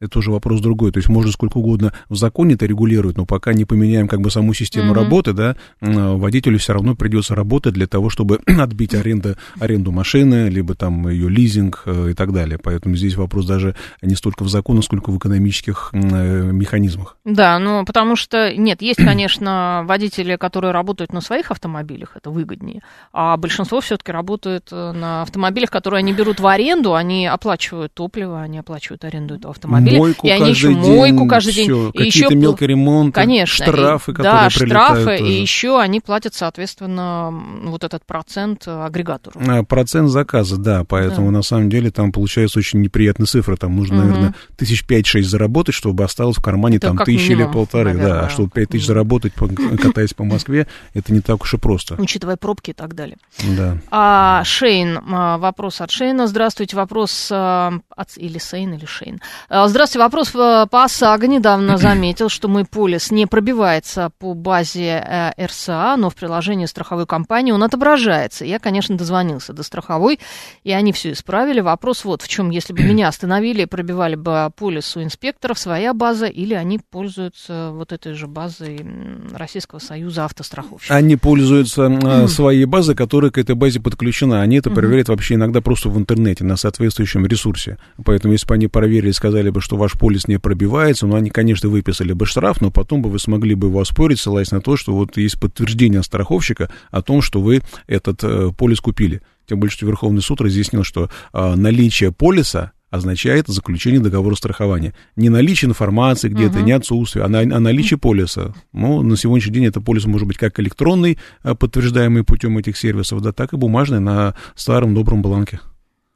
это 0.01 0.19
уже 0.19 0.31
вопрос 0.31 0.59
другой. 0.59 0.91
То 0.91 0.97
есть 0.97 1.09
можно 1.09 1.31
сколько 1.31 1.57
угодно 1.57 1.93
в 2.09 2.15
законе 2.15 2.55
это 2.55 2.65
регулировать, 2.65 3.17
но 3.17 3.25
пока 3.25 3.53
не 3.53 3.65
поменяем 3.65 4.07
как 4.07 4.19
бы 4.19 4.31
саму 4.31 4.53
систему 4.53 4.91
mm-hmm. 4.91 4.95
работы, 4.95 5.33
да, 5.33 5.55
водителю 5.79 6.57
все 6.59 6.73
равно 6.73 6.95
придется 6.95 7.35
работать 7.35 7.73
для 7.73 7.87
того, 7.87 8.09
чтобы 8.09 8.39
отбить 8.45 8.93
аренду, 8.95 9.35
аренду 9.59 9.91
машины, 9.91 10.49
либо 10.49 10.75
там 10.75 11.07
ее 11.07 11.29
лизинг 11.29 11.83
э, 11.85 12.09
и 12.11 12.13
так 12.13 12.33
далее. 12.33 12.57
Поэтому 12.57 12.95
здесь 12.95 13.15
вопрос 13.15 13.45
даже 13.45 13.75
не 14.01 14.15
столько 14.15 14.43
в 14.43 14.49
законе, 14.49 14.81
сколько 14.81 15.11
в 15.11 15.17
экономических 15.17 15.91
э, 15.93 16.51
механизмах. 16.51 17.17
Да, 17.23 17.59
ну 17.59 17.85
потому 17.85 18.15
что, 18.15 18.53
нет, 18.55 18.81
есть, 18.81 19.03
конечно, 19.03 19.83
водители, 19.85 20.35
которые 20.35 20.71
работают 20.71 21.13
на 21.13 21.21
своих 21.21 21.51
автомобилях, 21.51 22.13
это 22.15 22.31
выгоднее, 22.31 22.81
а 23.13 23.37
большинство 23.37 23.81
все-таки 23.81 24.11
работает 24.11 24.69
э, 24.71 24.91
на 24.91 25.21
автомобилях, 25.21 25.69
которые 25.69 25.99
они 25.99 26.13
берут 26.13 26.39
в 26.39 26.47
аренду, 26.47 26.95
они 26.95 27.27
оплачивают 27.27 27.93
топливо, 27.93 28.41
они 28.41 28.57
оплачивают 28.57 29.03
аренду 29.05 29.35
этого 29.35 29.51
автомобиля 29.51 29.90
автомобиля. 29.91 29.99
Мойку 29.99 30.27
и 30.27 30.29
они 30.29 30.49
еще 30.49 30.67
день, 30.73 30.95
мойку 30.95 31.27
каждый 31.27 31.53
день. 31.53 31.65
Все, 31.65 31.89
и 31.91 32.05
еще 32.05 32.35
мелкий 32.35 32.67
ремонт, 32.67 33.15
конечно, 33.15 33.65
штрафы, 33.65 34.11
и, 34.11 34.15
которые 34.15 34.41
Да, 34.41 34.49
штрафы, 34.49 35.17
тоже. 35.17 35.27
и 35.27 35.41
еще 35.41 35.79
они 35.79 35.99
платят, 35.99 36.33
соответственно, 36.33 37.31
вот 37.63 37.83
этот 37.83 38.05
процент 38.05 38.67
агрегатору. 38.67 39.39
А, 39.47 39.63
процент 39.63 40.09
заказа, 40.09 40.57
да, 40.57 40.83
поэтому 40.83 41.27
да. 41.27 41.37
на 41.37 41.41
самом 41.41 41.69
деле 41.69 41.91
там 41.91 42.11
получается 42.11 42.59
очень 42.59 42.81
неприятные 42.81 43.27
цифры. 43.27 43.57
Там 43.57 43.75
нужно, 43.75 43.97
угу. 43.97 44.05
наверное, 44.05 44.35
тысяч 44.57 44.85
пять-шесть 44.85 45.29
заработать, 45.29 45.75
чтобы 45.75 46.03
осталось 46.03 46.37
в 46.37 46.41
кармане 46.41 46.77
это 46.77 46.87
там 46.87 46.97
тысячи 46.97 47.31
или 47.31 47.45
полторы. 47.45 47.93
Наверное. 47.93 48.21
Да, 48.21 48.25
а 48.25 48.29
чтобы 48.29 48.49
пять 48.49 48.69
тысяч 48.69 48.85
заработать, 48.85 49.33
катаясь 49.81 50.13
по 50.13 50.23
Москве, 50.23 50.67
это 50.93 51.13
не 51.13 51.21
так 51.21 51.41
уж 51.43 51.53
и 51.53 51.57
просто. 51.57 51.95
Учитывая 51.97 52.37
пробки 52.37 52.71
и 52.71 52.73
так 52.73 52.95
далее. 52.95 53.17
Да. 53.57 53.77
А, 53.89 54.43
Шейн, 54.43 54.99
а, 55.11 55.37
вопрос 55.37 55.81
от 55.81 55.91
Шейна. 55.91 56.27
Здравствуйте, 56.27 56.75
вопрос 56.75 57.29
а, 57.31 57.73
от... 57.95 58.09
Или 58.17 58.37
Сейн, 58.37 58.73
или 58.73 58.85
Шейн. 58.85 59.19
Здравствуйте 59.49 59.80
Здравствуйте. 59.81 60.03
Вопрос 60.03 60.29
э, 60.35 60.67
по 60.69 60.83
ОСАГО. 60.83 61.25
Недавно 61.25 61.77
заметил, 61.79 62.29
что 62.29 62.47
мой 62.47 62.65
полис 62.65 63.09
не 63.09 63.25
пробивается 63.25 64.11
по 64.19 64.35
базе 64.35 65.03
э, 65.03 65.31
РСА, 65.43 65.95
но 65.97 66.11
в 66.11 66.15
приложении 66.15 66.67
страховой 66.67 67.07
компании 67.07 67.51
он 67.51 67.63
отображается. 67.63 68.45
Я, 68.45 68.59
конечно, 68.59 68.95
дозвонился 68.95 69.53
до 69.53 69.63
страховой, 69.63 70.19
и 70.63 70.71
они 70.71 70.93
все 70.93 71.13
исправили. 71.13 71.61
Вопрос 71.61 72.05
вот 72.05 72.21
в 72.21 72.27
чем. 72.27 72.51
Если 72.51 72.73
бы 72.73 72.83
меня 72.83 73.07
остановили 73.07 73.63
и 73.63 73.65
пробивали 73.65 74.13
бы 74.13 74.51
полис 74.55 74.95
у 74.97 75.01
инспекторов, 75.01 75.57
своя 75.57 75.95
база, 75.95 76.27
или 76.27 76.53
они 76.53 76.77
пользуются 76.77 77.71
вот 77.73 77.91
этой 77.91 78.13
же 78.13 78.27
базой 78.27 78.85
Российского 79.33 79.79
союза 79.79 80.25
автостраховщиков? 80.25 80.95
Они 80.95 81.15
пользуются 81.15 81.85
mm. 81.85 82.27
своей 82.27 82.65
базой, 82.65 82.93
которая 82.93 83.31
к 83.31 83.39
этой 83.39 83.55
базе 83.55 83.79
подключена. 83.79 84.43
Они 84.43 84.57
это 84.57 84.69
проверяют 84.69 85.09
вообще 85.09 85.33
иногда 85.33 85.59
просто 85.59 85.89
в 85.89 85.97
интернете, 85.97 86.43
на 86.43 86.55
соответствующем 86.55 87.25
ресурсе. 87.25 87.79
Поэтому, 88.05 88.33
если 88.33 88.45
бы 88.45 88.53
они 88.53 88.67
проверили 88.67 89.09
и 89.09 89.13
сказали 89.13 89.49
бы, 89.49 89.59
что 89.59 89.70
что 89.71 89.77
ваш 89.77 89.93
полис 89.93 90.27
не 90.27 90.37
пробивается, 90.37 91.07
но 91.07 91.15
они, 91.15 91.29
конечно, 91.29 91.69
выписали 91.69 92.11
бы 92.11 92.25
штраф, 92.25 92.59
но 92.59 92.71
потом 92.71 93.01
бы 93.01 93.09
вы 93.09 93.19
смогли 93.19 93.55
бы 93.55 93.67
его 93.67 93.79
оспорить, 93.79 94.19
ссылаясь 94.19 94.51
на 94.51 94.59
то, 94.59 94.75
что 94.75 94.93
вот 94.93 95.15
есть 95.15 95.39
подтверждение 95.39 96.03
страховщика 96.03 96.69
о 96.89 97.01
том, 97.01 97.21
что 97.21 97.39
вы 97.39 97.61
этот 97.87 98.21
э, 98.21 98.49
полис 98.57 98.81
купили. 98.81 99.21
Тем 99.47 99.61
более, 99.61 99.71
что 99.71 99.85
Верховный 99.85 100.21
суд 100.21 100.41
разъяснил, 100.41 100.83
что 100.83 101.09
э, 101.31 101.55
наличие 101.55 102.11
полиса 102.11 102.73
означает 102.89 103.47
заключение 103.47 104.01
договора 104.01 104.35
страхования. 104.35 104.93
Не 105.15 105.29
наличие 105.29 105.69
информации 105.69 106.27
где-то, 106.27 106.59
uh-huh. 106.59 106.63
не 106.63 106.73
отсутствие, 106.73 107.23
а, 107.23 107.29
на, 107.29 107.39
а 107.39 107.59
наличие 107.61 107.97
полиса. 107.97 108.53
Ну, 108.73 109.03
на 109.03 109.15
сегодняшний 109.15 109.53
день 109.53 109.67
это 109.67 109.79
полис 109.79 110.03
может 110.03 110.27
быть 110.27 110.37
как 110.37 110.59
электронный, 110.59 111.17
э, 111.45 111.55
подтверждаемый 111.55 112.25
путем 112.25 112.57
этих 112.57 112.75
сервисов, 112.75 113.21
да, 113.21 113.31
так 113.31 113.53
и 113.53 113.55
бумажный 113.55 114.01
на 114.01 114.35
старом 114.53 114.93
добром 114.93 115.21
бланке. 115.21 115.61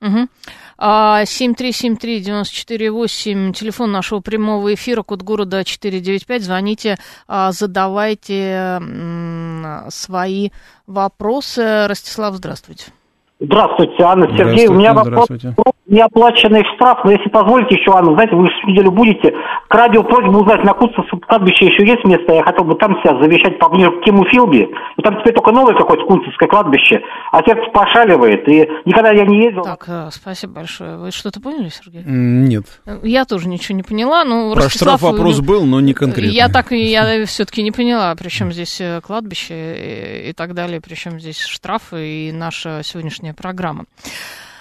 Угу. 0.05 0.27
7373948, 0.77 3.53
телефон 3.53 3.91
нашего 3.91 4.19
прямого 4.19 4.73
эфира, 4.73 5.03
код 5.03 5.21
города 5.21 5.63
495. 5.63 6.43
Звоните, 6.43 6.97
а, 7.27 7.53
задавайте 7.53 8.81
свои 9.89 10.49
вопросы. 10.85 11.87
Ростислав, 11.87 12.35
здравствуйте. 12.35 12.91
Здравствуйте, 13.39 14.03
Анна 14.03 14.27
Сергей. 14.37 14.67
У 14.67 14.73
меня 14.73 14.93
вопрос 14.93 15.27
неоплаченный 15.87 16.63
штраф, 16.75 16.99
но 17.03 17.11
если 17.11 17.29
позволите 17.29 17.75
еще, 17.75 17.91
Анна, 17.95 18.13
знаете, 18.13 18.35
вы 18.35 18.47
же 18.47 18.53
неделю 18.65 18.91
будете, 18.91 19.33
к 19.67 19.73
радио 19.73 20.03
просьба 20.03 20.37
узнать, 20.37 20.63
на 20.63 20.73
Куцевском 20.73 21.19
кладбище 21.19 21.65
еще 21.65 21.85
есть 21.85 22.03
место, 22.05 22.33
я 22.33 22.43
хотел 22.43 22.65
бы 22.65 22.75
там 22.75 22.95
себя 23.01 23.21
завещать 23.21 23.59
поближе 23.59 23.91
к 23.91 24.03
Киму 24.03 24.25
Филби, 24.25 24.67
и 24.97 25.01
там 25.01 25.19
теперь 25.19 25.33
только 25.33 25.51
новое 25.51 25.75
какое-то 25.75 26.05
Куцевское 26.05 26.49
кладбище, 26.49 27.01
а 27.31 27.43
сердце 27.43 27.69
пошаливает, 27.71 28.47
и 28.49 28.67
никогда 28.85 29.11
я 29.11 29.25
не 29.25 29.43
ездил. 29.43 29.63
Так, 29.63 29.85
э, 29.87 30.09
спасибо 30.11 30.53
большое. 30.53 30.97
Вы 30.97 31.11
что-то 31.11 31.39
поняли, 31.39 31.69
Сергей? 31.69 32.03
Нет. 32.03 32.65
Я 33.03 33.25
тоже 33.25 33.47
ничего 33.47 33.75
не 33.75 33.83
поняла, 33.83 34.23
но 34.25 34.53
Про 34.53 34.63
Ростислав, 34.63 34.97
штраф 34.97 35.13
вопрос 35.13 35.37
ну, 35.37 35.45
был, 35.45 35.65
но 35.65 35.81
не 35.81 35.93
конкретно. 35.93 36.31
Я 36.31 36.49
так 36.49 36.71
и 36.71 36.77
я 36.77 37.25
все-таки 37.25 37.61
не 37.61 37.71
поняла, 37.71 38.15
при 38.15 38.29
чем 38.29 38.51
здесь 38.51 38.81
э, 38.81 39.01
кладбище 39.01 40.23
и, 40.25 40.29
и 40.29 40.33
так 40.33 40.55
далее, 40.55 40.81
при 40.81 40.95
чем 40.95 41.19
здесь 41.19 41.41
штрафы 41.41 42.07
и 42.07 42.31
наша 42.31 42.81
сегодняшняя 42.83 43.24
программа. 43.33 43.85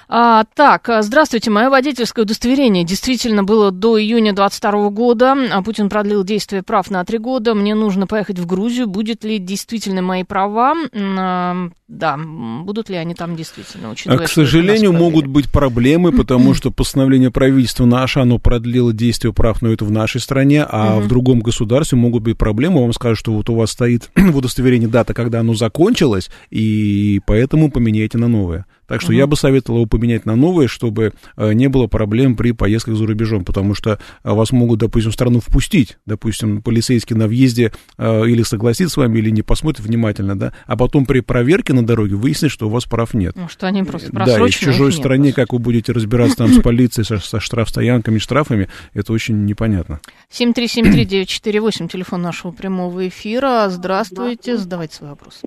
А, 0.08 0.44
так, 0.54 0.88
здравствуйте. 1.00 1.50
Мое 1.50 1.70
водительское 1.70 2.24
удостоверение 2.24 2.84
действительно 2.84 3.44
было 3.44 3.70
до 3.70 4.00
июня 4.00 4.32
2022 4.32 4.90
года. 4.90 5.36
А 5.52 5.62
Путин 5.62 5.88
продлил 5.88 6.24
действие 6.24 6.62
прав 6.62 6.90
на 6.90 7.04
три 7.04 7.18
года. 7.18 7.54
Мне 7.54 7.74
нужно 7.74 8.06
поехать 8.06 8.38
в 8.38 8.46
Грузию. 8.46 8.86
Будет 8.86 9.24
ли 9.24 9.38
действительно 9.38 10.02
мои 10.02 10.24
права? 10.24 10.74
А, 10.94 11.68
да, 11.88 12.16
будут 12.16 12.88
ли 12.88 12.96
они 12.96 13.14
там 13.14 13.36
действительно, 13.36 13.90
учитывая, 13.90 14.26
К 14.26 14.28
сожалению, 14.28 14.92
могут 14.92 15.26
быть 15.26 15.50
проблемы, 15.50 16.12
потому 16.12 16.54
что 16.54 16.70
постановление 16.70 17.30
правительства 17.30 17.84
наше, 17.84 18.20
оно 18.20 18.38
продлило 18.38 18.92
действие 18.92 19.32
прав, 19.32 19.62
но 19.62 19.72
это 19.72 19.84
в 19.84 19.90
нашей 19.90 20.20
стране, 20.20 20.64
а 20.68 20.98
в 20.98 21.08
другом 21.08 21.40
государстве 21.40 21.98
могут 21.98 22.22
быть 22.22 22.38
проблемы. 22.38 22.80
Вам 22.80 22.92
скажут, 22.92 23.18
что 23.18 23.32
вот 23.32 23.48
у 23.50 23.54
вас 23.54 23.70
стоит 23.70 24.10
в 24.16 24.36
удостоверении 24.36 24.86
дата, 24.86 25.14
когда 25.14 25.40
оно 25.40 25.54
закончилось, 25.54 26.30
и 26.50 27.20
поэтому 27.26 27.70
поменяйте 27.70 28.18
на 28.18 28.28
новое. 28.28 28.66
Так 28.86 29.00
что 29.00 29.10
угу. 29.10 29.18
я 29.18 29.26
бы 29.26 29.36
советовал 29.36 29.80
его 29.80 29.86
поменять 29.86 30.26
на 30.26 30.36
новое, 30.36 30.68
чтобы 30.68 31.12
э, 31.36 31.52
не 31.52 31.68
было 31.68 31.86
проблем 31.86 32.36
при 32.36 32.52
поездках 32.52 32.96
за 32.96 33.06
рубежом, 33.06 33.44
потому 33.44 33.74
что 33.74 33.98
э, 34.22 34.30
вас 34.30 34.52
могут, 34.52 34.80
допустим, 34.80 35.10
в 35.10 35.14
страну 35.14 35.40
впустить, 35.40 35.98
допустим, 36.06 36.62
полицейский 36.62 37.16
на 37.16 37.26
въезде 37.26 37.72
э, 37.98 38.26
или 38.26 38.42
согласится 38.42 38.94
с 38.94 38.96
вами, 38.96 39.18
или 39.18 39.30
не 39.30 39.42
посмотрит 39.42 39.84
внимательно, 39.84 40.38
да, 40.38 40.52
а 40.66 40.76
потом 40.76 41.06
при 41.06 41.20
проверке 41.20 41.72
на 41.72 41.84
дороге 41.84 42.16
выяснит, 42.16 42.50
что 42.50 42.66
у 42.66 42.70
вас 42.70 42.84
прав 42.84 43.14
нет. 43.14 43.34
Ну, 43.36 43.48
что 43.48 43.66
они 43.66 43.82
просто 43.82 44.10
Да, 44.12 44.38
и 44.38 44.50
в 44.50 44.54
чужой 44.54 44.92
стране, 44.92 45.28
нет, 45.28 45.36
как 45.36 45.52
вы 45.52 45.58
будете 45.58 45.92
разбираться 45.92 46.38
там 46.38 46.48
с 46.48 46.60
полицией, 46.60 47.04
со, 47.04 47.18
со 47.18 47.40
штрафстоянками, 47.40 48.18
штрафами, 48.18 48.68
это 48.92 49.12
очень 49.12 49.44
непонятно. 49.44 50.00
7373948, 50.30 51.88
телефон 51.88 52.22
нашего 52.22 52.52
прямого 52.52 53.08
эфира. 53.08 53.68
Здравствуйте, 53.68 54.56
задавайте 54.56 54.96
свой 54.96 55.10
вопрос. 55.10 55.42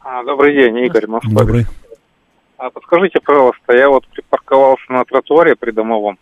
А, 0.00 0.22
добрый 0.22 0.54
день, 0.54 0.78
Игорь 0.84 1.06
Москва. 1.06 1.32
Добрый. 1.32 1.66
А 2.64 2.70
подскажите, 2.70 3.20
пожалуйста, 3.20 3.76
я 3.76 3.90
вот 3.90 4.06
припарковался 4.06 4.90
на 4.90 5.04
тротуаре 5.04 5.54
придомовом. 5.54 6.18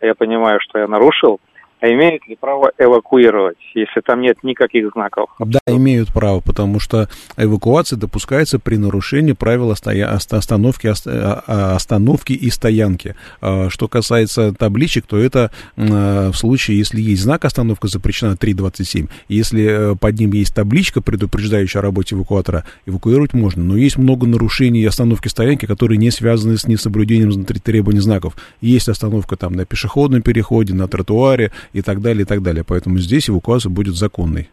Я 0.00 0.14
понимаю, 0.14 0.60
что 0.60 0.78
я 0.78 0.86
нарушил. 0.86 1.40
А 1.84 1.92
имеют 1.92 2.26
ли 2.26 2.34
право 2.34 2.72
эвакуировать, 2.78 3.58
если 3.74 4.00
там 4.00 4.22
нет 4.22 4.42
никаких 4.42 4.90
знаков? 4.92 5.28
Да, 5.38 5.58
имеют 5.66 6.10
право, 6.14 6.40
потому 6.40 6.80
что 6.80 7.10
эвакуация 7.36 7.98
допускается 7.98 8.58
при 8.58 8.76
нарушении 8.76 9.32
правил 9.32 9.70
остановки, 9.70 10.90
а, 11.06 11.74
остановки 11.76 12.32
и 12.32 12.48
стоянки. 12.48 13.16
А, 13.42 13.68
что 13.68 13.86
касается 13.88 14.54
табличек, 14.54 15.04
то 15.04 15.18
это 15.18 15.50
в 15.76 16.32
случае, 16.32 16.78
если 16.78 17.02
есть 17.02 17.22
знак 17.22 17.44
«Остановка 17.44 17.86
запрещена 17.88 18.32
3.27», 18.32 19.10
если 19.28 19.92
э, 19.92 19.96
под 19.96 20.18
ним 20.18 20.32
есть 20.32 20.54
табличка, 20.54 21.02
предупреждающая 21.02 21.80
о 21.80 21.82
работе 21.82 22.14
эвакуатора, 22.14 22.64
эвакуировать 22.86 23.34
можно. 23.34 23.62
Но 23.62 23.76
есть 23.76 23.98
много 23.98 24.26
нарушений 24.26 24.84
остановки 24.86 25.28
стоянки, 25.28 25.66
которые 25.66 25.98
не 25.98 26.10
связаны 26.10 26.56
с 26.56 26.66
несоблюдением 26.66 27.44
требований 27.44 28.00
знаков. 28.00 28.36
Есть 28.62 28.88
остановка 28.88 29.36
там 29.36 29.52
на 29.52 29.66
пешеходном 29.66 30.22
переходе, 30.22 30.72
на 30.72 30.88
тротуаре, 30.88 31.52
и 31.74 31.82
так 31.82 32.00
далее, 32.00 32.22
и 32.22 32.24
так 32.24 32.42
далее. 32.42 32.64
Поэтому 32.66 32.98
здесь 32.98 33.28
эвакуация 33.28 33.68
будет 33.68 33.94
законной. 33.94 34.48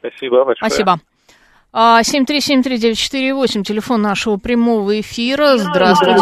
Спасибо 0.00 0.44
большое. 0.44 0.70
Спасибо. 0.70 0.98
7373948, 1.72 3.60
а, 3.60 3.64
телефон 3.64 4.02
нашего 4.02 4.36
прямого 4.38 4.98
эфира. 5.00 5.58
Здравствуйте. 5.58 6.20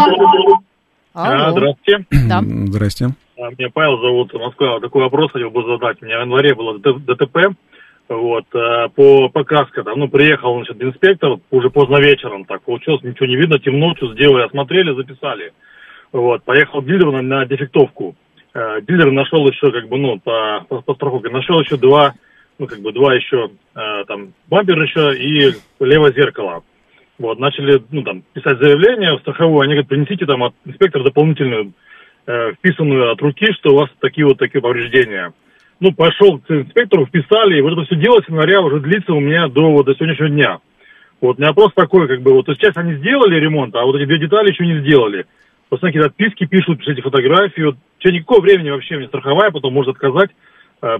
Алло. 1.14 1.52
Здравствуйте. 1.52 2.06
Да. 2.28 2.42
Здрасте. 2.42 3.06
А, 3.38 3.50
меня 3.56 3.68
Павел 3.72 3.98
зовут, 4.00 4.34
Москва. 4.34 4.80
Такой 4.80 5.02
вопрос 5.02 5.32
хотел 5.32 5.50
бы 5.50 5.64
задать. 5.64 6.02
У 6.02 6.04
меня 6.04 6.18
в 6.18 6.22
январе 6.22 6.54
было 6.54 6.78
ДТП 6.78 7.56
вот, 8.08 8.44
э, 8.54 8.88
по 8.94 9.28
покраска, 9.28 9.82
там, 9.82 9.98
ну, 9.98 10.08
приехал, 10.08 10.54
значит, 10.56 10.80
инспектор, 10.80 11.38
уже 11.50 11.70
поздно 11.70 11.96
вечером, 11.96 12.44
так, 12.44 12.62
получилось, 12.62 13.02
ничего 13.02 13.26
не 13.26 13.36
видно, 13.36 13.58
темно, 13.58 13.94
что 13.96 14.14
сделали, 14.14 14.46
осмотрели, 14.46 14.94
записали. 14.94 15.52
Вот, 16.12 16.44
поехал 16.44 16.82
дилер 16.82 17.10
на, 17.10 17.22
на 17.22 17.46
дефектовку. 17.46 18.14
Э, 18.56 18.80
дилер 18.80 19.12
нашел 19.12 19.46
еще, 19.46 19.70
как 19.70 19.86
бы, 19.86 19.98
ну, 19.98 20.18
по, 20.18 20.64
по, 20.66 20.80
по 20.80 20.94
страховке, 20.94 21.28
нашел 21.28 21.60
еще 21.60 21.76
два, 21.76 22.14
ну, 22.58 22.66
как 22.66 22.80
бы, 22.80 22.90
два 22.90 23.14
еще, 23.14 23.50
э, 23.74 24.04
там, 24.08 24.32
бампер 24.48 24.82
еще 24.82 25.14
и 25.14 25.52
левое 25.78 26.10
зеркало. 26.14 26.62
Вот, 27.18 27.38
начали, 27.38 27.82
ну, 27.90 28.02
там, 28.02 28.22
писать 28.32 28.58
заявление 28.58 29.14
в 29.14 29.20
страховую, 29.20 29.60
они 29.60 29.74
говорят, 29.74 29.88
принесите 29.88 30.24
там 30.24 30.42
от 30.42 30.54
инспектора 30.64 31.04
дополнительную, 31.04 31.72
э, 32.26 32.52
вписанную 32.54 33.12
от 33.12 33.20
руки, 33.20 33.52
что 33.52 33.74
у 33.74 33.76
вас 33.76 33.90
такие 34.00 34.26
вот 34.26 34.38
такие 34.38 34.62
повреждения. 34.62 35.34
Ну, 35.78 35.92
пошел 35.92 36.38
к 36.38 36.50
инспектору, 36.50 37.04
вписали, 37.04 37.58
и 37.58 37.60
вот 37.60 37.74
это 37.74 37.84
все 37.84 37.96
дело 37.96 38.22
с 38.22 38.30
уже 38.30 38.80
длится 38.80 39.12
у 39.12 39.20
меня 39.20 39.48
до, 39.48 39.70
вот, 39.70 39.84
до 39.84 39.94
сегодняшнего 39.94 40.30
дня. 40.30 40.58
Вот, 41.20 41.36
у 41.36 41.40
меня 41.40 41.50
вопрос 41.50 41.72
такой, 41.74 42.08
как 42.08 42.22
бы, 42.22 42.32
вот, 42.32 42.46
то 42.46 42.52
есть 42.52 42.62
часть 42.62 42.78
они 42.78 42.94
сделали 42.94 43.38
ремонт, 43.38 43.76
а 43.76 43.84
вот 43.84 43.96
эти 43.96 44.06
две 44.06 44.18
детали 44.18 44.50
еще 44.50 44.64
не 44.64 44.80
сделали. 44.80 45.26
Просто 45.68 45.88
какие-то 45.88 46.08
отписки 46.08 46.46
пишут, 46.46 46.78
пишите 46.78 47.02
фотографии. 47.02 47.62
Вот, 47.62 47.76
в 47.76 47.98
течение 47.98 48.20
никакого 48.20 48.40
времени 48.40 48.70
вообще 48.70 48.96
мне 48.96 49.08
страховая 49.08 49.50
потом 49.50 49.74
может 49.74 49.96
отказать, 49.96 50.30
э, 50.82 50.86
э, 50.86 50.98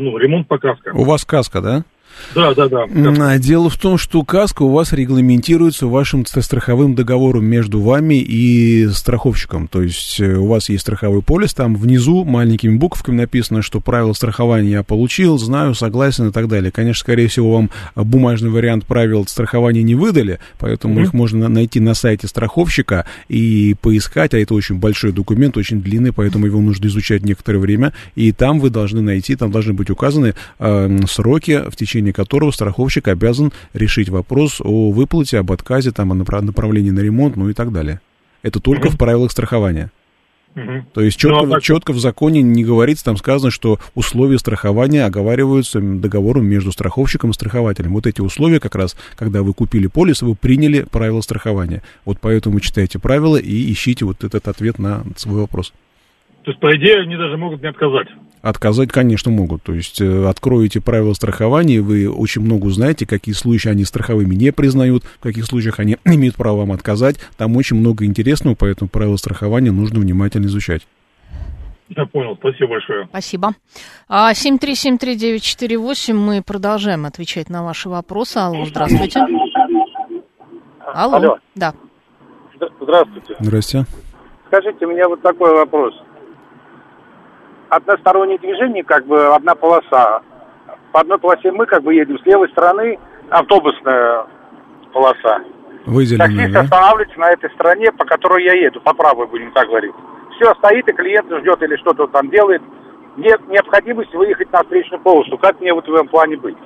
ну, 0.00 0.18
ремонт 0.18 0.48
по 0.48 0.58
каско. 0.58 0.92
У 0.94 1.04
вас 1.04 1.24
каска, 1.24 1.60
да? 1.60 1.84
Да, 2.34 2.54
да, 2.54 2.68
да. 2.68 2.86
А, 3.20 3.38
дело 3.38 3.70
в 3.70 3.76
том, 3.76 3.96
что 3.96 4.22
каска 4.22 4.62
у 4.62 4.72
вас 4.72 4.92
регламентируется 4.92 5.86
вашим 5.86 6.26
страховым 6.26 6.94
договором 6.94 7.46
между 7.46 7.80
вами 7.80 8.16
и 8.16 8.88
страховщиком. 8.88 9.68
То 9.68 9.82
есть 9.82 10.20
э, 10.20 10.34
у 10.36 10.46
вас 10.46 10.68
есть 10.68 10.82
страховой 10.82 11.22
полис, 11.22 11.54
там 11.54 11.74
внизу 11.76 12.24
маленькими 12.24 12.76
буквами 12.76 13.16
написано, 13.16 13.62
что 13.62 13.80
правила 13.80 14.12
страхования 14.12 14.70
я 14.70 14.82
получил, 14.82 15.38
знаю, 15.38 15.74
согласен 15.74 16.28
и 16.28 16.32
так 16.32 16.48
далее. 16.48 16.70
Конечно, 16.70 17.00
скорее 17.00 17.28
всего, 17.28 17.52
вам 17.52 17.70
бумажный 17.94 18.50
вариант 18.50 18.84
правил 18.84 19.26
страхования 19.26 19.82
не 19.82 19.94
выдали, 19.94 20.38
поэтому 20.58 21.00
mm-hmm. 21.00 21.04
их 21.04 21.12
можно 21.14 21.48
найти 21.48 21.80
на 21.80 21.94
сайте 21.94 22.28
страховщика 22.28 23.06
и 23.28 23.74
поискать, 23.80 24.34
а 24.34 24.38
это 24.38 24.54
очень 24.54 24.76
большой 24.76 25.12
документ, 25.12 25.56
очень 25.56 25.80
длинный, 25.80 26.12
поэтому 26.12 26.46
его 26.46 26.60
нужно 26.60 26.86
изучать 26.86 27.24
некоторое 27.24 27.58
время, 27.58 27.92
и 28.14 28.32
там 28.32 28.60
вы 28.60 28.70
должны 28.70 29.00
найти, 29.00 29.36
там 29.36 29.50
должны 29.50 29.72
быть 29.72 29.90
указаны 29.90 30.34
э, 30.58 30.98
сроки, 31.08 31.62
в 31.70 31.76
течение 31.76 31.97
течение 31.98 32.12
которого 32.12 32.52
страховщик 32.52 33.08
обязан 33.08 33.52
решить 33.72 34.08
вопрос 34.08 34.60
о 34.60 34.92
выплате, 34.92 35.38
об 35.38 35.50
отказе, 35.50 35.90
там, 35.90 36.12
о 36.12 36.14
направлении 36.14 36.90
на 36.90 37.00
ремонт, 37.00 37.36
ну 37.36 37.48
и 37.48 37.54
так 37.54 37.72
далее. 37.72 38.00
Это 38.42 38.60
только 38.60 38.88
mm-hmm. 38.88 38.92
в 38.92 38.98
правилах 38.98 39.32
страхования. 39.32 39.90
Mm-hmm. 40.54 40.82
То 40.94 41.00
есть 41.00 41.18
четко, 41.18 41.46
ну, 41.46 41.54
а 41.54 41.60
четко 41.60 41.92
в 41.92 41.98
законе 41.98 42.40
не 42.40 42.64
говорится, 42.64 43.04
там 43.04 43.16
сказано, 43.16 43.50
что 43.50 43.80
условия 43.96 44.38
страхования 44.38 45.04
оговариваются 45.04 45.80
договором 45.80 46.46
между 46.46 46.70
страховщиком 46.70 47.30
и 47.30 47.34
страхователем. 47.34 47.94
Вот 47.94 48.06
эти 48.06 48.20
условия 48.20 48.60
как 48.60 48.76
раз, 48.76 48.96
когда 49.16 49.42
вы 49.42 49.52
купили 49.52 49.88
полис, 49.88 50.22
вы 50.22 50.36
приняли 50.36 50.82
правила 50.82 51.20
страхования. 51.20 51.82
Вот 52.04 52.18
поэтому 52.20 52.60
читайте 52.60 53.00
правила 53.00 53.36
и 53.36 53.72
ищите 53.72 54.04
вот 54.04 54.22
этот 54.22 54.46
ответ 54.46 54.78
на 54.78 55.04
свой 55.16 55.40
вопрос. 55.40 55.72
То 56.48 56.52
есть, 56.52 56.60
по 56.62 56.74
идее, 56.74 57.02
они 57.02 57.14
даже 57.14 57.36
могут 57.36 57.60
не 57.60 57.68
отказать. 57.68 58.08
Отказать, 58.40 58.90
конечно, 58.90 59.30
могут. 59.30 59.62
То 59.64 59.74
есть 59.74 60.00
э, 60.00 60.26
откроете 60.26 60.80
правила 60.80 61.12
страхования, 61.12 61.82
вы 61.82 62.10
очень 62.10 62.40
много 62.40 62.64
узнаете, 62.64 63.06
какие 63.06 63.34
случаи 63.34 63.68
они 63.68 63.84
страховыми 63.84 64.34
не 64.34 64.50
признают, 64.50 65.04
в 65.04 65.20
каких 65.20 65.44
случаях 65.44 65.78
они 65.78 65.98
имеют 66.06 66.36
право 66.36 66.60
вам 66.60 66.72
отказать. 66.72 67.16
Там 67.36 67.54
очень 67.58 67.76
много 67.76 68.06
интересного, 68.06 68.56
поэтому 68.58 68.88
правила 68.88 69.16
страхования 69.16 69.72
нужно 69.72 70.00
внимательно 70.00 70.46
изучать. 70.46 70.86
Я 71.90 72.06
понял, 72.06 72.34
спасибо 72.38 72.68
большое. 72.70 73.06
Спасибо. 73.10 73.52
А 74.08 74.32
7373948, 74.32 76.14
мы 76.14 76.42
продолжаем 76.42 77.04
отвечать 77.04 77.50
на 77.50 77.62
ваши 77.62 77.90
вопросы. 77.90 78.38
Алло, 78.38 78.64
здравствуйте. 78.64 79.20
Алло. 80.94 81.16
Алло. 81.18 81.38
Да. 81.54 81.74
Здравствуйте. 82.80 83.36
Здрасте. 83.38 83.84
Скажите, 84.46 84.86
у 84.86 84.90
меня 84.90 85.06
вот 85.10 85.20
такой 85.20 85.52
вопрос 85.52 85.92
одностороннее 87.68 88.38
движение, 88.38 88.84
как 88.84 89.06
бы 89.06 89.34
одна 89.34 89.54
полоса. 89.54 90.22
По 90.92 91.00
одной 91.00 91.18
полосе 91.18 91.52
мы 91.52 91.66
как 91.66 91.82
бы 91.82 91.94
едем, 91.94 92.18
с 92.18 92.26
левой 92.26 92.48
стороны 92.50 92.98
автобусная 93.30 94.26
полоса. 94.92 95.40
Выделенная, 95.86 96.26
Таксист 96.26 96.52
да? 96.52 96.60
останавливается 96.60 97.18
на 97.20 97.30
этой 97.30 97.50
стороне, 97.50 97.92
по 97.92 98.04
которой 98.04 98.44
я 98.44 98.52
еду, 98.52 98.80
по 98.80 98.94
правой 98.94 99.26
будем 99.26 99.52
так 99.52 99.68
говорить. 99.68 99.92
Все, 100.36 100.54
стоит 100.54 100.88
и 100.88 100.92
клиент 100.92 101.26
ждет 101.40 101.62
или 101.62 101.76
что-то 101.76 102.06
там 102.08 102.30
делает. 102.30 102.62
Нет 103.16 103.40
необходимости 103.48 104.14
выехать 104.14 104.52
на 104.52 104.62
встречную 104.62 105.00
полосу. 105.00 105.36
Как 105.38 105.60
мне 105.60 105.72
вот 105.72 105.86
в 105.86 105.94
этом 105.94 106.08
плане 106.08 106.36
быть? 106.36 106.56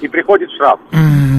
и 0.00 0.08
приходит 0.08 0.50
штраф. 0.52 0.78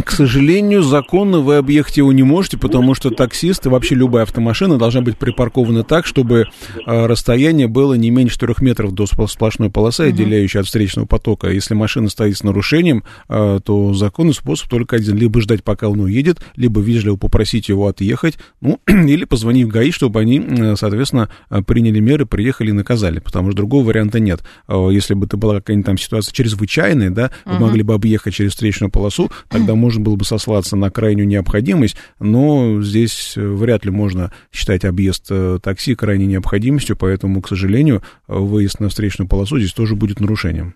К 0.05 0.11
сожалению, 0.11 0.83
законно 0.83 1.39
вы 1.39 1.57
объехать 1.57 1.97
его 1.97 2.11
не 2.13 2.23
можете, 2.23 2.57
потому 2.57 2.93
что 2.93 3.09
таксист 3.09 3.65
и 3.65 3.69
вообще 3.69 3.95
любая 3.95 4.23
автомашина 4.23 4.77
должна 4.77 5.01
быть 5.01 5.17
припаркована 5.17 5.83
так, 5.83 6.05
чтобы 6.05 6.45
э, 6.85 7.05
расстояние 7.05 7.67
было 7.67 7.95
не 7.95 8.09
меньше 8.11 8.35
4 8.35 8.55
метров 8.61 8.93
до 8.93 9.05
сплошной 9.05 9.69
полосы, 9.69 10.01
отделяющей 10.01 10.59
от 10.59 10.67
встречного 10.67 11.05
потока. 11.05 11.49
Если 11.49 11.73
машина 11.73 12.09
стоит 12.09 12.37
с 12.37 12.43
нарушением, 12.43 13.03
э, 13.27 13.59
то 13.63 13.93
законный 13.93 14.33
способ 14.33 14.69
только 14.69 14.97
один. 14.97 15.15
Либо 15.15 15.41
ждать, 15.41 15.63
пока 15.63 15.89
он 15.89 15.99
уедет, 16.01 16.39
либо 16.55 16.81
вежливо 16.81 17.15
попросить 17.15 17.69
его 17.69 17.87
отъехать, 17.87 18.37
ну, 18.61 18.79
или 18.87 19.25
позвонить 19.25 19.65
в 19.65 19.69
ГАИ, 19.69 19.91
чтобы 19.91 20.19
они, 20.19 20.75
соответственно, 20.75 21.29
приняли 21.65 21.99
меры, 21.99 22.25
приехали 22.25 22.69
и 22.69 22.73
наказали, 22.73 23.19
потому 23.19 23.49
что 23.49 23.57
другого 23.57 23.87
варианта 23.87 24.19
нет. 24.19 24.41
Если 24.67 25.13
бы 25.13 25.25
это 25.25 25.37
была 25.37 25.55
какая-нибудь 25.55 25.85
там 25.85 25.97
ситуация 25.97 26.33
чрезвычайная, 26.33 27.09
да, 27.09 27.31
вы 27.45 27.59
могли 27.59 27.83
бы 27.83 27.93
объехать 27.93 28.33
через 28.35 28.51
встречную 28.51 28.91
полосу, 28.91 29.31
тогда 29.49 29.75
можно 29.75 29.88
было 29.97 30.15
бы 30.15 30.25
сослаться 30.25 30.75
на 30.75 30.91
крайнюю 30.91 31.27
необходимость, 31.27 31.95
но 32.19 32.81
здесь 32.81 33.33
э, 33.35 33.41
вряд 33.41 33.85
ли 33.85 33.91
можно 33.91 34.31
считать 34.51 34.85
объезд 34.85 35.27
э, 35.29 35.59
такси 35.61 35.95
крайней 35.95 36.27
необходимостью, 36.27 36.95
поэтому, 36.95 37.41
к 37.41 37.47
сожалению, 37.47 38.03
выезд 38.27 38.79
на 38.79 38.89
встречную 38.89 39.27
полосу 39.27 39.57
здесь 39.57 39.73
тоже 39.73 39.95
будет 39.95 40.19
нарушением. 40.19 40.75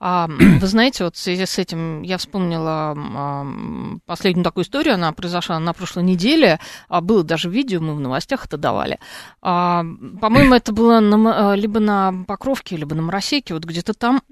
А, 0.00 0.28
вы 0.28 0.66
знаете, 0.66 1.04
вот 1.04 1.16
в 1.16 1.18
связи 1.18 1.46
с 1.46 1.58
этим 1.58 2.02
я 2.02 2.18
вспомнила 2.18 2.94
а, 2.96 3.46
последнюю 4.06 4.44
такую 4.44 4.64
историю, 4.64 4.94
она 4.94 5.12
произошла 5.12 5.58
на 5.58 5.72
прошлой 5.72 6.02
неделе, 6.02 6.58
а, 6.88 7.00
было 7.00 7.22
даже 7.22 7.48
видео, 7.48 7.80
мы 7.80 7.94
в 7.94 8.00
новостях 8.00 8.46
это 8.46 8.56
давали. 8.56 8.98
А, 9.40 9.84
по-моему, 10.20 10.54
это 10.54 10.72
было 10.72 11.00
на, 11.00 11.54
либо 11.54 11.80
на 11.80 12.24
Покровке, 12.26 12.76
либо 12.76 12.94
на 12.94 13.02
Моросейке, 13.02 13.54
вот 13.54 13.64
где-то 13.64 13.94
там 13.94 14.22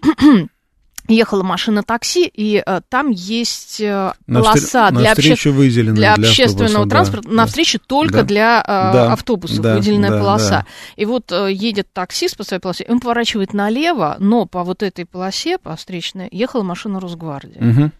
ехала 1.09 1.43
машина 1.43 1.83
такси, 1.83 2.27
и 2.27 2.63
э, 2.65 2.81
там 2.89 3.11
есть 3.11 3.81
э, 3.81 4.13
полоса 4.27 4.91
для, 4.91 5.13
обще... 5.13 5.35
для, 5.35 5.93
для 5.93 6.15
общественного 6.15 6.89
транспорта, 6.89 7.29
да, 7.29 7.35
навстречу 7.35 7.79
да, 7.79 7.85
только 7.87 8.19
да, 8.19 8.23
для 8.23 8.61
э, 8.61 8.67
да, 8.67 9.13
автобусов 9.13 9.61
да, 9.61 9.77
выделенная 9.77 10.11
да, 10.11 10.19
полоса. 10.21 10.51
Да. 10.51 10.67
И 10.97 11.05
вот 11.05 11.33
э, 11.33 11.53
едет 11.53 11.89
таксист 11.93 12.37
по 12.37 12.45
своей 12.45 12.61
полосе, 12.61 12.87
он 12.89 13.01
поворачивает 13.01 13.53
налево, 13.55 14.17
но 14.19 14.47
по 14.47 14.65
вот 14.65 14.83
этой 14.83 15.07
полосе, 15.07 15.59
по 15.59 15.77
встречной, 15.77 16.29
ехала 16.31 16.63
машина 16.63 17.01
Росгвардии. 17.01 17.59
Угу. 17.59 17.91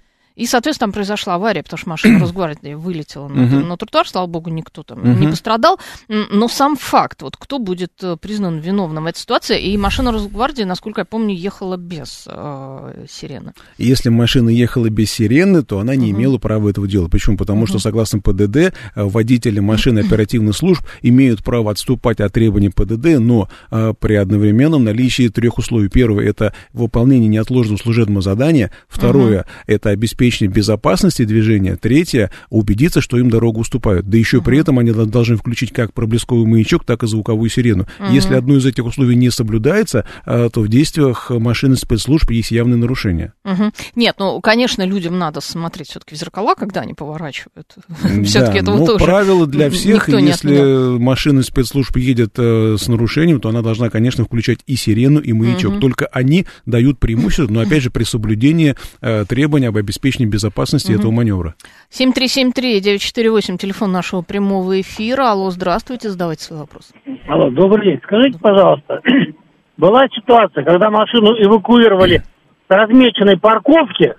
И, 0.41 0.47
соответственно, 0.47 0.87
там 0.89 0.93
произошла 0.93 1.35
авария, 1.35 1.63
потому 1.63 1.79
что 1.79 1.89
машина 1.91 2.19
Росгвардии 2.21 2.73
вылетела 2.75 3.29
на, 3.29 3.43
Мгм. 3.43 3.69
на 3.69 3.77
тротуар, 3.77 4.09
слава 4.09 4.27
богу, 4.27 4.49
никто 4.51 4.83
там 4.83 5.01
Мгм. 5.01 5.21
не 5.21 5.27
пострадал. 5.29 5.79
Но 6.09 6.49
сам 6.49 6.77
факт, 6.77 7.21
вот 7.21 7.37
кто 7.37 7.59
будет 7.59 7.93
э, 8.03 8.17
признан 8.19 8.59
виновным 8.59 9.05
в 9.05 9.07
этой 9.07 9.19
ситуации, 9.19 9.61
и 9.61 9.77
машина 9.77 10.13
Росгвардии, 10.13 10.63
насколько 10.63 11.03
я 11.03 11.05
помню, 11.05 11.35
ехала 11.35 11.77
без 11.77 12.25
э, 12.27 13.05
сирены. 13.11 13.53
Если 13.77 14.09
машина 14.09 14.49
ехала 14.49 14.89
без 14.89 15.11
сирены, 15.11 15.63
то 15.63 15.79
она 15.79 15.95
не 15.95 16.11
Мгм. 16.13 16.21
имела 16.21 16.39
права 16.39 16.71
этого 16.71 16.89
делать. 16.89 17.11
Почему? 17.13 17.37
Потому 17.37 17.67
что, 17.67 17.75
Мгм. 17.77 17.81
согласно 17.83 18.21
ПДД, 18.21 18.57
э, 18.57 18.71
водители 18.97 19.61
машин 19.61 19.99
оперативных 19.99 20.57
служб 20.57 20.83
имеют 21.03 21.45
право 21.45 21.71
отступать 21.71 22.21
от 22.21 22.33
требований 22.33 22.71
ПДД, 22.71 23.19
но 23.19 23.49
э, 23.71 23.93
при 24.01 24.15
одновременном 24.15 24.85
наличии 24.85 25.29
трех 25.29 25.59
условий. 25.59 25.91
Первое– 25.91 26.25
это 26.27 26.55
выполнение 26.73 27.29
неотложного 27.29 27.77
служебного 27.77 28.23
задания. 28.23 28.71
Второе– 28.89 29.45
это 29.67 29.91
обеспечение 29.91 30.30
безопасности 30.39 31.25
движения. 31.25 31.77
Третье– 31.77 32.31
убедиться, 32.51 33.01
что 33.01 33.19
им 33.19 33.31
дорогу 33.31 33.61
уступают. 33.61 34.09
Да 34.09 34.17
еще 34.17 34.41
при 34.41 34.59
этом 34.59 34.79
они 34.79 34.93
должны 34.93 35.37
включить 35.37 35.73
как 35.73 35.93
проблесковый 35.93 36.47
маячок, 36.47 36.85
так 36.85 37.03
и 37.03 37.07
звуковую 37.07 37.51
сирену. 37.51 37.87
Мгм. 37.99 38.13
Если 38.13 38.35
одно 38.35 38.57
из 38.57 38.67
этих 38.67 38.85
условий 38.85 39.17
не 39.17 39.31
соблюдается, 39.31 40.05
э, 40.27 40.49
то 40.53 40.61
в 40.61 40.69
действиях 40.69 41.31
машины 41.31 41.77
спецслужб 41.77 42.31
есть 42.31 42.51
явные 42.51 42.77
нарушения. 42.77 43.33
Мгм. 43.45 43.73
Нет, 43.95 44.17
ну, 44.19 44.41
конечно, 44.41 44.85
людям 44.85 45.19
надо 45.19 45.41
смотреть 45.41 45.89
все-таки 45.89 46.15
в 46.15 46.19
зеркала, 46.19 46.55
когда 46.55 46.81
они 46.81 46.95
поворачивают. 46.95 47.75
Да, 48.03 48.25
Все-таки 48.25 48.59
этого 48.59 48.79
но 48.79 48.87
тоже 48.87 49.05
правило 49.05 49.47
для 49.47 49.71
всех, 49.71 50.09
никто 50.09 50.19
если 50.19 50.99
машина 50.99 51.43
спецслужб 51.43 51.97
едет 51.97 52.35
э, 52.37 52.77
с 52.79 52.89
нарушением, 52.89 53.41
то 53.41 53.49
она 53.49 53.63
должна, 53.63 53.91
конечно, 53.91 54.25
включать 54.25 54.61
и 54.67 54.77
сирену, 54.77 55.21
и 55.21 55.33
маячок. 55.33 55.81
Только 55.81 56.07
они 56.07 56.47
дают 56.67 56.99
преимущество, 56.99 57.53
но, 57.53 57.61
опять 57.61 57.83
же, 57.83 57.91
при 57.91 58.05
соблюдении 58.05 58.77
э, 59.01 59.25
требований 59.29 59.67
об 59.67 59.77
обеспечении 59.77 60.20
безопасности 60.29 60.91
Мгм. 60.93 61.01
этого 61.01 61.13
маневра. 61.13 61.55
7373948, 61.91 63.57
телефон 63.59 63.93
нашего 63.93 64.23
прямого 64.23 64.81
эфира. 64.81 65.31
Алло, 65.31 65.51
здравствуйте, 65.51 66.09
задавайте 66.11 66.45
свой 66.45 66.61
вопрос. 66.61 66.93
Алло, 67.29 67.51
добрый 67.51 67.87
день. 67.87 68.01
Скажите, 68.05 68.39
пожалуйста, 68.39 69.01
была 69.77 70.07
ситуация, 70.09 70.65
когда 70.65 70.91
машину 70.91 71.33
эвакуировали 71.43 72.23
с 72.69 72.71
размеченной 72.71 73.39
парковки, 73.39 74.15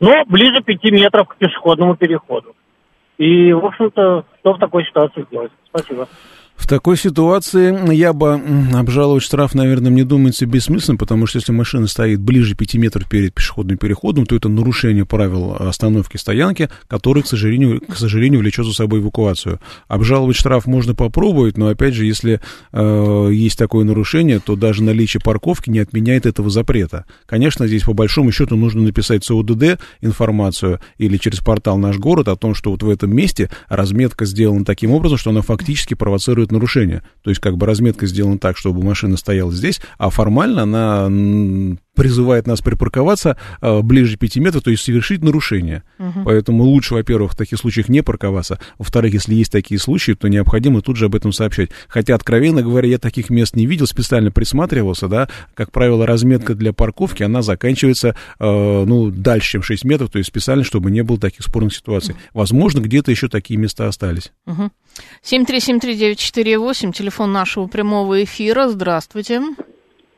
но 0.00 0.24
ближе 0.26 0.62
пяти 0.64 0.90
метров 0.90 1.28
к 1.28 1.36
пешеходному 1.36 1.96
переходу. 1.96 2.54
И, 3.18 3.52
в 3.52 3.64
общем-то, 3.66 4.24
что 4.40 4.52
в 4.54 4.58
такой 4.58 4.84
ситуации 4.86 5.26
делать? 5.30 5.52
Спасибо. 5.68 6.08
В 6.60 6.66
такой 6.66 6.98
ситуации 6.98 7.94
я 7.94 8.12
бы 8.12 8.34
обжаловать 8.74 9.22
штраф, 9.22 9.54
наверное, 9.54 9.90
мне 9.90 10.04
думается 10.04 10.44
бессмысленно, 10.44 10.98
потому 10.98 11.26
что 11.26 11.38
если 11.38 11.52
машина 11.52 11.86
стоит 11.86 12.20
ближе 12.20 12.54
5 12.54 12.74
метров 12.74 13.08
перед 13.08 13.34
пешеходным 13.34 13.78
переходом, 13.78 14.26
то 14.26 14.36
это 14.36 14.48
нарушение 14.50 15.06
правил 15.06 15.56
остановки 15.58 16.18
стоянки, 16.18 16.68
который, 16.86 17.22
к 17.22 17.26
сожалению, 17.26 17.80
к 17.80 17.96
сожалению, 17.96 18.40
влечет 18.40 18.66
за 18.66 18.74
собой 18.74 19.00
эвакуацию. 19.00 19.58
Обжаловать 19.88 20.36
штраф 20.36 20.66
можно 20.66 20.94
попробовать, 20.94 21.56
но 21.56 21.68
опять 21.68 21.94
же, 21.94 22.04
если 22.04 22.40
э, 22.72 23.30
есть 23.32 23.58
такое 23.58 23.84
нарушение, 23.84 24.38
то 24.38 24.54
даже 24.54 24.82
наличие 24.82 25.22
парковки 25.22 25.70
не 25.70 25.78
отменяет 25.78 26.26
этого 26.26 26.50
запрета. 26.50 27.06
Конечно, 27.26 27.66
здесь 27.66 27.84
по 27.84 27.94
большому 27.94 28.32
счету 28.32 28.56
нужно 28.56 28.82
написать 28.82 29.24
СОДД 29.24 29.80
информацию 30.02 30.78
или 30.98 31.16
через 31.16 31.38
портал 31.38 31.78
«Наш 31.78 31.96
город» 31.96 32.28
о 32.28 32.36
том, 32.36 32.54
что 32.54 32.70
вот 32.70 32.82
в 32.82 32.88
этом 32.90 33.16
месте 33.16 33.50
разметка 33.68 34.26
сделана 34.26 34.66
таким 34.66 34.92
образом, 34.92 35.16
что 35.16 35.30
она 35.30 35.40
фактически 35.40 35.94
провоцирует 35.94 36.49
нарушение. 36.50 37.02
То 37.22 37.30
есть 37.30 37.40
как 37.40 37.56
бы 37.56 37.66
разметка 37.66 38.06
сделана 38.06 38.38
так, 38.38 38.56
чтобы 38.56 38.82
машина 38.82 39.16
стояла 39.16 39.52
здесь, 39.52 39.80
а 39.98 40.10
формально 40.10 40.62
она 40.62 41.08
призывает 42.00 42.46
нас 42.46 42.62
припарковаться 42.62 43.36
э, 43.60 43.82
ближе 43.82 44.16
5 44.16 44.36
метров, 44.36 44.62
то 44.62 44.70
есть 44.70 44.82
совершить 44.82 45.22
нарушение. 45.22 45.82
Мгм. 45.98 46.24
Поэтому 46.24 46.64
лучше, 46.64 46.94
во-первых, 46.94 47.32
в 47.32 47.36
таких 47.36 47.58
случаях 47.58 47.90
не 47.90 48.02
парковаться. 48.02 48.58
Во-вторых, 48.78 49.12
если 49.12 49.34
есть 49.34 49.52
такие 49.52 49.78
случаи, 49.78 50.12
то 50.12 50.26
необходимо 50.28 50.80
тут 50.80 50.96
же 50.96 51.04
об 51.04 51.14
этом 51.14 51.30
сообщать. 51.30 51.68
Хотя, 51.88 52.14
откровенно 52.14 52.62
говоря, 52.62 52.88
я 52.88 52.96
таких 52.96 53.28
мест 53.28 53.54
не 53.54 53.66
видел, 53.66 53.86
специально 53.86 54.30
присматривался, 54.30 55.08
да. 55.08 55.28
Как 55.52 55.72
правило, 55.72 56.06
разметка 56.06 56.54
для 56.54 56.72
парковки, 56.72 57.22
она 57.22 57.42
заканчивается, 57.42 58.16
э, 58.38 58.84
ну, 58.86 59.10
дальше, 59.10 59.50
чем 59.50 59.62
6 59.62 59.84
метров, 59.84 60.08
то 60.08 60.16
есть 60.16 60.30
специально, 60.30 60.64
чтобы 60.64 60.90
не 60.90 61.02
было 61.02 61.18
таких 61.20 61.44
спорных 61.44 61.74
ситуаций. 61.74 62.14
Возможно, 62.32 62.80
где-то 62.80 63.10
еще 63.10 63.28
такие 63.28 63.60
места 63.60 63.86
остались. 63.86 64.32
Мгм. 64.46 64.72
7373948, 65.22 66.92
телефон 66.92 67.30
нашего 67.32 67.66
прямого 67.66 68.24
эфира. 68.24 68.68
Здравствуйте. 68.68 69.42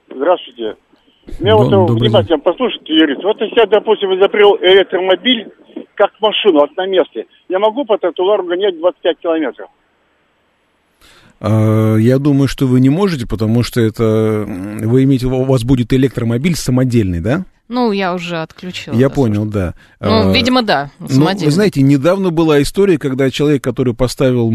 Здравствуйте. 0.08 0.76
Меня 1.38 1.56
вот 1.56 1.90
внимательно 1.90 2.38
послушайте, 2.38 2.94
Юрий. 2.94 3.16
Вот 3.22 3.40
если 3.40 3.58
я, 3.60 3.66
допустим, 3.66 4.12
изобрел 4.18 4.56
электромобиль 4.60 5.48
как 5.94 6.10
машину 6.20 6.60
вот 6.60 6.76
на 6.76 6.86
месте, 6.86 7.26
я 7.48 7.58
могу 7.58 7.84
по 7.84 7.96
тротуару 7.96 8.44
гонять 8.44 8.78
25 8.78 9.18
километров? 9.18 9.68
Э, 11.40 11.96
Я 12.00 12.18
думаю, 12.18 12.48
что 12.48 12.66
вы 12.66 12.80
не 12.80 12.90
можете, 12.90 13.26
потому 13.26 13.62
что 13.62 13.80
это 13.80 14.44
вы 14.46 15.04
имеете, 15.04 15.26
у 15.26 15.44
вас 15.44 15.64
будет 15.64 15.92
электромобиль 15.92 16.56
самодельный, 16.56 17.20
да? 17.20 17.44
Ну, 17.68 17.92
я 17.92 18.12
уже 18.14 18.42
отключила. 18.42 18.94
Я 18.94 19.08
да, 19.08 19.14
понял, 19.14 19.44
да. 19.46 19.74
Ну, 20.00 20.30
Э, 20.30 20.34
видимо, 20.34 20.62
да, 20.62 20.90
Ну, 20.98 21.06
вы 21.24 21.50
знаете, 21.50 21.80
недавно 21.80 22.30
была 22.30 22.60
история, 22.60 22.98
когда 22.98 23.30
человек, 23.30 23.62
который 23.62 23.94
поставил 23.94 24.50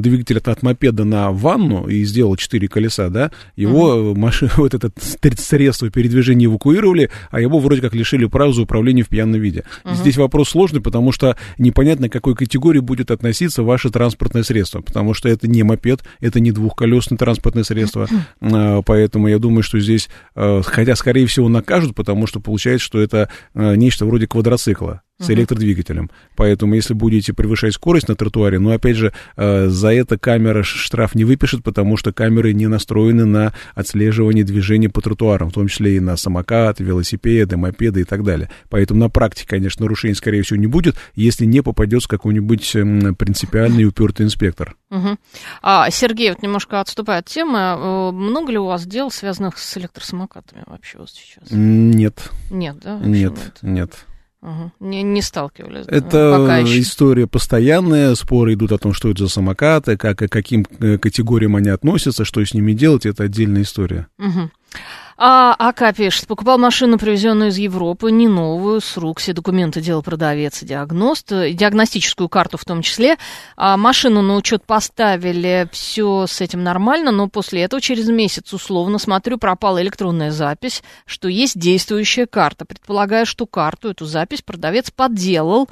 двигатель 0.00 0.38
от, 0.38 0.62
мопеда 0.62 1.04
на 1.04 1.30
ванну 1.32 1.88
и 1.88 2.04
сделал 2.04 2.36
четыре 2.36 2.68
колеса, 2.68 3.08
да, 3.08 3.30
его 3.56 4.14
машину, 4.14 4.50
вот 4.56 4.74
это 4.74 4.90
ст- 5.00 5.40
средство 5.40 5.90
передвижения 5.90 6.46
эвакуировали, 6.46 7.10
а 7.30 7.40
его 7.40 7.58
вроде 7.58 7.80
как 7.80 7.94
лишили 7.94 8.26
прав 8.26 8.54
за 8.54 8.62
управление 8.62 9.04
в 9.04 9.08
пьяном 9.08 9.40
виде. 9.40 9.64
Мгм. 9.84 9.94
Здесь 9.96 10.16
вопрос 10.16 10.50
сложный, 10.50 10.80
потому 10.80 11.12
что 11.12 11.36
непонятно, 11.58 12.08
к 12.08 12.12
какой 12.12 12.34
категории 12.36 12.80
будет 12.80 13.10
относиться 13.10 13.62
ваше 13.62 13.90
транспортное 13.90 14.42
средство, 14.42 14.80
потому 14.80 15.14
что 15.14 15.28
это 15.28 15.48
не 15.48 15.62
мопед, 15.62 16.04
это 16.20 16.40
не 16.40 16.52
двухколесное 16.52 17.18
транспортное 17.18 17.64
средство, 17.64 18.06
А, 18.40 18.82
поэтому 18.82 19.28
я 19.28 19.38
думаю, 19.38 19.62
что 19.62 19.80
здесь, 19.80 20.08
э, 20.36 20.60
хотя, 20.64 20.94
скорее 20.94 21.26
всего, 21.26 21.48
накажут, 21.48 21.94
потому 21.94 22.26
что 22.26 22.40
получается, 22.44 22.84
что 22.84 23.00
это 23.00 23.28
э, 23.54 23.74
нечто 23.74 24.06
вроде 24.06 24.26
квадроцикла 24.28 25.02
с 25.20 25.30
электродвигателем. 25.30 26.10
Поэтому, 26.34 26.74
если 26.74 26.92
будете 26.92 27.32
превышать 27.32 27.74
скорость 27.74 28.08
на 28.08 28.16
тротуаре, 28.16 28.58
ну, 28.58 28.72
опять 28.72 28.96
же, 28.96 29.12
э, 29.36 29.68
за 29.68 29.92
это 29.92 30.18
камера 30.18 30.62
штраф 30.64 31.14
не 31.14 31.24
выпишет, 31.24 31.62
потому 31.62 31.96
что 31.96 32.12
камеры 32.12 32.52
не 32.52 32.66
настроены 32.66 33.24
на 33.24 33.52
отслеживание 33.74 34.44
движения 34.44 34.88
по 34.88 35.00
тротуарам, 35.00 35.50
в 35.50 35.52
том 35.52 35.68
числе 35.68 35.96
и 35.96 36.00
на 36.00 36.16
самокат, 36.16 36.80
велосипеды, 36.80 37.56
мопеды 37.56 38.00
и 38.00 38.04
так 38.04 38.24
далее. 38.24 38.50
Поэтому 38.70 39.00
на 39.00 39.08
практике, 39.08 39.46
конечно, 39.48 39.84
нарушений, 39.84 40.14
скорее 40.14 40.42
всего, 40.42 40.58
не 40.58 40.66
будет, 40.66 40.96
если 41.14 41.44
не 41.44 41.62
попадется 41.62 42.08
какой-нибудь 42.08 42.74
м, 42.74 43.14
принципиальный 43.14 43.86
упертый 43.86 44.26
инспектор. 44.26 44.74
А, 45.62 45.90
Сергей, 45.90 46.30
вот 46.30 46.42
немножко 46.42 46.80
отступая 46.80 47.20
от 47.20 47.26
темы, 47.26 47.58
э, 47.58 48.10
много 48.12 48.52
ли 48.52 48.58
у 48.58 48.66
вас 48.66 48.86
дел, 48.86 49.10
связанных 49.10 49.58
с 49.58 49.76
электросамокатами 49.76 50.62
вообще 50.66 50.98
вот 50.98 51.10
сейчас? 51.10 51.48
Нет. 51.50 52.30
Нет, 52.50 52.78
да? 52.78 52.98
Нет, 52.98 53.34
нет. 53.62 54.06
Ага. 54.44 54.72
Не, 54.78 55.02
не 55.02 55.22
сталкивались. 55.22 55.86
Это 55.88 56.36
пока 56.38 56.58
еще. 56.58 56.80
история 56.80 57.26
постоянная, 57.26 58.14
споры 58.14 58.52
идут 58.52 58.72
о 58.72 58.78
том, 58.78 58.92
что 58.92 59.10
это 59.10 59.24
за 59.24 59.30
самокаты, 59.30 59.96
как 59.96 60.20
и 60.20 60.28
каким 60.28 60.66
э, 60.80 60.98
категориям 60.98 61.56
они 61.56 61.70
относятся, 61.70 62.26
что 62.26 62.44
с 62.44 62.52
ними 62.52 62.74
делать, 62.74 63.06
это 63.06 63.22
отдельная 63.22 63.62
история. 63.62 64.06
Мгм. 64.18 64.50
А 65.16 65.54
АК 65.54 65.94
пишет, 65.96 66.26
покупал 66.26 66.58
машину, 66.58 66.98
привезенную 66.98 67.50
из 67.50 67.58
Европы, 67.58 68.10
не 68.10 68.28
новую, 68.28 68.80
с 68.80 68.96
рук, 68.96 69.20
все 69.20 69.32
документы 69.32 69.80
делал 69.80 70.02
продавец 70.02 70.62
и 70.62 70.66
диагност, 70.66 71.30
э, 71.32 71.52
диагностическую 71.52 72.28
карту 72.28 72.58
в 72.58 72.64
том 72.64 72.82
числе. 72.82 73.16
А 73.56 73.76
машину 73.76 74.22
на 74.22 74.36
учет 74.36 74.64
поставили, 74.64 75.68
все 75.72 76.26
с 76.26 76.40
этим 76.40 76.62
нормально, 76.62 77.12
но 77.12 77.28
после 77.28 77.62
этого 77.62 77.80
через 77.80 78.08
месяц, 78.08 78.52
условно, 78.52 78.98
смотрю, 78.98 79.38
пропала 79.38 79.80
электронная 79.80 80.32
запись, 80.32 80.82
что 81.06 81.28
есть 81.28 81.58
действующая 81.58 82.26
карта. 82.26 82.64
Предполагаю, 82.64 83.26
что 83.26 83.46
карту, 83.46 83.90
эту 83.90 84.06
запись 84.06 84.42
продавец 84.42 84.90
подделал. 84.90 85.68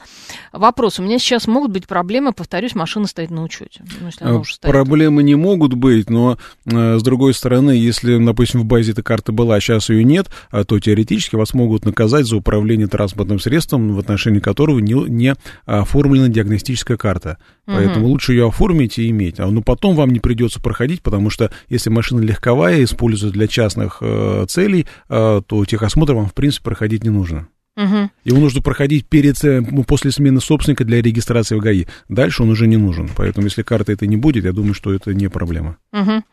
Вопрос, 0.53 0.99
у 0.99 1.03
меня 1.03 1.18
сейчас 1.18 1.47
могут 1.47 1.72
быть 1.72 1.86
проблемы, 1.86 2.32
повторюсь, 2.32 2.74
машина 2.74 3.07
стоит 3.07 3.30
на 3.30 3.43
учете. 3.43 3.82
Ну, 4.01 4.11
Э, 4.20 4.43
стоит. 4.45 4.70
Проблемы 4.70 5.22
не 5.22 5.34
могут 5.34 5.74
быть, 5.74 6.09
но 6.11 6.38
э, 6.64 6.99
с 6.99 7.03
другой 7.03 7.34
стороны, 7.34 7.72
если, 7.72 8.24
допустим, 8.24 8.61
в 8.61 8.64
базе 8.64 8.93
эта 8.93 9.03
карта 9.03 9.32
была, 9.33 9.57
а 9.57 9.61
сейчас 9.61 9.89
ее 9.89 10.05
нет, 10.05 10.28
а, 10.51 10.64
то 10.64 10.78
теоретически 10.78 11.37
вас 11.37 11.55
могут 11.55 11.85
наказать 11.85 12.26
за 12.26 12.37
управление 12.37 12.87
транспортным 12.87 13.41
средством, 13.41 13.95
в 13.95 13.99
отношении 13.99 14.41
которого 14.41 14.78
не, 14.78 14.95
не 15.09 15.35
оформлена 15.66 16.28
диагностическая 16.28 16.97
карта. 16.97 17.39
Мгм. 17.66 17.76
Поэтому 17.76 18.07
лучше 18.09 18.33
ее 18.33 18.49
оформить 18.49 18.99
и 18.99 19.09
иметь. 19.11 19.41
А, 19.41 19.47
Но 19.47 19.62
потом 19.62 19.97
вам 19.97 20.11
не 20.11 20.20
придется 20.20 20.61
проходить, 20.61 21.03
потому 21.03 21.30
что 21.30 21.51
если 21.68 21.91
машина 21.91 22.20
легковая, 22.20 22.85
используется 22.85 23.33
для 23.37 23.49
частных 23.49 23.99
э, 24.01 24.47
целей, 24.49 24.87
э, 25.09 25.43
то 25.47 25.64
техосмотр 25.64 26.14
вам, 26.14 26.26
в 26.26 26.35
принципе, 26.35 26.64
проходить 26.64 27.05
не 27.05 27.11
нужно. 27.11 27.49
Мгм. 27.75 28.11
Его 28.25 28.39
нужно 28.39 28.61
проходить 28.61 29.07
перед, 29.07 29.43
э, 29.45 29.61
ну, 29.61 29.85
после 29.85 30.11
смены 30.11 30.41
собственника 30.41 30.85
для 30.85 31.01
регистрации 31.01 31.57
в 31.57 31.61
ГАИ. 31.61 31.87
Дальше 32.09 32.43
он 32.43 32.51
уже 32.51 32.66
не 32.66 32.77
нужен. 32.77 33.09
Поэтому, 33.16 33.47
если 33.47 33.62
карты 33.62 33.93
это 33.93 34.07
не 34.07 34.18
будет, 34.18 34.45
я 34.45 34.53
думаю, 34.53 34.75
что 34.75 34.93
это 34.93 35.14
не 35.14 35.29
проблема. 35.29 35.79
Мгм. 35.93 36.25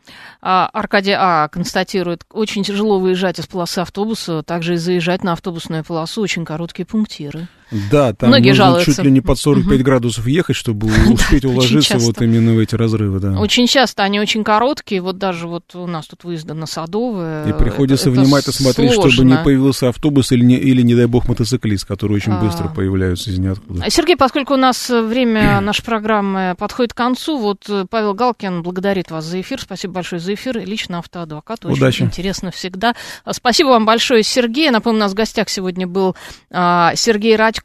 А, 0.42 0.68
Аркадий 0.72 1.14
А. 1.16 1.48
констатирует, 1.48 2.24
очень 2.30 2.62
тяжело 2.62 2.98
выезжать 2.98 3.38
из 3.38 3.46
полосы 3.46 3.78
автобуса, 3.78 4.42
также 4.42 4.74
и 4.74 4.76
заезжать 4.76 5.24
на 5.24 5.32
автобусную 5.32 5.82
полосу, 5.82 6.20
очень 6.20 6.44
короткие 6.44 6.84
пунктиры. 6.84 7.48
Да, 7.90 8.12
там 8.12 8.30
Многие 8.30 8.50
нужно 8.50 8.64
жалуются. 8.64 8.94
чуть 8.94 9.04
ли 9.04 9.10
не 9.10 9.20
под 9.20 9.38
45 9.38 9.82
градусов 9.82 10.26
ехать, 10.26 10.56
чтобы 10.56 10.88
успеть 11.10 11.44
уложиться 11.44 11.98
вот 11.98 12.20
именно 12.22 12.54
в 12.54 12.58
эти 12.58 12.74
разрывы, 12.74 13.20
да. 13.20 13.38
Очень 13.38 13.66
часто 13.66 14.02
они 14.02 14.20
очень 14.20 14.44
короткие, 14.44 15.00
вот 15.00 15.18
даже 15.18 15.46
вот 15.46 15.74
у 15.74 15.86
нас 15.86 16.06
тут 16.06 16.24
выезды 16.24 16.54
на 16.54 16.66
Садовое. 16.66 17.48
И 17.48 17.52
приходится 17.52 18.10
внимательно 18.10 18.52
смотреть, 18.52 18.92
чтобы 18.92 19.24
не 19.24 19.36
появился 19.36 19.88
автобус 19.88 20.32
или, 20.32 20.44
не, 20.44 20.56
или, 20.56 20.82
не 20.82 20.94
дай 20.94 21.06
бог, 21.06 21.28
мотоциклист, 21.28 21.84
которые 21.86 22.16
очень 22.16 22.32
А. 22.32 22.40
быстро 22.40 22.68
появляются 22.68 23.30
из 23.30 23.38
ниоткуда. 23.38 23.88
Сергей, 23.90 24.16
поскольку 24.16 24.54
у 24.54 24.56
нас 24.56 24.90
э, 24.90 25.00
время 25.02 25.60
нашей 25.60 25.84
программы 25.84 26.54
подходит 26.58 26.92
к 26.92 26.96
концу, 26.96 27.38
вот 27.38 27.68
э, 27.68 27.84
Павел 27.88 28.14
Галкин 28.14 28.62
благодарит 28.62 29.10
вас 29.10 29.24
за 29.24 29.40
эфир. 29.40 29.60
Спасибо 29.60 29.94
большое 29.94 30.20
за 30.20 30.34
эфир. 30.34 30.58
Лично 30.58 30.98
автоадвокат. 30.98 31.64
Очень 31.64 31.76
Удачи. 31.76 32.02
интересно 32.02 32.50
всегда. 32.50 32.94
Спасибо 33.30 33.68
вам 33.68 33.86
большое, 33.86 34.22
Сергей. 34.22 34.70
Напомню, 34.70 34.98
у 34.98 35.02
нас 35.02 35.12
в 35.12 35.14
гостях 35.14 35.48
сегодня 35.48 35.86
был 35.86 36.16
а, 36.50 36.92
Сергей 36.96 37.36
Радько, 37.36 37.59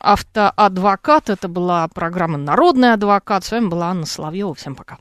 автоадвокат. 0.00 1.30
Это 1.30 1.48
была 1.48 1.88
программа 1.88 2.38
«Народный 2.38 2.92
адвокат». 2.92 3.44
С 3.44 3.50
вами 3.52 3.68
была 3.68 3.88
Анна 3.88 4.06
Соловьева. 4.06 4.54
Всем 4.54 4.74
пока. 4.74 4.98